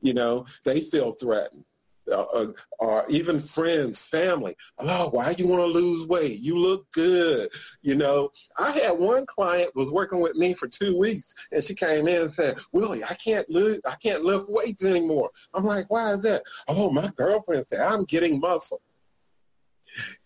You 0.00 0.14
know, 0.14 0.46
they 0.64 0.80
feel 0.80 1.12
threatened. 1.12 1.64
Uh, 2.10 2.24
uh, 2.34 2.46
or 2.78 3.04
even 3.08 3.38
friends, 3.38 4.04
family. 4.06 4.56
Oh, 4.78 5.08
why 5.10 5.34
you 5.38 5.46
want 5.46 5.62
to 5.62 5.66
lose 5.66 6.06
weight? 6.06 6.40
You 6.40 6.56
look 6.56 6.90
good. 6.92 7.50
You 7.82 7.94
know, 7.96 8.30
I 8.58 8.72
had 8.72 8.98
one 8.98 9.26
client 9.26 9.74
was 9.76 9.90
working 9.90 10.20
with 10.20 10.34
me 10.34 10.54
for 10.54 10.66
two 10.68 10.98
weeks, 10.98 11.32
and 11.52 11.62
she 11.62 11.74
came 11.74 12.08
in 12.08 12.22
and 12.22 12.34
said, 12.34 12.58
"Willie, 12.72 13.04
I 13.04 13.14
can't 13.14 13.48
lift, 13.48 13.82
I 13.86 13.94
can't 13.96 14.24
lift 14.24 14.48
weights 14.48 14.84
anymore." 14.84 15.30
I'm 15.54 15.64
like, 15.64 15.90
"Why 15.90 16.12
is 16.14 16.22
that?" 16.22 16.42
Oh, 16.68 16.90
my 16.90 17.08
girlfriend 17.16 17.66
said 17.68 17.80
I'm 17.80 18.04
getting 18.04 18.40
muscle. 18.40 18.80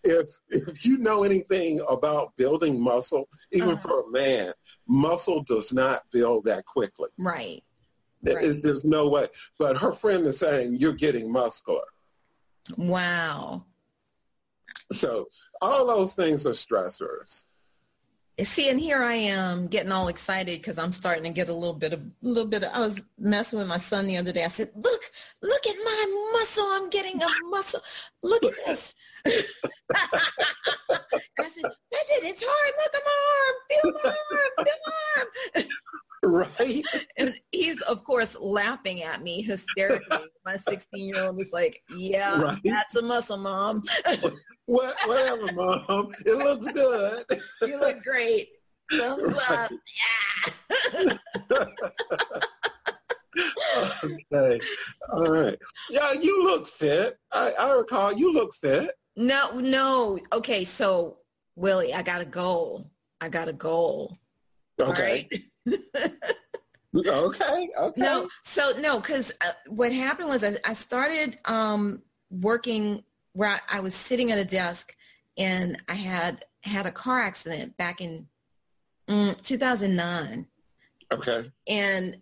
If 0.03 0.27
if 0.49 0.85
you 0.85 0.97
know 0.97 1.23
anything 1.23 1.81
about 1.89 2.35
building 2.37 2.79
muscle, 2.79 3.27
even 3.51 3.71
Uh-huh. 3.71 3.81
for 3.81 4.01
a 4.01 4.11
man, 4.11 4.53
muscle 4.87 5.43
does 5.43 5.73
not 5.73 6.03
build 6.11 6.45
that 6.45 6.65
quickly. 6.65 7.09
Right. 7.17 7.63
Right. 8.25 8.61
There's 8.61 8.85
no 8.85 9.07
way. 9.07 9.27
But 9.59 9.77
her 9.77 9.93
friend 9.93 10.25
is 10.25 10.39
saying 10.39 10.77
you're 10.79 10.93
getting 10.93 11.31
muscular. 11.31 11.83
Wow. 12.77 13.65
So 14.91 15.27
all 15.61 15.85
those 15.85 16.13
things 16.13 16.45
are 16.45 16.51
stressors. 16.51 17.45
see, 18.43 18.69
and 18.69 18.79
here 18.79 19.03
I 19.03 19.15
am 19.15 19.67
getting 19.67 19.91
all 19.91 20.07
excited 20.07 20.59
because 20.59 20.77
I'm 20.77 20.91
starting 20.91 21.23
to 21.23 21.29
get 21.29 21.49
a 21.49 21.53
little 21.53 21.75
bit 21.75 21.93
of, 21.93 21.99
a 21.99 22.03
little 22.21 22.49
bit 22.49 22.63
of, 22.63 22.71
I 22.73 22.79
was 22.79 22.99
messing 23.17 23.59
with 23.59 23.67
my 23.67 23.77
son 23.77 24.07
the 24.07 24.17
other 24.17 24.31
day. 24.31 24.43
I 24.43 24.49
said, 24.49 24.71
look, 24.75 25.11
look 25.41 25.67
at 25.67 25.75
my 25.83 26.29
muscle. 26.33 26.65
I'm 26.69 26.89
getting 26.89 27.21
a 27.21 27.27
muscle. 27.49 27.81
Look 28.23 28.43
at 28.43 28.53
this. 28.65 28.95
And 29.25 29.33
I 29.95 31.49
said, 31.49 31.63
that's 31.91 32.11
it. 32.11 32.23
It's 32.23 32.43
hard. 32.47 32.73
Look 32.77 32.95
at 32.95 33.03
my 33.05 33.19
arm. 33.35 33.55
Feel 33.69 33.91
my 34.03 34.09
arm. 34.37 34.65
Feel 34.65 34.81
my 34.85 34.93
arm. 35.17 35.67
Right. 36.25 36.83
And 37.17 37.35
he's, 37.51 37.81
of 37.83 38.03
course, 38.03 38.35
laughing 38.39 39.03
at 39.03 39.21
me 39.21 39.43
hysterically. 39.43 40.25
My 40.43 40.55
16-year-old 40.55 41.39
is 41.39 41.51
like, 41.53 41.83
yeah, 41.95 42.41
right. 42.41 42.59
that's 42.63 42.95
a 42.95 43.01
muscle, 43.03 43.37
Mom. 43.37 43.83
what, 44.65 44.95
whatever, 45.05 45.53
Mom. 45.53 46.11
It 46.25 46.35
looks 46.35 46.71
good. 46.71 47.23
You 47.61 47.79
look 47.79 48.03
great. 48.03 48.49
Thumbs 48.91 49.35
right. 49.35 49.51
up. 49.51 49.71
Yeah. 50.93 51.13
okay. 54.03 54.59
All 55.11 55.25
right. 55.25 55.59
Yeah, 55.91 56.13
you 56.13 56.43
look 56.43 56.67
fit. 56.67 57.19
I, 57.31 57.51
I 57.59 57.71
recall 57.73 58.13
you 58.13 58.33
look 58.33 58.55
fit. 58.55 58.91
No, 59.15 59.59
no. 59.59 60.19
Okay, 60.33 60.63
so 60.63 61.19
Willie, 61.55 61.93
I 61.93 62.01
got 62.01 62.21
a 62.21 62.25
goal. 62.25 62.89
I 63.21 63.29
got 63.29 63.47
a 63.47 63.53
goal. 63.53 64.17
Okay. 64.79 65.29
Okay. 65.67 67.69
Okay. 67.77 68.01
No, 68.01 68.29
so 68.43 68.73
no, 68.79 68.99
because 68.99 69.31
uh, 69.41 69.51
what 69.67 69.91
happened 69.91 70.29
was 70.29 70.43
I, 70.43 70.55
I 70.65 70.73
started 70.73 71.39
um, 71.45 72.01
working 72.29 73.03
where 73.33 73.49
I, 73.49 73.77
I, 73.77 73.79
was 73.81 73.95
sitting 73.95 74.31
at 74.31 74.37
a 74.37 74.45
desk, 74.45 74.95
and 75.37 75.81
I 75.89 75.95
had 75.95 76.45
had 76.63 76.85
a 76.85 76.91
car 76.91 77.19
accident 77.19 77.75
back 77.77 78.01
in 78.01 78.27
mm, 79.07 79.41
2009. 79.41 80.47
Okay. 81.11 81.51
And 81.67 82.17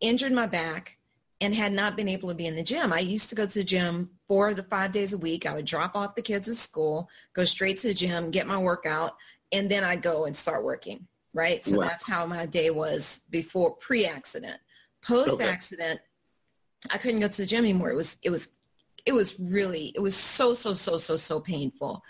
injured 0.00 0.32
my 0.32 0.46
back 0.46 0.98
and 1.40 1.54
had 1.54 1.72
not 1.72 1.96
been 1.96 2.08
able 2.08 2.28
to 2.28 2.34
be 2.34 2.46
in 2.46 2.56
the 2.56 2.62
gym. 2.62 2.92
I 2.92 3.00
used 3.00 3.28
to 3.30 3.34
go 3.34 3.46
to 3.46 3.58
the 3.58 3.64
gym 3.64 4.10
four 4.28 4.54
to 4.54 4.62
five 4.62 4.92
days 4.92 5.12
a 5.12 5.18
week. 5.18 5.46
I 5.46 5.54
would 5.54 5.64
drop 5.64 5.96
off 5.96 6.14
the 6.14 6.22
kids 6.22 6.48
at 6.48 6.56
school, 6.56 7.08
go 7.32 7.44
straight 7.44 7.78
to 7.78 7.88
the 7.88 7.94
gym, 7.94 8.30
get 8.30 8.46
my 8.46 8.58
workout, 8.58 9.16
and 9.52 9.70
then 9.70 9.84
I'd 9.84 10.02
go 10.02 10.24
and 10.24 10.36
start 10.36 10.64
working, 10.64 11.06
right? 11.34 11.62
So 11.64 11.78
wow. 11.78 11.88
that's 11.88 12.06
how 12.06 12.24
my 12.24 12.46
day 12.46 12.70
was 12.70 13.20
before 13.28 13.72
pre-accident. 13.72 14.58
Post-accident, 15.02 16.00
okay. 16.00 16.94
I 16.94 16.98
couldn't 16.98 17.20
go 17.20 17.28
to 17.28 17.42
the 17.42 17.46
gym 17.46 17.64
anymore. 17.64 17.90
It 17.90 17.96
was, 17.96 18.16
it 18.22 18.30
was, 18.30 18.48
it 19.04 19.12
was 19.12 19.38
really, 19.38 19.92
it 19.94 20.00
was 20.00 20.16
so, 20.16 20.54
so, 20.54 20.72
so, 20.72 20.96
so, 20.96 21.16
so 21.16 21.40
painful. 21.40 22.02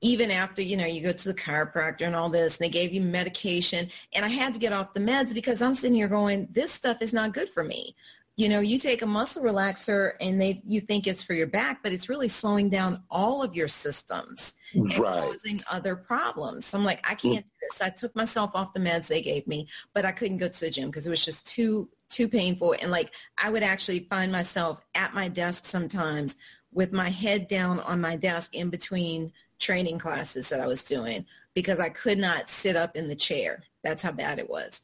Even 0.00 0.30
after, 0.30 0.62
you 0.62 0.78
know, 0.78 0.86
you 0.86 1.02
go 1.02 1.12
to 1.12 1.28
the 1.28 1.34
chiropractor 1.34 2.06
and 2.06 2.16
all 2.16 2.30
this, 2.30 2.56
and 2.56 2.64
they 2.64 2.70
gave 2.70 2.94
you 2.94 3.02
medication, 3.02 3.90
and 4.14 4.24
I 4.24 4.28
had 4.28 4.54
to 4.54 4.60
get 4.60 4.72
off 4.72 4.94
the 4.94 5.00
meds 5.00 5.34
because 5.34 5.60
I'm 5.60 5.74
sitting 5.74 5.96
here 5.96 6.08
going, 6.08 6.48
this 6.52 6.72
stuff 6.72 7.02
is 7.02 7.12
not 7.12 7.34
good 7.34 7.50
for 7.50 7.62
me 7.62 7.94
you 8.40 8.48
know, 8.48 8.60
you 8.60 8.78
take 8.78 9.02
a 9.02 9.06
muscle 9.06 9.42
relaxer 9.42 10.12
and 10.18 10.40
they 10.40 10.62
you 10.64 10.80
think 10.80 11.06
it's 11.06 11.22
for 11.22 11.34
your 11.34 11.46
back, 11.46 11.82
but 11.82 11.92
it's 11.92 12.08
really 12.08 12.28
slowing 12.28 12.70
down 12.70 13.02
all 13.10 13.42
of 13.42 13.54
your 13.54 13.68
systems 13.68 14.54
and 14.72 14.98
right. 14.98 15.30
causing 15.30 15.60
other 15.70 15.94
problems. 15.94 16.64
So 16.64 16.78
I'm 16.78 16.84
like, 16.84 17.04
I 17.04 17.14
can't 17.14 17.44
do 17.44 17.50
this. 17.60 17.82
I 17.82 17.90
took 17.90 18.16
myself 18.16 18.52
off 18.54 18.72
the 18.72 18.80
meds 18.80 19.08
they 19.08 19.20
gave 19.20 19.46
me, 19.46 19.68
but 19.92 20.06
I 20.06 20.12
couldn't 20.12 20.38
go 20.38 20.48
to 20.48 20.60
the 20.60 20.70
gym 20.70 20.88
because 20.88 21.06
it 21.06 21.10
was 21.10 21.22
just 21.22 21.46
too 21.46 21.90
too 22.08 22.28
painful. 22.28 22.76
And 22.80 22.90
like 22.90 23.12
I 23.36 23.50
would 23.50 23.62
actually 23.62 24.06
find 24.08 24.32
myself 24.32 24.82
at 24.94 25.12
my 25.12 25.28
desk 25.28 25.66
sometimes 25.66 26.38
with 26.72 26.94
my 26.94 27.10
head 27.10 27.46
down 27.46 27.80
on 27.80 28.00
my 28.00 28.16
desk 28.16 28.54
in 28.54 28.70
between 28.70 29.32
training 29.58 29.98
classes 29.98 30.48
that 30.48 30.62
I 30.62 30.66
was 30.66 30.82
doing 30.82 31.26
because 31.52 31.78
I 31.78 31.90
could 31.90 32.16
not 32.16 32.48
sit 32.48 32.74
up 32.74 32.96
in 32.96 33.06
the 33.06 33.14
chair. 33.14 33.64
That's 33.84 34.02
how 34.02 34.12
bad 34.12 34.38
it 34.38 34.48
was. 34.48 34.80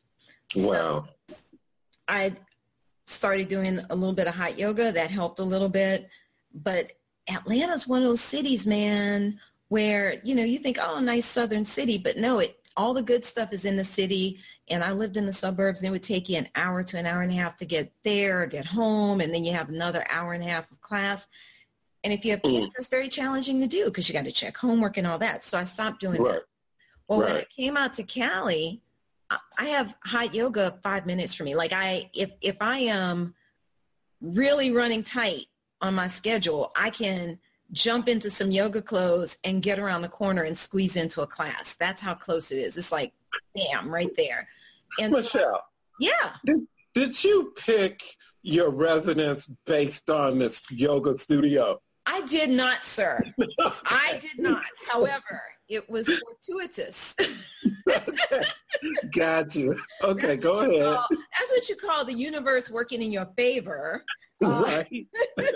Wow. 0.55 0.69
So 0.71 1.09
I 2.07 2.37
started 3.07 3.49
doing 3.49 3.81
a 3.91 3.95
little 3.95 4.15
bit 4.15 4.27
of 4.27 4.35
hot 4.35 4.59
yoga. 4.59 4.93
That 4.93 5.11
helped 5.11 5.39
a 5.39 5.45
little 5.45 5.69
bit. 5.69 6.09
But 6.55 6.93
Atlanta's 7.29 7.87
one 7.87 8.03
of 8.03 8.09
those 8.09 8.21
cities, 8.21 8.67
man, 8.67 9.41
where, 9.69 10.21
you 10.23 10.35
know, 10.35 10.45
you 10.45 10.59
think, 10.59 10.79
oh, 10.81 11.01
nice 11.01 11.27
southern 11.27 11.65
city. 11.65 11.99
But 11.99 12.17
no, 12.17 12.41
it 12.41 12.59
all 12.77 12.93
the 12.93 13.03
good 13.03 13.25
stuff 13.25 13.53
is 13.53 13.65
in 13.65 13.77
the 13.77 13.85
city. 13.85 14.39
And 14.69 14.85
I 14.85 14.93
lived 14.93 15.17
in 15.17 15.27
the 15.27 15.33
suburbs. 15.33 15.81
And 15.81 15.89
it 15.89 15.93
would 15.93 16.03
take 16.03 16.29
you 16.29 16.37
an 16.37 16.49
hour 16.55 16.83
to 16.83 16.99
an 16.99 17.07
hour 17.07 17.23
and 17.23 17.33
a 17.33 17.35
half 17.35 17.57
to 17.59 17.65
get 17.65 17.93
there 18.05 18.43
or 18.43 18.47
get 18.47 18.67
home. 18.67 19.21
And 19.21 19.33
then 19.33 19.45
you 19.45 19.53
have 19.53 19.69
another 19.69 20.05
hour 20.11 20.33
and 20.35 20.43
a 20.43 20.49
half 20.49 20.71
of 20.71 20.81
class. 20.81 21.27
And 22.05 22.13
if 22.13 22.25
you 22.25 22.31
have 22.33 22.43
kids, 22.43 22.75
it's 22.79 22.89
very 22.89 23.09
challenging 23.09 23.61
to 23.61 23.67
do 23.67 23.87
because 23.87 24.09
you 24.09 24.13
got 24.13 24.27
to 24.27 24.33
check 24.33 24.57
homework 24.57 24.97
and 24.97 25.07
all 25.07 25.19
that. 25.19 25.43
So 25.43 25.59
I 25.59 25.65
stopped 25.65 26.01
doing 26.01 26.23
right. 26.23 26.35
that. 26.35 26.43
Well, 27.09 27.21
right. 27.21 27.29
when 27.29 27.37
I 27.39 27.45
came 27.45 27.77
out 27.77 27.95
to 27.95 28.05
Cali, 28.05 28.81
I 29.59 29.67
have 29.67 29.95
hot 30.05 30.35
yoga 30.35 30.79
five 30.83 31.07
minutes 31.07 31.35
for 31.35 31.45
me. 31.45 31.55
Like 31.55 31.73
I, 31.73 32.11
if, 32.15 32.31
if 32.41 32.57
I 32.61 32.79
am 32.79 33.35
really 34.21 34.71
running 34.71 35.03
tight 35.03 35.47
on 35.81 35.95
my 35.95 36.07
schedule, 36.07 36.73
I 36.77 36.91
can 36.91 37.39
jump 37.73 38.09
into 38.09 38.31
some 38.31 38.51
yoga 38.51 38.81
clothes 38.81 39.39
and 39.45 39.63
get 39.63 39.79
around 39.79 40.03
the 40.03 40.09
corner 40.09 40.43
and 40.43 40.57
squeeze 40.57 40.97
into 40.97 41.23
a 41.23 41.27
class. 41.27 41.75
That's 41.75 42.01
how 42.01 42.15
close 42.15 42.53
it 42.53 42.59
is. 42.59 42.77
It's 42.77 42.93
like, 42.93 43.13
bam, 43.55 43.93
right 43.93 44.15
there. 44.17 44.49
And 45.01 45.13
Michelle. 45.13 45.43
So, 45.43 45.61
yeah. 45.99 46.35
Did, 46.45 46.67
did 46.95 47.25
you 47.25 47.53
pick 47.57 48.03
your 48.43 48.71
residence 48.71 49.49
based 49.67 50.09
on 50.11 50.39
this 50.39 50.63
yoga 50.71 51.19
studio? 51.19 51.81
I 52.07 52.21
did 52.23 52.51
not, 52.51 52.85
sir. 52.85 53.21
I 53.59 54.21
did 54.23 54.39
not. 54.39 54.63
However, 54.89 55.43
it 55.69 55.89
was 55.89 56.09
fortuitous. 56.09 57.17
okay. 57.89 58.43
Got 59.15 59.55
you. 59.55 59.79
Okay, 60.03 60.27
that's 60.29 60.41
go 60.41 60.61
ahead. 60.61 60.97
Call, 60.97 61.07
that's 61.11 61.51
what 61.51 61.69
you 61.69 61.77
call 61.77 62.05
the 62.05 62.15
universe 62.15 62.71
working 62.71 63.03
in 63.03 63.11
your 63.11 63.27
favor. 63.37 64.05
Uh, 64.45 64.63
right. 64.65 65.07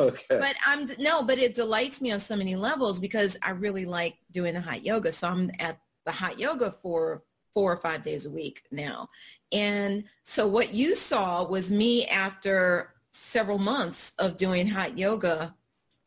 okay. 0.00 0.38
But 0.38 0.54
I'm 0.66 0.88
no, 0.98 1.22
but 1.22 1.38
it 1.38 1.54
delights 1.54 2.00
me 2.00 2.12
on 2.12 2.20
so 2.20 2.36
many 2.36 2.56
levels 2.56 3.00
because 3.00 3.36
I 3.42 3.50
really 3.50 3.84
like 3.84 4.16
doing 4.30 4.54
the 4.54 4.60
hot 4.60 4.84
yoga. 4.84 5.12
So 5.12 5.28
I'm 5.28 5.50
at 5.58 5.78
the 6.04 6.12
hot 6.12 6.38
yoga 6.38 6.70
for 6.82 7.22
four 7.54 7.72
or 7.72 7.78
five 7.78 8.02
days 8.02 8.26
a 8.26 8.30
week 8.30 8.62
now. 8.70 9.08
And 9.50 10.04
so 10.22 10.46
what 10.46 10.74
you 10.74 10.94
saw 10.94 11.44
was 11.44 11.70
me 11.70 12.06
after 12.06 12.94
several 13.12 13.58
months 13.58 14.12
of 14.18 14.36
doing 14.36 14.66
hot 14.66 14.98
yoga 14.98 15.54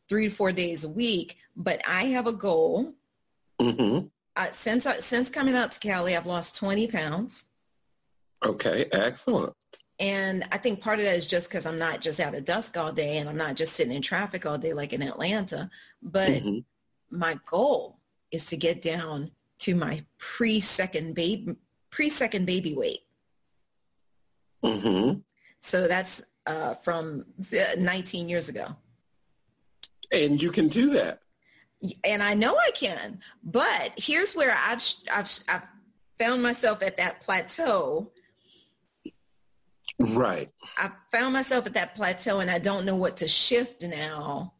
three 0.09 0.27
to 0.27 0.35
four 0.35 0.51
days 0.51 0.83
a 0.83 0.89
week, 0.89 1.37
but 1.55 1.81
I 1.87 2.05
have 2.07 2.27
a 2.27 2.33
goal. 2.33 2.93
Mm-hmm. 3.61 4.07
Uh, 4.35 4.51
since 4.51 4.85
I, 4.85 4.97
since 4.99 5.29
coming 5.29 5.55
out 5.55 5.71
to 5.73 5.79
Cali, 5.79 6.17
I've 6.17 6.25
lost 6.25 6.55
20 6.55 6.87
pounds. 6.87 7.45
Okay, 8.43 8.87
excellent. 8.91 9.53
And 9.99 10.45
I 10.51 10.57
think 10.57 10.79
part 10.79 10.99
of 10.99 11.05
that 11.05 11.15
is 11.15 11.27
just 11.27 11.49
because 11.49 11.65
I'm 11.65 11.77
not 11.77 11.99
just 11.99 12.21
out 12.21 12.33
at 12.33 12.45
dusk 12.45 12.77
all 12.77 12.93
day 12.93 13.17
and 13.17 13.27
I'm 13.27 13.37
not 13.37 13.55
just 13.55 13.73
sitting 13.73 13.93
in 13.93 14.01
traffic 14.01 14.45
all 14.45 14.57
day 14.57 14.73
like 14.73 14.93
in 14.93 15.01
Atlanta. 15.01 15.69
But 16.01 16.29
mm-hmm. 16.29 16.59
my 17.11 17.37
goal 17.45 17.99
is 18.31 18.45
to 18.45 18.57
get 18.57 18.81
down 18.81 19.31
to 19.59 19.75
my 19.75 20.05
pre-second 20.17 21.15
baby 21.15 21.55
pre-second 21.89 22.45
baby 22.45 22.73
weight. 22.73 23.01
Mm-hmm. 24.63 25.19
So 25.59 25.87
that's 25.87 26.23
uh, 26.45 26.75
from 26.75 27.25
19 27.77 28.29
years 28.29 28.47
ago. 28.47 28.75
And 30.11 30.41
you 30.41 30.51
can 30.51 30.67
do 30.67 30.91
that. 30.91 31.19
And 32.03 32.21
I 32.21 32.33
know 32.33 32.57
I 32.57 32.71
can. 32.71 33.19
But 33.43 33.93
here's 33.95 34.35
where 34.35 34.55
I've, 34.57 34.83
I've, 35.11 35.39
I've 35.47 35.67
found 36.17 36.43
myself 36.43 36.81
at 36.81 36.97
that 36.97 37.21
plateau. 37.21 38.11
Right. 39.97 40.49
I 40.77 40.91
found 41.11 41.33
myself 41.33 41.65
at 41.65 41.73
that 41.73 41.95
plateau 41.95 42.39
and 42.39 42.51
I 42.51 42.59
don't 42.59 42.85
know 42.85 42.95
what 42.95 43.17
to 43.17 43.27
shift 43.27 43.81
now 43.83 44.53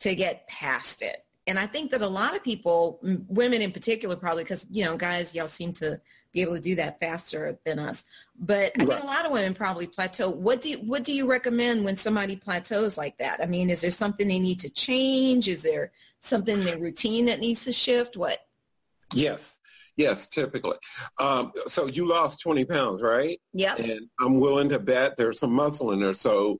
to 0.00 0.14
get 0.14 0.46
past 0.48 1.02
it. 1.02 1.23
And 1.46 1.58
I 1.58 1.66
think 1.66 1.90
that 1.90 2.00
a 2.00 2.08
lot 2.08 2.34
of 2.34 2.42
people, 2.42 2.98
women 3.28 3.60
in 3.60 3.70
particular, 3.70 4.16
probably 4.16 4.44
because, 4.44 4.66
you 4.70 4.84
know, 4.84 4.96
guys, 4.96 5.34
y'all 5.34 5.46
seem 5.46 5.72
to 5.74 6.00
be 6.32 6.40
able 6.40 6.54
to 6.54 6.60
do 6.60 6.74
that 6.76 6.98
faster 7.00 7.58
than 7.64 7.78
us. 7.78 8.04
But 8.38 8.72
I 8.78 8.84
right. 8.84 8.88
think 8.88 9.02
a 9.02 9.06
lot 9.06 9.26
of 9.26 9.32
women 9.32 9.54
probably 9.54 9.86
plateau. 9.86 10.30
What 10.30 10.62
do 10.62 10.70
you, 10.70 10.78
what 10.78 11.04
do 11.04 11.12
you 11.12 11.26
recommend 11.28 11.84
when 11.84 11.96
somebody 11.96 12.34
plateaus 12.36 12.96
like 12.96 13.18
that? 13.18 13.42
I 13.42 13.46
mean, 13.46 13.68
is 13.68 13.82
there 13.82 13.90
something 13.90 14.26
they 14.26 14.38
need 14.38 14.60
to 14.60 14.70
change? 14.70 15.48
Is 15.48 15.62
there 15.62 15.92
something 16.20 16.58
in 16.58 16.64
their 16.64 16.78
routine 16.78 17.26
that 17.26 17.40
needs 17.40 17.64
to 17.64 17.72
shift? 17.72 18.16
What? 18.16 18.38
Yes. 19.12 19.60
Yes, 19.96 20.28
typically. 20.28 20.76
Um, 21.20 21.52
so 21.66 21.86
you 21.86 22.08
lost 22.08 22.40
20 22.40 22.64
pounds, 22.64 23.00
right? 23.00 23.40
Yeah. 23.52 23.76
And 23.76 24.08
I'm 24.20 24.40
willing 24.40 24.68
to 24.70 24.80
bet 24.80 25.16
there's 25.16 25.38
some 25.38 25.52
muscle 25.52 25.92
in 25.92 26.00
there. 26.00 26.14
So, 26.14 26.58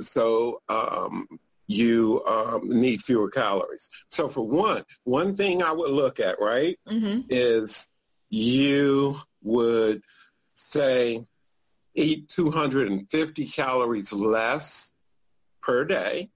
so 0.00 0.60
um, 0.68 1.26
you 1.66 2.22
um, 2.26 2.68
need 2.68 3.00
fewer 3.00 3.30
calories. 3.30 3.88
So 4.08 4.28
for 4.28 4.46
one, 4.46 4.84
one 5.04 5.36
thing 5.36 5.62
I 5.62 5.72
would 5.72 5.90
look 5.90 6.20
at, 6.20 6.40
right, 6.40 6.78
mm-hmm. 6.88 7.20
is 7.30 7.88
you 8.30 9.16
would 9.42 10.02
say 10.54 11.24
eat 11.94 12.28
250 12.28 13.46
calories 13.46 14.12
less 14.12 14.92
per 15.62 15.84
day. 15.84 16.30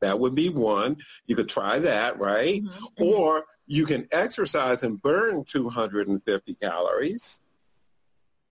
That 0.00 0.18
would 0.18 0.34
be 0.34 0.50
one. 0.50 0.98
You 1.26 1.36
could 1.36 1.48
try 1.48 1.78
that, 1.78 2.18
right? 2.18 2.62
Mm-hmm. 2.62 3.02
Or 3.02 3.44
you 3.66 3.86
can 3.86 4.06
exercise 4.12 4.82
and 4.82 5.00
burn 5.00 5.44
250 5.44 6.54
calories 6.54 7.40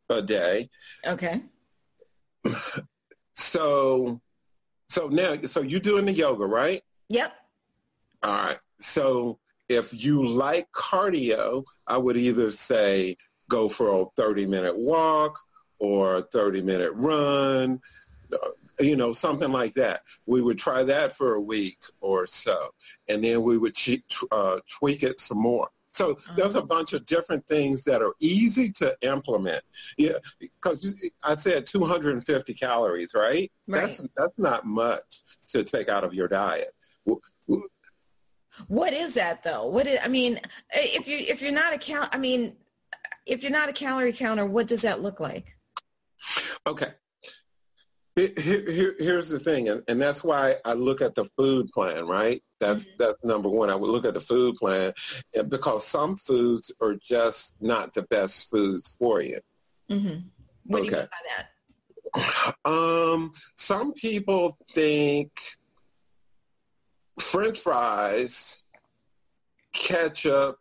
a 0.10 0.22
day. 0.22 0.70
Okay. 1.06 1.44
So, 3.36 4.22
so 4.90 5.08
now, 5.08 5.38
so 5.46 5.62
you're 5.62 5.80
doing 5.80 6.06
the 6.06 6.14
yoga, 6.14 6.46
right? 6.46 6.84
Yep. 7.10 7.34
All 8.24 8.34
right. 8.34 8.58
So 8.80 9.40
if 9.70 9.94
you 9.94 10.26
like 10.26 10.72
cardio, 10.72 11.64
I 11.88 11.98
would 11.98 12.18
either 12.18 12.52
say 12.52 13.18
go 13.50 13.70
for 13.70 14.02
a 14.02 14.06
30 14.16 14.46
minute 14.46 14.78
walk 14.78 15.40
or 15.80 16.18
a 16.18 16.22
30 16.22 16.62
minute 16.62 16.92
run, 16.94 17.80
uh, 18.34 18.50
you 18.80 18.96
know, 18.96 19.12
something 19.12 19.52
like 19.52 19.74
that. 19.76 20.02
We 20.26 20.42
would 20.42 20.58
try 20.58 20.84
that 20.84 21.16
for 21.16 21.36
a 21.36 21.42
week 21.42 21.80
or 22.02 22.28
so, 22.28 22.74
and 23.08 23.24
then 23.24 23.44
we 23.44 23.58
would 23.58 23.76
uh, 24.32 24.60
tweak 24.70 25.04
it 25.04 25.20
some 25.20 25.38
more. 25.38 25.70
So 25.96 26.18
there's 26.36 26.56
a 26.56 26.60
mm-hmm. 26.60 26.68
bunch 26.68 26.92
of 26.92 27.06
different 27.06 27.48
things 27.48 27.86
that 27.86 28.02
are 28.02 28.14
easy 28.20 28.70
to 28.74 28.96
implement. 29.02 29.64
Yeah, 29.98 30.18
because 30.40 30.94
I 31.24 31.36
said 31.36 31.66
250 31.66 32.54
calories, 32.54 33.14
right? 33.16 33.50
right? 33.68 33.82
That's 33.82 34.02
that's 34.18 34.38
not 34.38 34.66
much 34.66 35.24
to 35.50 35.64
take 35.64 35.88
out 35.88 36.04
of 36.04 36.14
your 36.14 36.28
diet. 36.28 36.76
What 38.68 38.94
is 38.94 39.14
that 39.14 39.44
though? 39.44 39.68
What 39.68 39.88
is, 39.88 40.00
I 40.04 40.10
mean, 40.10 40.40
if 40.74 41.08
you 41.08 41.18
if 41.18 41.42
you're 41.42 41.54
not 41.54 41.74
a 41.74 41.78
cal, 41.78 42.10
I 42.12 42.18
mean, 42.18 42.58
if 43.26 43.42
you're 43.42 43.52
not 43.52 43.70
a 43.70 43.74
calorie 43.74 44.14
counter, 44.14 44.46
what 44.46 44.68
does 44.68 44.82
that 44.82 45.02
look 45.02 45.22
like? 45.22 45.56
Okay. 46.68 46.92
Here, 48.16 48.32
here, 48.38 48.96
here's 48.98 49.28
the 49.28 49.40
thing, 49.40 49.68
and, 49.68 49.84
and, 49.90 50.02
that's 50.02 50.24
why 50.24 50.56
I 50.64 50.72
look 50.72 51.02
at 51.02 51.16
the 51.16 51.26
food 51.36 51.70
plan, 51.74 52.08
right? 52.08 52.42
That's 52.62 52.86
mm-hmm. 52.86 52.96
that's 52.98 53.22
number 53.26 53.50
one. 53.50 53.70
I 53.70 53.76
would 53.76 53.90
look 53.90 54.06
at 54.06 54.14
the 54.14 54.22
food 54.22 54.56
plan 54.56 54.94
because 55.50 55.86
some 55.86 56.16
foods 56.16 56.72
are 56.80 56.96
just 56.96 57.56
not 57.60 57.94
the 57.94 58.04
best 58.04 58.50
foods 58.50 58.96
for 58.98 59.22
you. 59.22 59.42
Mm-hmm. 59.92 60.28
What 60.66 60.82
okay. 60.84 60.90
do 60.90 60.96
you 60.96 60.98
mean 60.98 61.08
by 61.12 61.18
that? 61.36 61.46
Um, 62.64 63.34
some 63.58 63.92
people 63.92 64.58
think 64.72 65.32
French 67.20 67.60
fries, 67.60 68.58
ketchup, 69.74 70.58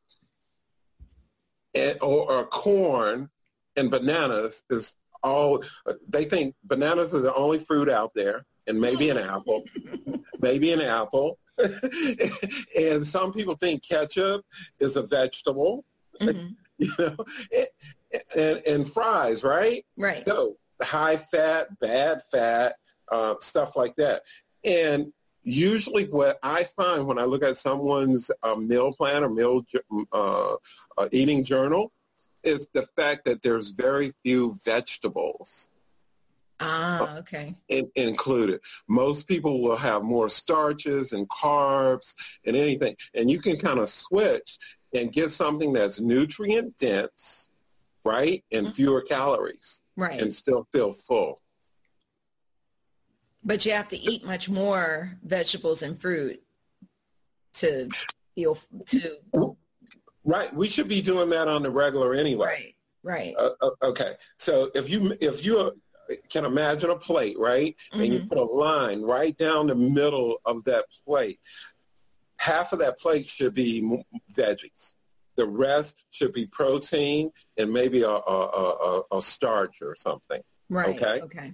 and, 1.74 1.98
or, 2.02 2.30
or 2.30 2.46
corn 2.46 3.30
and 3.76 3.90
bananas 3.90 4.62
is 4.70 4.94
all. 5.24 5.64
They 6.08 6.24
think 6.24 6.54
bananas 6.64 7.14
are 7.14 7.20
the 7.20 7.34
only 7.34 7.58
fruit 7.58 7.88
out 7.88 8.12
there, 8.14 8.44
and 8.66 8.80
maybe 8.80 9.10
an 9.10 9.18
apple, 9.18 9.64
maybe 10.40 10.72
an 10.72 10.80
apple. 10.80 11.38
and 12.78 13.06
some 13.06 13.32
people 13.32 13.54
think 13.54 13.86
ketchup 13.86 14.44
is 14.80 14.96
a 14.96 15.02
vegetable, 15.02 15.84
mm-hmm. 16.20 16.48
you 16.78 16.92
know, 16.98 17.16
and, 18.36 18.62
and, 18.66 18.92
fries, 18.92 19.44
right? 19.44 19.84
Right. 19.96 20.18
So 20.18 20.56
high 20.82 21.16
fat, 21.16 21.78
bad 21.78 22.22
fat, 22.32 22.74
uh, 23.10 23.36
stuff 23.40 23.76
like 23.76 23.94
that. 23.96 24.22
And 24.64 25.12
usually 25.44 26.06
what 26.06 26.38
I 26.42 26.64
find 26.64 27.06
when 27.06 27.18
I 27.18 27.24
look 27.24 27.44
at 27.44 27.58
someone's 27.58 28.30
uh, 28.42 28.56
meal 28.56 28.92
plan 28.92 29.22
or 29.22 29.28
meal 29.28 29.64
uh, 30.12 30.56
uh, 30.98 31.08
eating 31.12 31.44
journal 31.44 31.92
is 32.44 32.68
the 32.72 32.82
fact 32.96 33.24
that 33.24 33.42
there's 33.42 33.70
very 33.70 34.12
few 34.22 34.54
vegetables. 34.64 35.68
Ah, 36.60 37.16
okay. 37.18 37.56
In, 37.68 37.90
included. 37.96 38.60
Most 38.88 39.26
people 39.26 39.60
will 39.60 39.76
have 39.76 40.02
more 40.02 40.28
starches 40.28 41.12
and 41.12 41.28
carbs 41.28 42.14
and 42.46 42.56
anything. 42.56 42.96
And 43.14 43.30
you 43.30 43.40
can 43.40 43.56
kind 43.56 43.78
of 43.78 43.88
switch 43.88 44.58
and 44.94 45.12
get 45.12 45.32
something 45.32 45.72
that's 45.72 46.00
nutrient 46.00 46.76
dense, 46.78 47.48
right? 48.04 48.44
And 48.52 48.66
mm-hmm. 48.66 48.74
fewer 48.74 49.02
calories. 49.02 49.82
Right. 49.96 50.20
And 50.20 50.32
still 50.32 50.66
feel 50.72 50.92
full. 50.92 51.40
But 53.42 53.66
you 53.66 53.72
have 53.72 53.88
to 53.88 53.98
eat 53.98 54.24
much 54.24 54.48
more 54.48 55.18
vegetables 55.22 55.82
and 55.82 56.00
fruit 56.00 56.42
to 57.54 57.88
feel 58.34 58.58
to. 58.86 59.56
Right. 60.24 60.52
We 60.54 60.68
should 60.68 60.88
be 60.88 61.02
doing 61.02 61.30
that 61.30 61.48
on 61.48 61.62
the 61.62 61.70
regular 61.70 62.14
anyway. 62.14 62.46
Right. 62.46 62.74
Right. 63.02 63.34
Uh, 63.38 63.50
uh 63.60 63.70
okay. 63.82 64.14
So 64.38 64.70
if 64.74 64.88
you 64.88 65.16
if 65.20 65.44
you 65.44 65.72
can 66.30 66.44
imagine 66.44 66.90
a 66.90 66.96
plate, 66.96 67.38
right, 67.38 67.76
mm-hmm. 67.92 68.02
and 68.02 68.12
you 68.12 68.18
mm-hmm. 68.20 68.28
put 68.28 68.38
a 68.38 68.44
line 68.44 69.02
right 69.02 69.36
down 69.36 69.66
the 69.66 69.74
middle 69.74 70.36
of 70.44 70.64
that 70.64 70.86
plate, 71.06 71.40
half 72.38 72.72
of 72.72 72.78
that 72.80 72.98
plate 72.98 73.28
should 73.28 73.54
be 73.54 74.02
veggies. 74.32 74.94
The 75.36 75.46
rest 75.46 76.04
should 76.10 76.32
be 76.32 76.46
protein 76.46 77.32
and 77.58 77.72
maybe 77.72 78.02
a, 78.02 78.08
a, 78.08 78.12
a, 78.12 79.02
a 79.16 79.22
starch 79.22 79.82
or 79.82 79.96
something. 79.96 80.40
Right. 80.68 80.94
Okay. 80.94 81.20
Okay. 81.22 81.52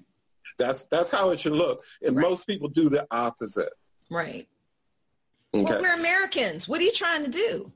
That's 0.58 0.84
that's 0.84 1.10
how 1.10 1.30
it 1.30 1.40
should 1.40 1.52
look. 1.52 1.82
And 2.02 2.16
right. 2.16 2.28
most 2.28 2.46
people 2.46 2.68
do 2.68 2.88
the 2.88 3.06
opposite. 3.10 3.72
Right. 4.10 4.46
Okay. 5.54 5.64
Well, 5.64 5.80
we're 5.80 5.94
Americans. 5.94 6.68
What 6.68 6.80
are 6.80 6.84
you 6.84 6.92
trying 6.92 7.24
to 7.24 7.30
do? 7.30 7.72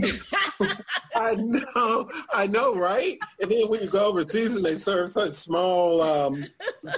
I 1.14 1.34
know, 1.34 2.08
I 2.32 2.46
know, 2.46 2.74
right? 2.74 3.18
And 3.40 3.50
then 3.50 3.68
when 3.68 3.80
you 3.80 3.88
go 3.88 4.06
overseas 4.06 4.56
and 4.56 4.64
they 4.64 4.76
serve 4.76 5.12
such 5.12 5.32
small, 5.32 6.00
um, 6.02 6.44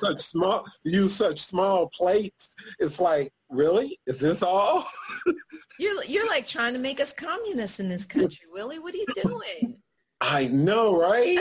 such 0.03 0.23
small, 0.23 0.65
use 0.85 1.15
such 1.15 1.41
small 1.41 1.89
plates, 1.89 2.55
it's 2.79 3.01
like, 3.01 3.33
really? 3.49 3.99
Is 4.07 4.21
this 4.21 4.43
all? 4.43 4.87
you're 5.79 6.05
you're 6.05 6.29
like 6.29 6.47
trying 6.47 6.75
to 6.75 6.79
make 6.79 7.01
us 7.01 7.13
communists 7.13 7.81
in 7.81 7.89
this 7.89 8.05
country, 8.05 8.47
Willie. 8.53 8.79
What 8.79 8.95
are 8.95 8.99
you 8.99 9.07
doing? 9.23 9.77
I 10.21 10.49
know, 10.49 11.01
right? 11.01 11.39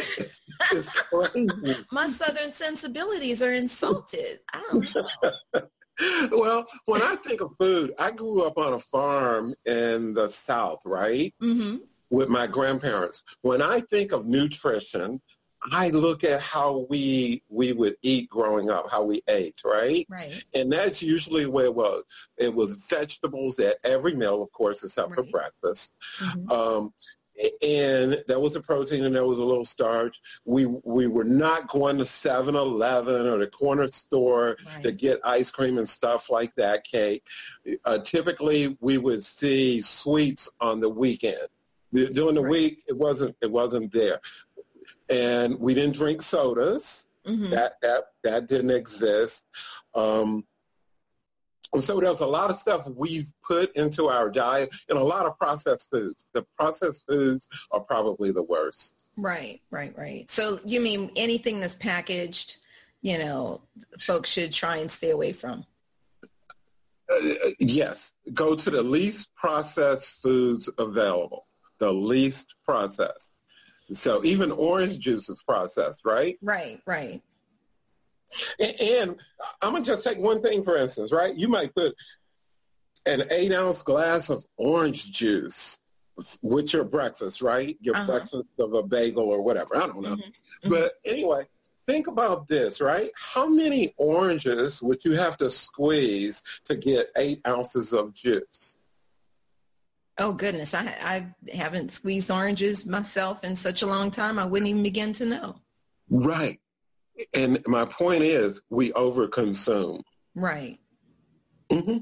It's, 0.71 0.89
crazy. 0.89 1.85
My 1.91 2.07
southern 2.07 2.53
sensibilities 2.53 3.43
are 3.43 3.51
insulted. 3.51 4.39
I 4.53 4.63
don't 4.71 4.95
know. 4.95 5.61
Well, 6.31 6.67
when 6.85 7.01
I 7.01 7.15
think 7.15 7.41
of 7.41 7.51
food, 7.57 7.93
I 7.97 8.11
grew 8.11 8.43
up 8.43 8.57
on 8.57 8.73
a 8.73 8.79
farm 8.79 9.53
in 9.65 10.13
the 10.13 10.29
South, 10.29 10.81
right? 10.85 11.33
Mm-hmm. 11.41 11.77
With 12.09 12.29
my 12.29 12.47
grandparents. 12.47 13.23
When 13.41 13.61
I 13.61 13.81
think 13.81 14.11
of 14.11 14.25
nutrition, 14.25 15.21
I 15.71 15.89
look 15.89 16.23
at 16.23 16.41
how 16.41 16.87
we 16.89 17.43
we 17.49 17.73
would 17.73 17.97
eat 18.01 18.29
growing 18.29 18.69
up, 18.69 18.89
how 18.89 19.03
we 19.03 19.21
ate, 19.27 19.61
right? 19.65 20.07
Right. 20.09 20.43
And 20.53 20.71
that's 20.71 21.03
usually 21.03 21.45
where 21.45 21.65
it 21.65 21.75
was. 21.75 22.03
It 22.37 22.53
was 22.53 22.87
vegetables 22.89 23.59
at 23.59 23.77
every 23.83 24.15
meal, 24.15 24.41
of 24.41 24.51
course, 24.51 24.83
except 24.83 25.09
right. 25.09 25.15
for 25.15 25.23
breakfast. 25.23 25.91
Mm-hmm. 26.19 26.51
Um, 26.51 26.93
and 27.61 28.21
there 28.27 28.39
was 28.39 28.55
a 28.55 28.61
protein 28.61 29.05
and 29.05 29.15
there 29.15 29.25
was 29.25 29.37
a 29.37 29.43
little 29.43 29.65
starch. 29.65 30.19
We 30.45 30.65
we 30.65 31.07
were 31.07 31.23
not 31.23 31.67
going 31.67 31.97
to 31.97 32.03
7-Eleven 32.03 33.27
or 33.27 33.37
the 33.37 33.47
corner 33.47 33.87
store 33.87 34.57
right. 34.65 34.83
to 34.83 34.91
get 34.91 35.19
ice 35.23 35.49
cream 35.49 35.77
and 35.77 35.87
stuff 35.87 36.29
like 36.29 36.53
that, 36.55 36.83
cake. 36.83 37.25
Uh, 37.85 37.99
typically, 37.99 38.77
we 38.81 38.97
would 38.97 39.23
see 39.23 39.81
sweets 39.81 40.49
on 40.59 40.79
the 40.79 40.89
weekend. 40.89 41.47
During 41.93 42.35
the 42.35 42.43
right. 42.43 42.51
week, 42.51 42.83
it 42.87 42.97
wasn't 42.97 43.35
it 43.41 43.51
wasn't 43.51 43.91
there, 43.91 44.19
and 45.09 45.59
we 45.59 45.73
didn't 45.73 45.95
drink 45.95 46.21
sodas. 46.21 47.07
Mm-hmm. 47.25 47.51
That 47.51 47.73
that 47.81 48.03
that 48.23 48.47
didn't 48.47 48.71
exist. 48.71 49.45
Um, 49.95 50.45
and 51.73 51.83
so 51.83 51.99
there's 51.99 52.21
a 52.21 52.25
lot 52.25 52.49
of 52.49 52.55
stuff 52.55 52.87
we've 52.95 53.31
put 53.47 53.75
into 53.75 54.07
our 54.07 54.29
diet 54.29 54.73
and 54.89 54.97
a 54.97 55.03
lot 55.03 55.25
of 55.25 55.37
processed 55.37 55.89
foods. 55.91 56.25
The 56.33 56.45
processed 56.57 57.03
foods 57.07 57.47
are 57.71 57.81
probably 57.81 58.31
the 58.31 58.43
worst. 58.43 59.05
Right, 59.17 59.61
right, 59.69 59.95
right. 59.97 60.29
So 60.29 60.59
you 60.65 60.81
mean 60.81 61.11
anything 61.15 61.59
that's 61.59 61.75
packaged, 61.75 62.57
you 63.01 63.19
know, 63.19 63.61
folks 63.99 64.29
should 64.31 64.51
try 64.51 64.77
and 64.77 64.91
stay 64.91 65.11
away 65.11 65.33
from? 65.33 65.65
Uh, 66.23 67.49
yes. 67.59 68.13
Go 68.33 68.55
to 68.55 68.69
the 68.69 68.81
least 68.81 69.35
processed 69.35 70.21
foods 70.21 70.69
available. 70.77 71.45
The 71.79 71.91
least 71.91 72.47
processed. 72.65 73.31
So 73.91 74.23
even 74.23 74.51
orange 74.51 74.99
juice 74.99 75.29
is 75.29 75.41
processed, 75.47 76.01
right? 76.05 76.37
Right, 76.41 76.79
right. 76.85 77.21
And, 78.59 79.15
I'm 79.61 79.71
going 79.71 79.83
to 79.83 79.91
just 79.91 80.03
take 80.03 80.19
one 80.19 80.41
thing, 80.41 80.63
for 80.63 80.77
instance, 80.77 81.11
right? 81.11 81.35
You 81.35 81.47
might 81.47 81.73
put 81.73 81.95
an 83.05 83.23
eight 83.31 83.53
ounce 83.53 83.81
glass 83.81 84.29
of 84.29 84.45
orange 84.57 85.11
juice 85.11 85.79
with 86.41 86.73
your 86.73 86.83
breakfast, 86.83 87.41
right? 87.41 87.77
Your 87.81 87.95
uh-huh. 87.95 88.05
breakfast 88.05 88.45
of 88.59 88.73
a 88.73 88.83
bagel 88.83 89.25
or 89.25 89.41
whatever. 89.41 89.77
I 89.77 89.87
don't 89.87 90.01
know. 90.01 90.15
Mm-hmm. 90.15 90.21
Mm-hmm. 90.21 90.69
But 90.69 90.93
anyway, 91.05 91.47
think 91.87 92.07
about 92.07 92.47
this, 92.47 92.81
right? 92.81 93.11
How 93.15 93.47
many 93.47 93.93
oranges 93.97 94.81
would 94.83 95.03
you 95.05 95.13
have 95.13 95.37
to 95.37 95.49
squeeze 95.49 96.43
to 96.65 96.75
get 96.75 97.09
eight 97.15 97.41
ounces 97.47 97.93
of 97.93 98.13
juice? 98.13 98.75
Oh 100.17 100.33
goodness, 100.33 100.73
I 100.73 100.93
I 101.01 101.53
haven't 101.53 101.93
squeezed 101.93 102.29
oranges 102.29 102.85
myself 102.85 103.45
in 103.45 103.55
such 103.55 103.81
a 103.81 103.87
long 103.87 104.11
time. 104.11 104.37
I 104.37 104.43
wouldn't 104.43 104.67
even 104.69 104.83
begin 104.83 105.13
to 105.13 105.25
know. 105.25 105.55
Right 106.09 106.59
and 107.33 107.61
my 107.67 107.85
point 107.85 108.23
is 108.23 108.61
we 108.69 108.91
overconsume. 108.91 110.01
Right. 110.35 110.79
Mm-hmm. 111.71 111.99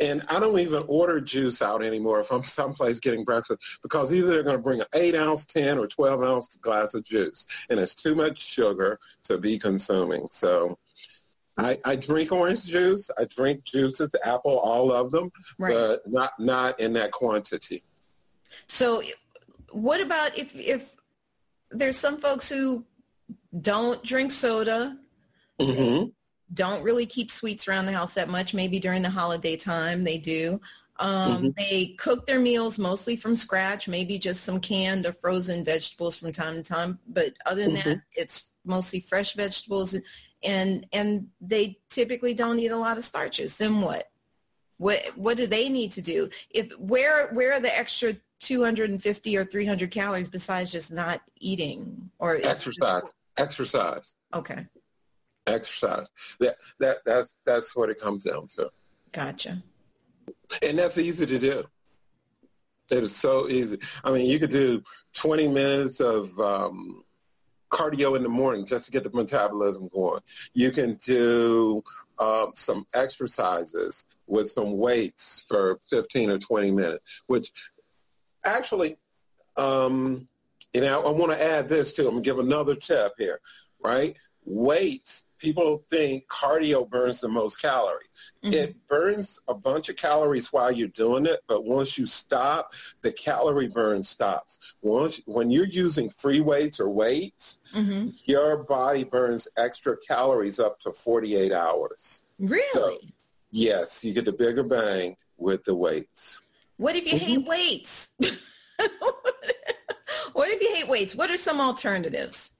And 0.00 0.24
I 0.28 0.40
don't 0.40 0.58
even 0.58 0.84
order 0.88 1.20
juice 1.20 1.62
out 1.62 1.82
anymore 1.82 2.20
if 2.20 2.32
I'm 2.32 2.42
someplace 2.42 2.98
getting 2.98 3.24
breakfast 3.24 3.62
because 3.82 4.12
either 4.12 4.28
they're 4.28 4.42
going 4.42 4.56
to 4.56 4.62
bring 4.62 4.80
an 4.80 4.86
8 4.92 5.14
ounce, 5.14 5.46
10 5.46 5.78
or 5.78 5.86
12 5.86 6.22
ounce 6.22 6.56
glass 6.56 6.94
of 6.94 7.04
juice. 7.04 7.46
And 7.70 7.78
it's 7.78 7.94
too 7.94 8.14
much 8.14 8.42
sugar 8.42 8.98
to 9.24 9.38
be 9.38 9.58
consuming. 9.58 10.26
So 10.32 10.78
I, 11.56 11.78
I 11.84 11.94
drink 11.96 12.32
orange 12.32 12.66
juice. 12.66 13.10
I 13.16 13.24
drink 13.24 13.64
juices, 13.64 14.10
apple, 14.24 14.58
all 14.58 14.90
of 14.92 15.12
them, 15.12 15.30
right. 15.58 15.72
but 15.72 16.06
not, 16.10 16.32
not 16.40 16.80
in 16.80 16.92
that 16.94 17.12
quantity. 17.12 17.84
So 18.66 19.02
what 19.70 20.00
about 20.00 20.36
if, 20.36 20.54
if 20.56 20.96
there's 21.70 21.98
some 21.98 22.18
folks 22.18 22.48
who 22.48 22.84
don't 23.60 24.02
drink 24.02 24.30
soda, 24.30 24.98
mm-hmm 25.60 26.10
don't 26.52 26.82
really 26.82 27.06
keep 27.06 27.30
sweets 27.30 27.66
around 27.66 27.86
the 27.86 27.92
house 27.92 28.14
that 28.14 28.28
much. 28.28 28.54
Maybe 28.54 28.78
during 28.78 29.02
the 29.02 29.10
holiday 29.10 29.56
time 29.56 30.04
they 30.04 30.18
do. 30.18 30.60
Um, 31.00 31.32
mm-hmm. 31.36 31.48
They 31.56 31.94
cook 31.98 32.26
their 32.26 32.38
meals 32.38 32.78
mostly 32.78 33.16
from 33.16 33.34
scratch, 33.34 33.88
maybe 33.88 34.18
just 34.18 34.44
some 34.44 34.60
canned 34.60 35.06
or 35.06 35.12
frozen 35.12 35.64
vegetables 35.64 36.16
from 36.16 36.32
time 36.32 36.54
to 36.54 36.62
time. 36.62 37.00
But 37.08 37.34
other 37.44 37.62
than 37.64 37.76
mm-hmm. 37.76 37.88
that, 37.90 38.02
it's 38.12 38.52
mostly 38.64 39.00
fresh 39.00 39.34
vegetables, 39.34 39.96
and 40.42 40.86
and 40.92 41.28
they 41.40 41.78
typically 41.90 42.34
don't 42.34 42.60
eat 42.60 42.70
a 42.70 42.76
lot 42.76 42.98
of 42.98 43.04
starches. 43.04 43.56
Then 43.56 43.80
what? 43.80 44.08
What 44.76 45.04
what 45.16 45.36
do 45.36 45.46
they 45.46 45.68
need 45.68 45.92
to 45.92 46.02
do? 46.02 46.30
If 46.50 46.70
where 46.78 47.28
where 47.32 47.54
are 47.54 47.60
the 47.60 47.76
extra 47.76 48.14
250 48.40 49.36
or 49.36 49.44
300 49.44 49.90
calories 49.90 50.28
besides 50.28 50.70
just 50.72 50.92
not 50.92 51.20
eating 51.38 52.10
or 52.18 52.36
exercise? 52.42 53.02
Exercise. 53.36 54.14
Okay 54.32 54.66
exercise. 55.46 56.06
That 56.40 56.56
that 56.80 56.98
that's 57.04 57.36
that's 57.44 57.74
what 57.76 57.90
it 57.90 57.98
comes 57.98 58.24
down 58.24 58.48
to. 58.56 58.70
Gotcha. 59.12 59.62
And 60.62 60.78
that's 60.78 60.98
easy 60.98 61.26
to 61.26 61.38
do. 61.38 61.64
It 62.90 63.02
is 63.02 63.16
so 63.16 63.48
easy. 63.48 63.78
I 64.02 64.10
mean, 64.12 64.30
you 64.30 64.38
could 64.38 64.50
do 64.50 64.82
20 65.14 65.48
minutes 65.48 66.00
of 66.00 66.38
um, 66.38 67.02
cardio 67.70 68.16
in 68.16 68.22
the 68.22 68.28
morning 68.28 68.66
just 68.66 68.86
to 68.86 68.90
get 68.90 69.04
the 69.04 69.10
metabolism 69.10 69.88
going. 69.88 70.20
You 70.52 70.70
can 70.70 70.96
do 70.96 71.82
um, 72.18 72.52
some 72.54 72.86
exercises 72.94 74.04
with 74.26 74.50
some 74.50 74.76
weights 74.76 75.44
for 75.48 75.80
15 75.88 76.30
or 76.30 76.38
20 76.38 76.70
minutes, 76.72 77.04
which 77.26 77.52
actually, 78.44 78.96
um, 79.56 80.28
you 80.72 80.80
know, 80.80 81.04
I 81.04 81.10
want 81.10 81.32
to 81.32 81.42
add 81.42 81.68
this 81.68 81.92
too. 81.92 82.06
I'm 82.06 82.14
going 82.14 82.22
to 82.22 82.30
give 82.30 82.38
another 82.38 82.74
tip 82.74 83.12
here, 83.18 83.40
right? 83.82 84.16
Weights 84.44 85.24
people 85.44 85.84
think 85.90 86.26
cardio 86.28 86.88
burns 86.88 87.20
the 87.20 87.28
most 87.28 87.60
calories. 87.60 88.08
Mm-hmm. 88.42 88.54
It 88.54 88.86
burns 88.88 89.40
a 89.46 89.54
bunch 89.54 89.90
of 89.90 89.96
calories 89.96 90.52
while 90.52 90.72
you're 90.72 90.88
doing 90.88 91.26
it, 91.26 91.40
but 91.46 91.64
once 91.64 91.98
you 91.98 92.06
stop, 92.06 92.72
the 93.02 93.12
calorie 93.12 93.68
burn 93.68 94.02
stops. 94.02 94.58
Once 94.80 95.20
when 95.26 95.50
you're 95.50 95.66
using 95.66 96.08
free 96.08 96.40
weights 96.40 96.80
or 96.80 96.88
weights, 96.88 97.60
mm-hmm. 97.74 98.08
your 98.24 98.64
body 98.64 99.04
burns 99.04 99.46
extra 99.58 99.96
calories 99.98 100.58
up 100.58 100.80
to 100.80 100.92
48 100.92 101.52
hours. 101.52 102.22
Really? 102.38 102.64
So, 102.72 102.98
yes, 103.50 104.02
you 104.02 104.14
get 104.14 104.24
the 104.24 104.32
bigger 104.32 104.62
bang 104.62 105.14
with 105.36 105.62
the 105.64 105.74
weights. 105.74 106.40
What 106.76 106.96
if 106.96 107.06
you 107.06 107.18
mm-hmm. 107.18 107.24
hate 107.24 107.46
weights? 107.46 108.08
what 108.18 108.40
if 110.50 110.60
you 110.60 110.74
hate 110.74 110.88
weights? 110.88 111.14
What 111.14 111.30
are 111.30 111.36
some 111.36 111.60
alternatives? 111.60 112.50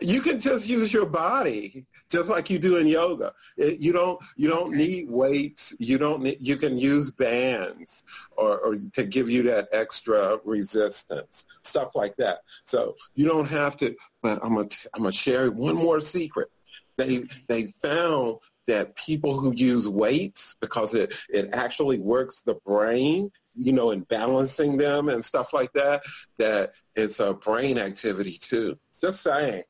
you 0.00 0.20
can 0.20 0.38
just 0.38 0.68
use 0.68 0.92
your 0.92 1.06
body 1.06 1.86
just 2.10 2.28
like 2.28 2.48
you 2.48 2.58
do 2.58 2.76
in 2.76 2.86
yoga. 2.86 3.32
You 3.56 3.92
don't 3.92 4.20
you 4.36 4.48
don't 4.48 4.74
need 4.74 5.10
weights. 5.10 5.74
You 5.78 5.98
don't 5.98 6.22
need, 6.22 6.38
you 6.40 6.56
can 6.56 6.78
use 6.78 7.10
bands 7.10 8.04
or, 8.36 8.58
or 8.58 8.76
to 8.94 9.04
give 9.04 9.28
you 9.28 9.42
that 9.44 9.68
extra 9.72 10.38
resistance, 10.44 11.46
stuff 11.62 11.90
like 11.94 12.16
that. 12.16 12.38
So 12.64 12.96
you 13.14 13.26
don't 13.26 13.48
have 13.48 13.76
to. 13.78 13.94
But 14.22 14.38
I'm 14.42 14.54
gonna 14.54 14.68
I'm 14.94 15.02
gonna 15.02 15.12
share 15.12 15.50
one 15.50 15.74
more 15.74 16.00
secret. 16.00 16.50
They 16.96 17.24
they 17.48 17.72
found 17.82 18.38
that 18.68 18.94
people 18.94 19.38
who 19.38 19.52
use 19.52 19.88
weights 19.88 20.54
because 20.60 20.94
it 20.94 21.14
it 21.28 21.50
actually 21.52 21.98
works 21.98 22.42
the 22.42 22.54
brain 22.64 23.30
you 23.58 23.72
know, 23.72 23.90
in 23.90 24.00
balancing 24.02 24.76
them 24.76 25.08
and 25.08 25.24
stuff 25.24 25.52
like 25.52 25.72
that, 25.72 26.02
that 26.38 26.72
it's 26.94 27.20
a 27.20 27.34
brain 27.34 27.76
activity 27.76 28.38
too. 28.38 28.78
Just 29.00 29.22
saying. 29.22 29.64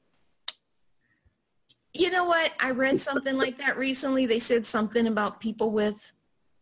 You 1.94 2.10
know 2.10 2.24
what? 2.24 2.52
I 2.60 2.70
read 2.72 3.00
something 3.00 3.36
like 3.36 3.58
that 3.58 3.78
recently. 3.78 4.26
They 4.26 4.38
said 4.38 4.66
something 4.66 5.06
about 5.06 5.40
people 5.40 5.70
with. 5.70 6.12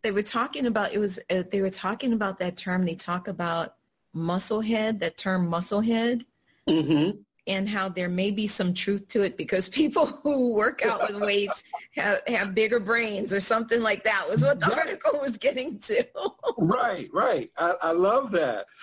They 0.02 0.12
were 0.12 0.22
talking 0.22 0.66
about 0.66 0.92
it 0.92 0.98
was. 0.98 1.18
Uh, 1.28 1.42
they 1.50 1.60
were 1.60 1.70
talking 1.70 2.12
about 2.12 2.38
that 2.38 2.56
term. 2.56 2.84
They 2.84 2.94
talk 2.94 3.26
about 3.26 3.74
muscle 4.14 4.60
head. 4.60 5.00
That 5.00 5.16
term 5.16 5.48
muscle 5.48 5.80
head. 5.80 6.24
Mm-hmm 6.68 7.22
and 7.46 7.68
how 7.68 7.88
there 7.88 8.08
may 8.08 8.30
be 8.30 8.46
some 8.46 8.74
truth 8.74 9.06
to 9.08 9.22
it 9.22 9.36
because 9.36 9.68
people 9.82 10.06
who 10.06 10.52
work 10.52 10.84
out 10.84 11.08
with 11.08 11.20
weights 11.20 11.62
have, 11.96 12.22
have 12.26 12.54
bigger 12.54 12.80
brains 12.80 13.32
or 13.32 13.40
something 13.40 13.82
like 13.82 14.04
that 14.04 14.28
was 14.28 14.42
what 14.42 14.60
the 14.60 14.66
right. 14.66 14.78
article 14.78 15.20
was 15.20 15.38
getting 15.38 15.78
to. 15.80 16.04
right, 16.58 17.08
right. 17.12 17.50
I, 17.56 17.74
I 17.82 17.92
love 17.92 18.30
that. 18.32 18.66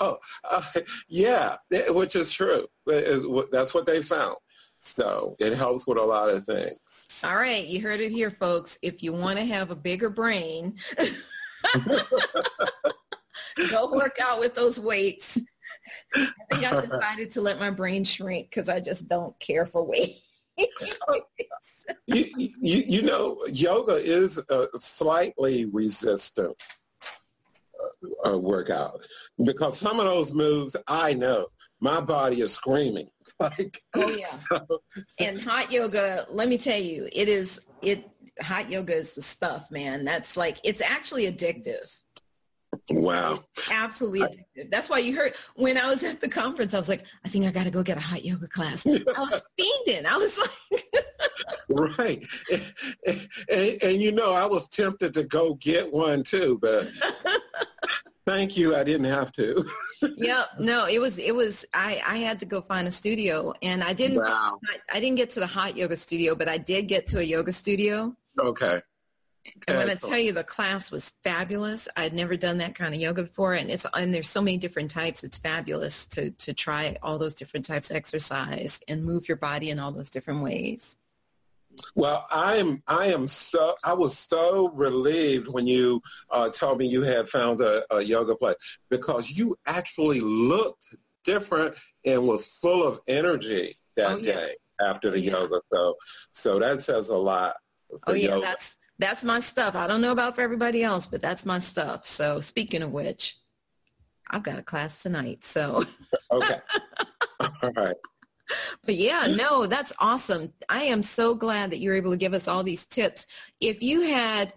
Oh, 0.00 0.18
uh, 0.44 0.62
yeah, 1.08 1.56
which 1.88 2.16
is 2.16 2.32
true. 2.32 2.66
That's 2.86 3.74
what 3.74 3.86
they 3.86 4.02
found. 4.02 4.36
So 4.78 5.36
it 5.38 5.54
helps 5.54 5.86
with 5.86 5.98
a 5.98 6.02
lot 6.02 6.30
of 6.30 6.44
things. 6.44 7.06
All 7.22 7.36
right, 7.36 7.66
you 7.66 7.80
heard 7.80 8.00
it 8.00 8.10
here, 8.10 8.30
folks. 8.30 8.78
If 8.82 9.02
you 9.02 9.12
want 9.12 9.38
to 9.38 9.44
have 9.44 9.70
a 9.70 9.76
bigger 9.76 10.10
brain, 10.10 10.76
go 13.70 13.90
work 13.90 14.16
out 14.20 14.40
with 14.40 14.54
those 14.54 14.80
weights 14.80 15.38
I 16.14 16.30
think 16.50 16.64
I 16.64 16.80
decided 16.80 17.30
to 17.32 17.40
let 17.40 17.58
my 17.60 17.70
brain 17.70 18.04
shrink 18.04 18.50
because 18.50 18.68
I 18.68 18.80
just 18.80 19.08
don't 19.08 19.38
care 19.40 19.66
for 19.66 19.84
weight. 19.84 20.20
you, 20.56 20.66
you, 22.06 22.54
you 22.60 23.02
know, 23.02 23.44
yoga 23.52 23.96
is 23.96 24.38
a 24.38 24.68
slightly 24.78 25.64
resistant 25.66 26.56
uh, 28.26 28.38
workout 28.38 29.04
because 29.44 29.78
some 29.78 29.98
of 29.98 30.06
those 30.06 30.32
moves 30.32 30.76
I 30.86 31.14
know 31.14 31.46
my 31.80 32.00
body 32.00 32.40
is 32.40 32.52
screaming. 32.52 33.08
like, 33.40 33.80
oh 33.94 34.08
yeah. 34.08 34.38
So. 34.50 34.82
And 35.20 35.40
hot 35.40 35.70
yoga, 35.70 36.26
let 36.30 36.48
me 36.48 36.58
tell 36.58 36.80
you, 36.80 37.08
it 37.12 37.28
is 37.28 37.60
it. 37.82 38.08
Hot 38.40 38.68
yoga 38.68 38.96
is 38.96 39.12
the 39.12 39.22
stuff, 39.22 39.70
man. 39.70 40.04
That's 40.04 40.36
like 40.36 40.58
it's 40.64 40.80
actually 40.80 41.30
addictive. 41.30 41.94
Wow. 42.90 43.44
Absolutely 43.70 44.20
addictive. 44.20 44.70
That's 44.70 44.88
why 44.88 44.98
you 44.98 45.16
heard 45.16 45.34
when 45.54 45.76
I 45.76 45.88
was 45.88 46.04
at 46.04 46.20
the 46.20 46.28
conference, 46.28 46.74
I 46.74 46.78
was 46.78 46.88
like, 46.88 47.04
I 47.24 47.28
think 47.28 47.46
I 47.46 47.50
got 47.50 47.64
to 47.64 47.70
go 47.70 47.82
get 47.82 47.96
a 47.96 48.00
hot 48.00 48.24
yoga 48.24 48.48
class. 48.48 48.86
I 48.86 48.90
was 48.90 49.42
fiending. 49.58 50.06
I 50.06 50.16
was 50.16 50.38
like, 50.38 50.84
right. 51.68 52.26
And, 52.52 53.28
and, 53.50 53.82
and, 53.82 54.02
you 54.02 54.12
know, 54.12 54.32
I 54.32 54.46
was 54.46 54.68
tempted 54.68 55.14
to 55.14 55.24
go 55.24 55.54
get 55.54 55.92
one 55.92 56.22
too, 56.22 56.58
but 56.60 56.88
thank 58.26 58.56
you. 58.56 58.76
I 58.76 58.84
didn't 58.84 59.06
have 59.06 59.32
to. 59.32 59.68
yep. 60.16 60.48
No, 60.58 60.86
it 60.86 61.00
was, 61.00 61.18
it 61.18 61.34
was, 61.34 61.64
I, 61.74 62.00
I 62.06 62.18
had 62.18 62.38
to 62.40 62.46
go 62.46 62.60
find 62.60 62.86
a 62.88 62.92
studio 62.92 63.52
and 63.62 63.82
I 63.82 63.92
didn't, 63.92 64.18
wow. 64.18 64.58
I, 64.68 64.96
I 64.96 65.00
didn't 65.00 65.16
get 65.16 65.30
to 65.30 65.40
the 65.40 65.46
hot 65.46 65.76
yoga 65.76 65.96
studio, 65.96 66.34
but 66.34 66.48
I 66.48 66.58
did 66.58 66.88
get 66.88 67.06
to 67.08 67.18
a 67.18 67.22
yoga 67.22 67.52
studio. 67.52 68.14
Okay. 68.38 68.80
And 69.68 69.78
when 69.78 69.90
I 69.90 69.94
tell 69.94 70.18
you 70.18 70.32
the 70.32 70.44
class 70.44 70.90
was 70.90 71.10
fabulous, 71.22 71.88
I'd 71.96 72.14
never 72.14 72.36
done 72.36 72.58
that 72.58 72.74
kind 72.74 72.94
of 72.94 73.00
yoga 73.00 73.24
before, 73.24 73.54
and 73.54 73.70
it's 73.70 73.86
and 73.94 74.14
there's 74.14 74.28
so 74.28 74.40
many 74.40 74.56
different 74.56 74.90
types. 74.90 75.22
It's 75.22 75.38
fabulous 75.38 76.06
to 76.08 76.30
to 76.30 76.54
try 76.54 76.96
all 77.02 77.18
those 77.18 77.34
different 77.34 77.66
types 77.66 77.90
of 77.90 77.96
exercise 77.96 78.80
and 78.88 79.04
move 79.04 79.28
your 79.28 79.36
body 79.36 79.70
in 79.70 79.78
all 79.78 79.92
those 79.92 80.10
different 80.10 80.42
ways. 80.42 80.96
Well, 81.94 82.26
I 82.32 82.56
am 82.56 82.82
I 82.86 83.06
am 83.06 83.28
so 83.28 83.74
I 83.84 83.92
was 83.94 84.16
so 84.16 84.70
relieved 84.70 85.48
when 85.48 85.66
you 85.66 86.02
uh, 86.30 86.50
told 86.50 86.78
me 86.78 86.86
you 86.86 87.02
had 87.02 87.28
found 87.28 87.60
a, 87.60 87.84
a 87.94 88.00
yoga 88.00 88.36
place 88.36 88.56
because 88.90 89.30
you 89.30 89.58
actually 89.66 90.20
looked 90.20 90.86
different 91.24 91.74
and 92.04 92.26
was 92.26 92.46
full 92.46 92.86
of 92.86 93.00
energy 93.08 93.78
that 93.96 94.12
oh, 94.12 94.16
yeah. 94.18 94.34
day 94.34 94.54
after 94.80 95.10
the 95.10 95.20
yeah. 95.20 95.32
yoga. 95.32 95.60
So 95.72 95.94
so 96.32 96.58
that 96.58 96.82
says 96.82 97.08
a 97.08 97.16
lot. 97.16 97.56
oh 98.06 98.14
yeah, 98.14 98.30
yoga. 98.30 98.40
that's 98.40 98.76
that's 98.98 99.24
my 99.24 99.40
stuff. 99.40 99.74
I 99.74 99.86
don't 99.86 100.00
know 100.00 100.12
about 100.12 100.36
for 100.36 100.42
everybody 100.42 100.82
else, 100.82 101.06
but 101.06 101.20
that's 101.20 101.44
my 101.44 101.58
stuff. 101.58 102.06
So 102.06 102.40
speaking 102.40 102.82
of 102.82 102.92
which, 102.92 103.36
I've 104.30 104.42
got 104.42 104.58
a 104.58 104.62
class 104.62 105.02
tonight. 105.02 105.44
So 105.44 105.84
okay, 106.30 106.60
all 107.40 107.72
right. 107.76 107.96
But 108.84 108.96
yeah, 108.96 109.26
no, 109.34 109.66
that's 109.66 109.92
awesome. 109.98 110.52
I 110.68 110.84
am 110.84 111.02
so 111.02 111.34
glad 111.34 111.70
that 111.70 111.78
you're 111.78 111.94
able 111.94 112.10
to 112.10 112.16
give 112.16 112.34
us 112.34 112.46
all 112.46 112.62
these 112.62 112.86
tips. 112.86 113.26
If 113.60 113.82
you 113.82 114.02
had 114.02 114.52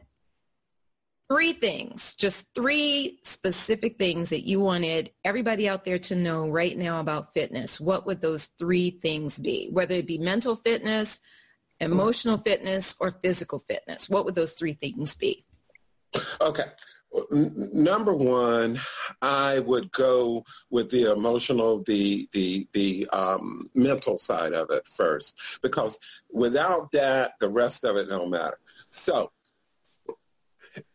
three 1.29 1.53
things, 1.53 2.15
just 2.15 2.53
three 2.53 3.19
specific 3.23 3.97
things 3.97 4.29
that 4.29 4.47
you 4.47 4.59
wanted 4.59 5.11
everybody 5.25 5.67
out 5.67 5.83
there 5.83 5.99
to 5.99 6.15
know 6.15 6.47
right 6.47 6.77
now 6.77 6.99
about 6.99 7.33
fitness, 7.33 7.79
what 7.79 8.05
would 8.05 8.21
those 8.21 8.45
three 8.59 8.91
things 8.91 9.38
be? 9.39 9.69
Whether 9.71 9.95
it 9.95 10.07
be 10.07 10.17
mental 10.17 10.55
fitness, 10.55 11.19
emotional 11.80 12.38
fitness, 12.38 12.95
or 12.99 13.11
physical 13.23 13.59
fitness? 13.59 14.09
What 14.09 14.25
would 14.25 14.36
those 14.36 14.53
three 14.53 14.73
things 14.73 15.15
be? 15.15 15.45
Okay. 16.41 16.65
N- 17.32 17.69
number 17.73 18.13
one, 18.13 18.80
I 19.21 19.59
would 19.59 19.91
go 19.91 20.43
with 20.69 20.89
the 20.89 21.11
emotional, 21.11 21.84
the 21.84 22.28
the 22.32 22.67
the 22.73 23.07
um, 23.11 23.69
mental 23.73 24.17
side 24.17 24.53
of 24.53 24.69
it 24.71 24.88
first, 24.88 25.39
because 25.61 25.99
without 26.32 26.91
that, 26.91 27.34
the 27.39 27.49
rest 27.49 27.86
of 27.86 27.95
it 27.95 28.09
don't 28.09 28.30
matter. 28.30 28.59
So, 28.89 29.32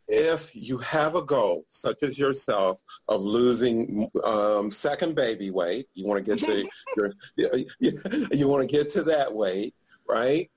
if 0.09 0.55
you 0.55 0.79
have 0.79 1.15
a 1.15 1.23
goal, 1.23 1.65
such 1.69 2.03
as 2.03 2.19
yourself, 2.19 2.83
of 3.09 3.23
losing 3.23 4.11
um, 4.25 4.71
second 4.71 5.15
baby 5.15 5.51
weight, 5.51 5.89
you 5.95 6.07
want 6.07 6.25
to 6.25 6.37
get 6.37 6.45
to 6.45 6.69
your, 6.97 7.13
you, 7.81 8.01
you 8.31 8.49
want 8.49 8.69
to 8.69 8.77
get 8.77 8.91
to 8.91 9.03
that 9.05 9.35
weight, 9.35 9.75
right? 10.07 10.51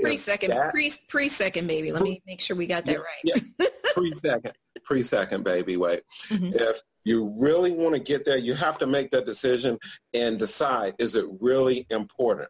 Pre 0.00 0.16
second, 0.16 0.54
pre 0.70 0.92
pre 1.08 1.28
second 1.28 1.66
baby. 1.66 1.92
Let 1.92 2.02
me 2.02 2.22
make 2.26 2.40
sure 2.40 2.56
we 2.56 2.66
got 2.66 2.86
that 2.86 2.98
right. 2.98 3.22
yeah, 3.24 3.66
pre 3.94 4.12
second, 4.16 4.52
pre 4.84 5.02
second 5.02 5.44
baby 5.44 5.76
weight. 5.76 6.02
Mm-hmm. 6.28 6.50
If 6.54 6.80
you 7.04 7.34
really 7.36 7.72
want 7.72 7.94
to 7.94 8.00
get 8.00 8.24
there, 8.24 8.38
you 8.38 8.54
have 8.54 8.78
to 8.78 8.86
make 8.86 9.10
that 9.10 9.26
decision 9.26 9.78
and 10.14 10.38
decide: 10.38 10.94
is 10.98 11.14
it 11.14 11.26
really 11.40 11.86
important 11.90 12.48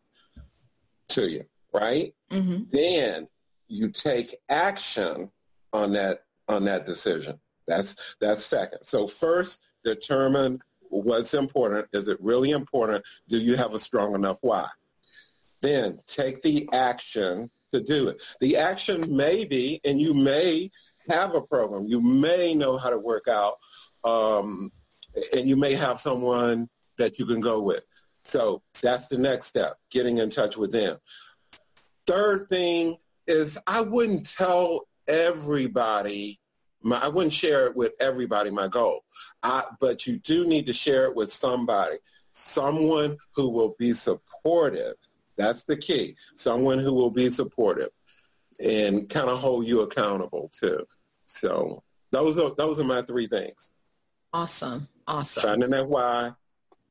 to 1.08 1.28
you? 1.28 1.44
Right? 1.74 2.14
Mm-hmm. 2.30 2.64
Then 2.70 3.28
you 3.66 3.90
take 3.90 4.36
action 4.48 5.30
on 5.72 5.92
that 5.92 6.24
on 6.48 6.64
that 6.64 6.86
decision. 6.86 7.40
That's 7.66 7.96
that's 8.20 8.44
second. 8.44 8.80
So 8.84 9.06
first, 9.06 9.62
determine 9.84 10.60
what's 10.90 11.34
important. 11.34 11.88
Is 11.92 12.08
it 12.08 12.18
really 12.20 12.50
important? 12.50 13.04
Do 13.28 13.38
you 13.38 13.56
have 13.56 13.74
a 13.74 13.78
strong 13.78 14.14
enough 14.14 14.38
why? 14.42 14.68
Then 15.62 15.98
take 16.06 16.42
the 16.42 16.68
action 16.72 17.50
to 17.72 17.80
do 17.80 18.08
it. 18.08 18.22
The 18.40 18.56
action 18.58 19.16
may 19.16 19.44
be, 19.44 19.80
and 19.84 20.00
you 20.00 20.12
may 20.12 20.70
have 21.08 21.34
a 21.34 21.40
program. 21.40 21.86
You 21.86 22.00
may 22.00 22.54
know 22.54 22.76
how 22.76 22.90
to 22.90 22.98
work 22.98 23.28
out, 23.28 23.54
um, 24.04 24.70
and 25.34 25.48
you 25.48 25.56
may 25.56 25.74
have 25.74 25.98
someone 25.98 26.68
that 26.98 27.18
you 27.18 27.26
can 27.26 27.40
go 27.40 27.62
with. 27.62 27.84
So 28.24 28.62
that's 28.82 29.08
the 29.08 29.18
next 29.18 29.46
step, 29.46 29.78
getting 29.90 30.18
in 30.18 30.30
touch 30.30 30.56
with 30.56 30.72
them. 30.72 30.98
Third 32.06 32.48
thing 32.48 32.98
is 33.26 33.58
I 33.66 33.80
wouldn't 33.80 34.28
tell 34.28 34.82
everybody 35.08 36.38
my, 36.82 36.98
I 36.98 37.08
wouldn't 37.08 37.32
share 37.32 37.66
it 37.66 37.76
with 37.76 37.92
everybody, 38.00 38.50
my 38.50 38.68
goal. 38.68 39.04
I, 39.42 39.64
but 39.80 40.06
you 40.06 40.18
do 40.18 40.46
need 40.46 40.66
to 40.66 40.72
share 40.72 41.06
it 41.06 41.14
with 41.14 41.32
somebody, 41.32 41.98
someone 42.32 43.18
who 43.36 43.50
will 43.50 43.74
be 43.78 43.92
supportive. 43.94 44.94
That's 45.36 45.64
the 45.64 45.76
key. 45.76 46.16
Someone 46.36 46.78
who 46.78 46.92
will 46.92 47.10
be 47.10 47.30
supportive 47.30 47.90
and 48.60 49.08
kind 49.08 49.28
of 49.28 49.38
hold 49.38 49.66
you 49.66 49.80
accountable 49.80 50.50
too. 50.58 50.86
So 51.26 51.82
those 52.10 52.38
are 52.38 52.54
those 52.54 52.78
are 52.78 52.84
my 52.84 53.02
three 53.02 53.26
things. 53.26 53.70
Awesome. 54.32 54.88
Awesome. 55.06 55.42
Finding 55.42 55.70
that 55.70 55.88
why, 55.88 56.32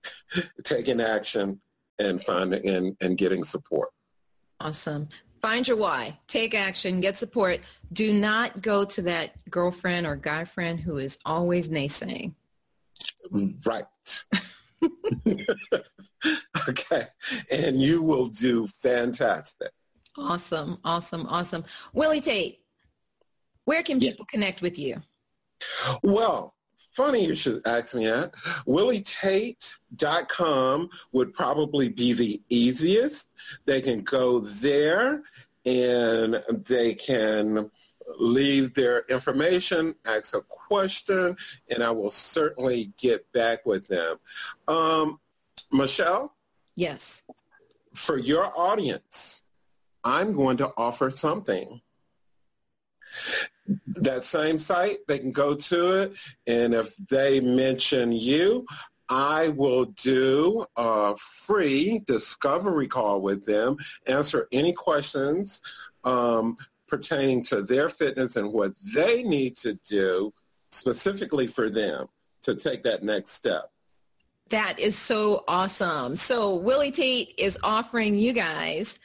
taking 0.64 1.02
action, 1.02 1.62
and 2.00 2.22
finding 2.22 2.68
and, 2.68 2.98
and 3.02 3.18
getting 3.18 3.44
support. 3.44 3.90
Awesome. 4.60 5.10
Find 5.42 5.68
your 5.68 5.78
why. 5.78 6.20
Take 6.28 6.54
action. 6.54 7.02
Get 7.02 7.18
support. 7.18 7.62
Do 7.92 8.14
not 8.14 8.62
go 8.62 8.86
to 8.86 9.02
that 9.04 9.32
girlfriend 9.50 10.06
or 10.06 10.16
guy 10.16 10.46
friend 10.46 10.80
who 10.80 10.98
is 10.98 11.18
always 11.26 11.70
naysaying. 11.70 12.34
Right. 13.32 13.86
okay. 16.70 17.08
And 17.52 17.82
you 17.82 18.02
will 18.02 18.28
do 18.28 18.66
fantastic. 18.68 19.72
Awesome. 20.18 20.78
Awesome. 20.84 21.26
Awesome. 21.28 21.64
Willie 21.94 22.22
Tate, 22.22 22.60
where 23.66 23.84
can 23.84 24.00
people 24.00 24.26
yeah. 24.28 24.32
connect 24.32 24.62
with 24.62 24.80
you? 24.80 25.02
Well, 26.04 26.56
funny 26.94 27.26
you 27.26 27.36
should 27.36 27.62
ask 27.66 27.96
me 27.96 28.08
that. 28.08 28.34
WillieTate.com 28.68 30.90
would 31.12 31.34
probably 31.34 31.90
be 31.90 32.14
the 32.14 32.42
easiest. 32.50 33.28
They 33.66 33.82
can 33.82 34.02
go 34.02 34.40
there 34.40 35.24
and 35.66 36.42
they 36.68 36.94
can 36.96 37.70
leave 38.20 38.74
their 38.74 39.02
information, 39.10 39.96
ask 40.06 40.36
a 40.36 40.42
question, 40.42 41.36
and 41.70 41.84
I 41.84 41.92
will 41.92 42.10
certainly 42.10 42.92
get 43.00 43.32
back 43.32 43.66
with 43.66 43.88
them. 43.88 44.18
Um, 44.68 45.20
Michelle? 45.72 46.34
Yes. 46.76 47.24
For 47.94 48.18
your 48.18 48.52
audience, 48.58 49.42
I'm 50.04 50.36
going 50.36 50.58
to 50.58 50.72
offer 50.78 51.10
something 51.10 51.82
that 53.88 54.24
same 54.24 54.58
site. 54.58 55.00
They 55.08 55.20
can 55.20 55.32
go 55.32 55.56
to 55.56 56.02
it, 56.02 56.14
and 56.48 56.74
if 56.74 56.96
they 57.10 57.40
mention 57.40 58.12
you, 58.12 58.66
I 59.10 59.50
will 59.50 59.86
do 59.86 60.66
a 60.78 61.18
free 61.18 62.02
discovery 62.08 62.88
call 62.88 63.22
with 63.22 63.46
them, 63.46 63.76
answer 64.08 64.48
any 64.54 64.72
questions 64.72 65.62
um, 66.06 66.58
pertaining 66.92 67.42
to 67.42 67.64
their 67.64 67.90
fitness 67.90 68.36
and 68.36 68.52
what 68.52 68.74
they 68.94 69.24
need 69.24 69.56
to 69.56 69.74
do 69.90 70.32
specifically 70.72 71.48
for 71.48 71.70
them 71.70 72.06
to 72.44 72.54
take 72.54 72.84
that 72.84 73.02
next 73.02 73.32
step. 73.32 73.72
That 74.50 74.78
is 74.78 74.98
so 74.98 75.46
awesome. 75.48 76.18
So 76.18 76.56
Willie 76.56 76.92
Tate 76.92 77.34
is 77.38 77.58
offering 77.64 78.16
you 78.16 78.34
guys 78.34 79.00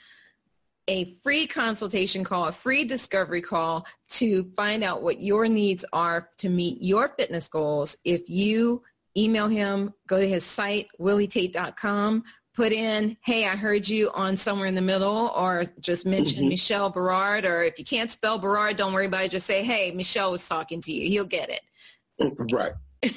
a 0.88 1.04
free 1.22 1.46
consultation 1.46 2.24
call, 2.24 2.46
a 2.46 2.52
free 2.52 2.84
discovery 2.84 3.42
call 3.42 3.86
to 4.10 4.50
find 4.56 4.82
out 4.82 5.02
what 5.02 5.20
your 5.20 5.46
needs 5.46 5.84
are 5.92 6.30
to 6.38 6.48
meet 6.48 6.82
your 6.82 7.10
fitness 7.16 7.46
goals. 7.46 7.96
If 8.04 8.28
you 8.28 8.82
email 9.16 9.46
him, 9.46 9.94
go 10.08 10.20
to 10.20 10.28
his 10.28 10.44
site, 10.44 10.88
willietate.com, 11.00 12.24
put 12.56 12.72
in, 12.72 13.18
hey, 13.20 13.46
I 13.46 13.54
heard 13.54 13.86
you 13.86 14.10
on 14.12 14.36
Somewhere 14.38 14.66
in 14.66 14.74
the 14.74 14.80
Middle, 14.80 15.30
or 15.36 15.64
just 15.78 16.06
mention 16.06 16.40
mm-hmm. 16.40 16.48
Michelle 16.48 16.88
Berard, 16.88 17.44
or 17.44 17.62
if 17.62 17.78
you 17.78 17.84
can't 17.84 18.10
spell 18.10 18.38
Berard, 18.38 18.78
don't 18.78 18.94
worry 18.94 19.06
about 19.06 19.24
it. 19.24 19.30
Just 19.30 19.46
say, 19.46 19.62
hey, 19.62 19.92
Michelle 19.92 20.32
was 20.32 20.48
talking 20.48 20.80
to 20.80 20.92
you. 20.92 21.08
He'll 21.08 21.24
get 21.24 21.50
it. 21.50 22.34
Right. 22.50 22.72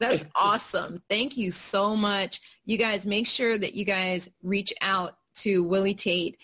That's 0.00 0.24
awesome. 0.34 1.02
Thank 1.10 1.36
you 1.36 1.50
so 1.50 1.94
much. 1.94 2.40
You 2.64 2.78
guys 2.78 3.06
make 3.06 3.26
sure 3.26 3.58
that 3.58 3.74
you 3.74 3.84
guys 3.84 4.30
reach 4.42 4.72
out 4.80 5.18
to 5.36 5.62
Willie 5.62 5.94
Tate, 5.94 6.38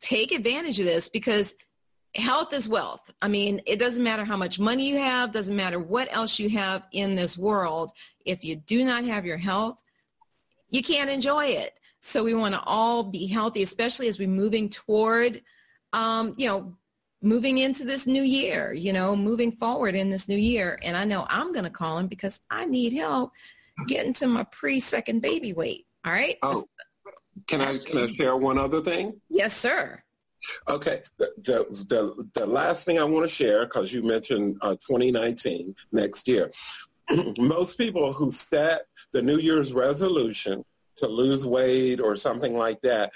take 0.00 0.30
advantage 0.30 0.78
of 0.78 0.86
this 0.86 1.08
because 1.08 1.56
health 2.14 2.52
is 2.52 2.68
wealth. 2.68 3.10
I 3.20 3.28
mean, 3.28 3.60
it 3.66 3.78
doesn't 3.78 4.04
matter 4.04 4.24
how 4.24 4.36
much 4.36 4.60
money 4.60 4.88
you 4.88 4.98
have, 4.98 5.32
doesn't 5.32 5.56
matter 5.56 5.80
what 5.80 6.08
else 6.12 6.38
you 6.38 6.48
have 6.50 6.84
in 6.92 7.16
this 7.16 7.36
world. 7.36 7.90
If 8.24 8.44
you 8.44 8.56
do 8.56 8.84
not 8.84 9.04
have 9.04 9.26
your 9.26 9.38
health, 9.38 9.82
you 10.70 10.82
can't 10.82 11.10
enjoy 11.10 11.46
it. 11.46 11.78
So 12.00 12.22
we 12.22 12.34
want 12.34 12.54
to 12.54 12.62
all 12.62 13.02
be 13.02 13.26
healthy, 13.26 13.62
especially 13.62 14.08
as 14.08 14.18
we're 14.18 14.28
moving 14.28 14.68
toward, 14.68 15.42
um, 15.92 16.34
you 16.36 16.46
know, 16.46 16.76
moving 17.22 17.58
into 17.58 17.84
this 17.84 18.06
new 18.06 18.22
year, 18.22 18.72
you 18.72 18.92
know, 18.92 19.16
moving 19.16 19.50
forward 19.50 19.94
in 19.94 20.08
this 20.08 20.28
new 20.28 20.36
year. 20.36 20.78
And 20.82 20.96
I 20.96 21.04
know 21.04 21.26
I'm 21.28 21.52
going 21.52 21.64
to 21.64 21.70
call 21.70 21.98
him 21.98 22.06
because 22.06 22.40
I 22.50 22.66
need 22.66 22.92
help 22.92 23.32
getting 23.86 24.12
to 24.14 24.26
my 24.26 24.44
pre-second 24.44 25.20
baby 25.20 25.52
weight. 25.52 25.86
All 26.04 26.12
right. 26.12 26.36
Oh, 26.42 26.66
can 27.46 27.60
I 27.60 27.78
can 27.78 27.98
I 27.98 28.12
share 28.12 28.36
one 28.36 28.58
other 28.58 28.80
thing? 28.80 29.20
Yes, 29.28 29.56
sir. 29.56 30.02
Okay. 30.68 31.02
The 31.18 31.32
the 31.44 31.84
the, 31.88 32.28
the 32.34 32.46
last 32.46 32.84
thing 32.84 32.98
I 32.98 33.04
want 33.04 33.28
to 33.28 33.34
share 33.34 33.64
because 33.64 33.92
you 33.92 34.02
mentioned 34.02 34.58
uh, 34.62 34.74
2019 34.74 35.74
next 35.92 36.28
year. 36.28 36.50
Most 37.38 37.78
people 37.78 38.12
who 38.12 38.30
set 38.30 38.86
the 39.12 39.22
New 39.22 39.38
Year's 39.38 39.72
resolution 39.72 40.64
to 40.96 41.06
lose 41.06 41.46
weight 41.46 42.00
or 42.00 42.16
something 42.16 42.56
like 42.56 42.80
that, 42.82 43.12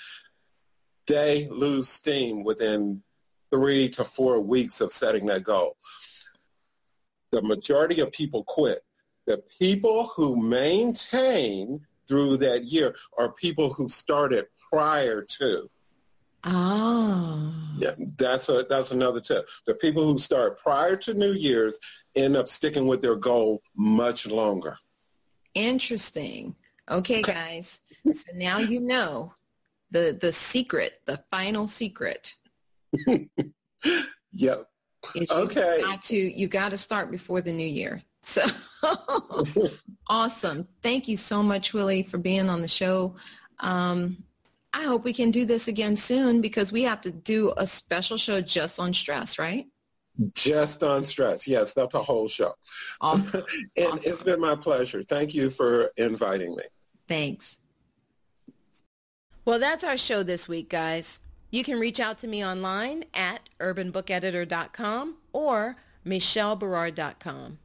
they 1.07 1.49
lose 1.51 1.89
steam 1.89 2.45
within 2.45 3.03
three 3.51 3.89
to 3.91 4.05
four 4.05 4.41
weeks 4.41 4.81
of 4.81 4.93
setting 4.93 5.27
that 5.27 5.45
goal. 5.45 5.77
The 7.33 7.43
majority 7.43 8.01
of 8.01 8.13
people 8.13 8.45
quit. 8.45 8.83
The 9.27 9.43
people 9.59 10.07
who 10.07 10.37
maintain 10.37 11.81
through 12.09 12.39
that 12.39 12.65
year 12.65 12.97
are 13.19 13.33
people 13.33 13.73
who 13.73 13.89
started 13.89 14.47
prior 14.71 15.23
to. 15.23 15.71
Oh. 16.45 17.55
Yeah, 17.79 17.95
that's 18.19 18.49
a 18.49 18.67
that's 18.69 18.91
another 18.91 19.21
tip. 19.21 19.49
The 19.67 19.75
people 19.75 20.05
who 20.05 20.19
start 20.19 20.61
prior 20.61 20.97
to 20.97 21.15
New 21.15 21.33
Year's 21.33 21.79
end 22.15 22.37
up 22.37 22.49
sticking 22.49 22.87
with 22.87 23.01
their 23.01 23.17
goal 23.17 23.63
much 23.77 24.27
longer. 24.27 24.77
Interesting. 25.55 26.55
Okay, 26.91 27.23
guys. 27.23 27.81
so 28.05 28.33
now 28.35 28.59
you 28.59 28.81
know 28.81 29.35
the 29.91 30.17
the 30.21 30.33
secret, 30.33 31.01
the 31.07 31.23
final 31.31 31.67
secret. 31.67 32.35
yep. 34.33 34.67
okay. 35.31 35.77
You 35.79 35.85
got 35.85 36.03
to 36.05 36.17
you 36.17 36.49
got 36.49 36.71
to 36.71 36.79
start 36.79 37.11
before 37.11 37.41
the 37.41 37.53
new 37.53 37.67
year. 37.67 38.03
So 38.25 38.45
awesome. 40.09 40.69
Thank 40.83 41.09
you 41.09 41.17
so 41.17 41.43
much, 41.43 41.73
Willie, 41.73 42.03
for 42.03 42.19
being 42.19 42.49
on 42.49 42.63
the 42.63 42.69
show. 42.69 43.17
Um, 43.61 44.25
I 44.73 44.85
hope 44.85 45.05
we 45.05 45.13
can 45.13 45.31
do 45.31 45.45
this 45.45 45.69
again 45.69 45.97
soon 45.97 46.41
because 46.41 46.73
we 46.73 46.83
have 46.83 47.01
to 47.03 47.11
do 47.11 47.53
a 47.57 47.67
special 47.67 48.17
show 48.17 48.41
just 48.41 48.81
on 48.81 48.95
stress, 48.95 49.39
right? 49.39 49.67
Just 50.35 50.83
on 50.83 51.05
stress. 51.05 51.47
Yes, 51.47 51.73
that's 51.73 51.95
a 51.95 52.03
whole 52.03 52.29
show. 52.29 52.53
Awesome. 53.01 53.45
and 53.77 53.87
awesome. 53.87 54.01
it's 54.05 54.23
been 54.23 54.41
my 54.41 54.55
pleasure. 54.55 55.03
Thank 55.03 55.35
you 55.35 55.51
for 55.51 55.91
inviting 55.97 56.55
me. 56.55 56.65
Thanks. 57.09 57.59
Well, 59.45 59.59
that's 59.59 59.83
our 59.83 59.97
show 59.97 60.23
this 60.23 60.49
week, 60.49 60.69
guys. 60.69 61.21
You 61.51 61.65
can 61.65 61.81
reach 61.81 61.99
out 61.99 62.19
to 62.19 62.29
me 62.29 62.45
online 62.45 63.05
at 63.13 63.49
urbanbookeditor.com 63.59 65.17
or 65.33 65.77
michelleberard.com. 66.07 67.59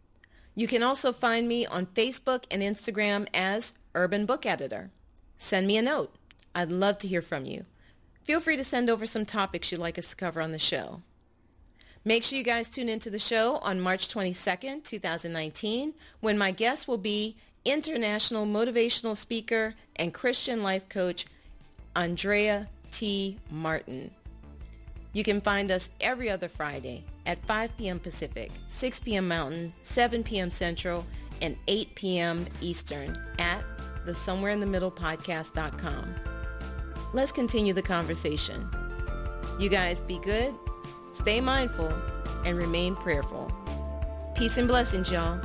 You 0.56 0.68
can 0.68 0.82
also 0.82 1.14
find 1.14 1.48
me 1.48 1.66
on 1.66 1.86
Facebook 1.86 2.46
and 2.50 2.62
Instagram 2.62 3.28
as 3.34 3.74
Urban 3.94 4.26
Book 4.26 4.46
Editor. 4.46 4.92
Send 5.36 5.68
me 5.68 5.78
a 5.78 5.82
note. 5.82 6.16
I'd 6.56 6.72
love 6.72 6.98
to 7.00 7.08
hear 7.08 7.22
from 7.22 7.46
you. 7.46 7.66
Feel 8.24 8.40
free 8.40 8.58
to 8.58 8.64
send 8.64 8.90
over 8.90 9.06
some 9.06 9.26
topics 9.26 9.72
you'd 9.72 9.80
like 9.80 9.98
us 10.00 10.10
to 10.10 10.16
cover 10.16 10.42
on 10.42 10.52
the 10.52 10.60
show. 10.60 11.04
Make 12.08 12.24
sure 12.24 12.38
you 12.38 12.44
guys 12.46 12.70
tune 12.70 12.88
into 12.88 13.10
the 13.10 13.20
show 13.20 13.58
on 13.58 13.82
March 13.82 14.08
22nd, 14.08 14.86
2019, 14.86 15.94
when 16.22 16.38
my 16.38 16.52
guest 16.52 16.88
will 16.88 16.98
be 16.98 17.36
international 17.66 18.46
motivational 18.46 19.18
speaker 19.18 19.74
and 19.98 20.14
Christian 20.14 20.64
life 20.64 20.88
coach 20.88 21.26
Andrea 21.98 22.70
T. 22.92 23.38
Martin. 23.52 24.10
You 25.12 25.26
can 25.26 25.42
find 25.42 25.70
us 25.70 25.90
every 26.00 26.30
other 26.30 26.48
Friday 26.48 27.04
at 27.26 27.46
5 27.46 27.76
p.m. 27.76 28.00
Pacific, 28.00 28.52
6 28.70 29.02
p.m. 29.02 29.28
Mountain, 29.28 29.74
7 29.82 30.24
p.m. 30.24 30.50
Central, 30.50 31.06
and 31.42 31.58
8 31.68 31.94
p.m. 31.96 32.46
Eastern 32.62 33.22
at 33.38 33.66
the 34.06 34.14
Somewhere 34.14 34.54
in 34.54 34.62
the 34.62 34.66
Middle 34.66 34.92
podcast.com. 34.92 36.16
Let's 37.12 37.34
continue 37.34 37.74
the 37.74 37.82
conversation. 37.82 38.70
You 39.60 39.68
guys 39.68 40.00
be 40.00 40.20
good, 40.20 40.56
stay 41.18 41.42
mindful, 41.42 41.92
and 42.46 42.58
remain 42.58 42.96
prayerful. 42.96 43.52
Peace 44.36 44.58
and 44.58 44.68
blessings, 44.68 45.12
y'all. 45.12 45.42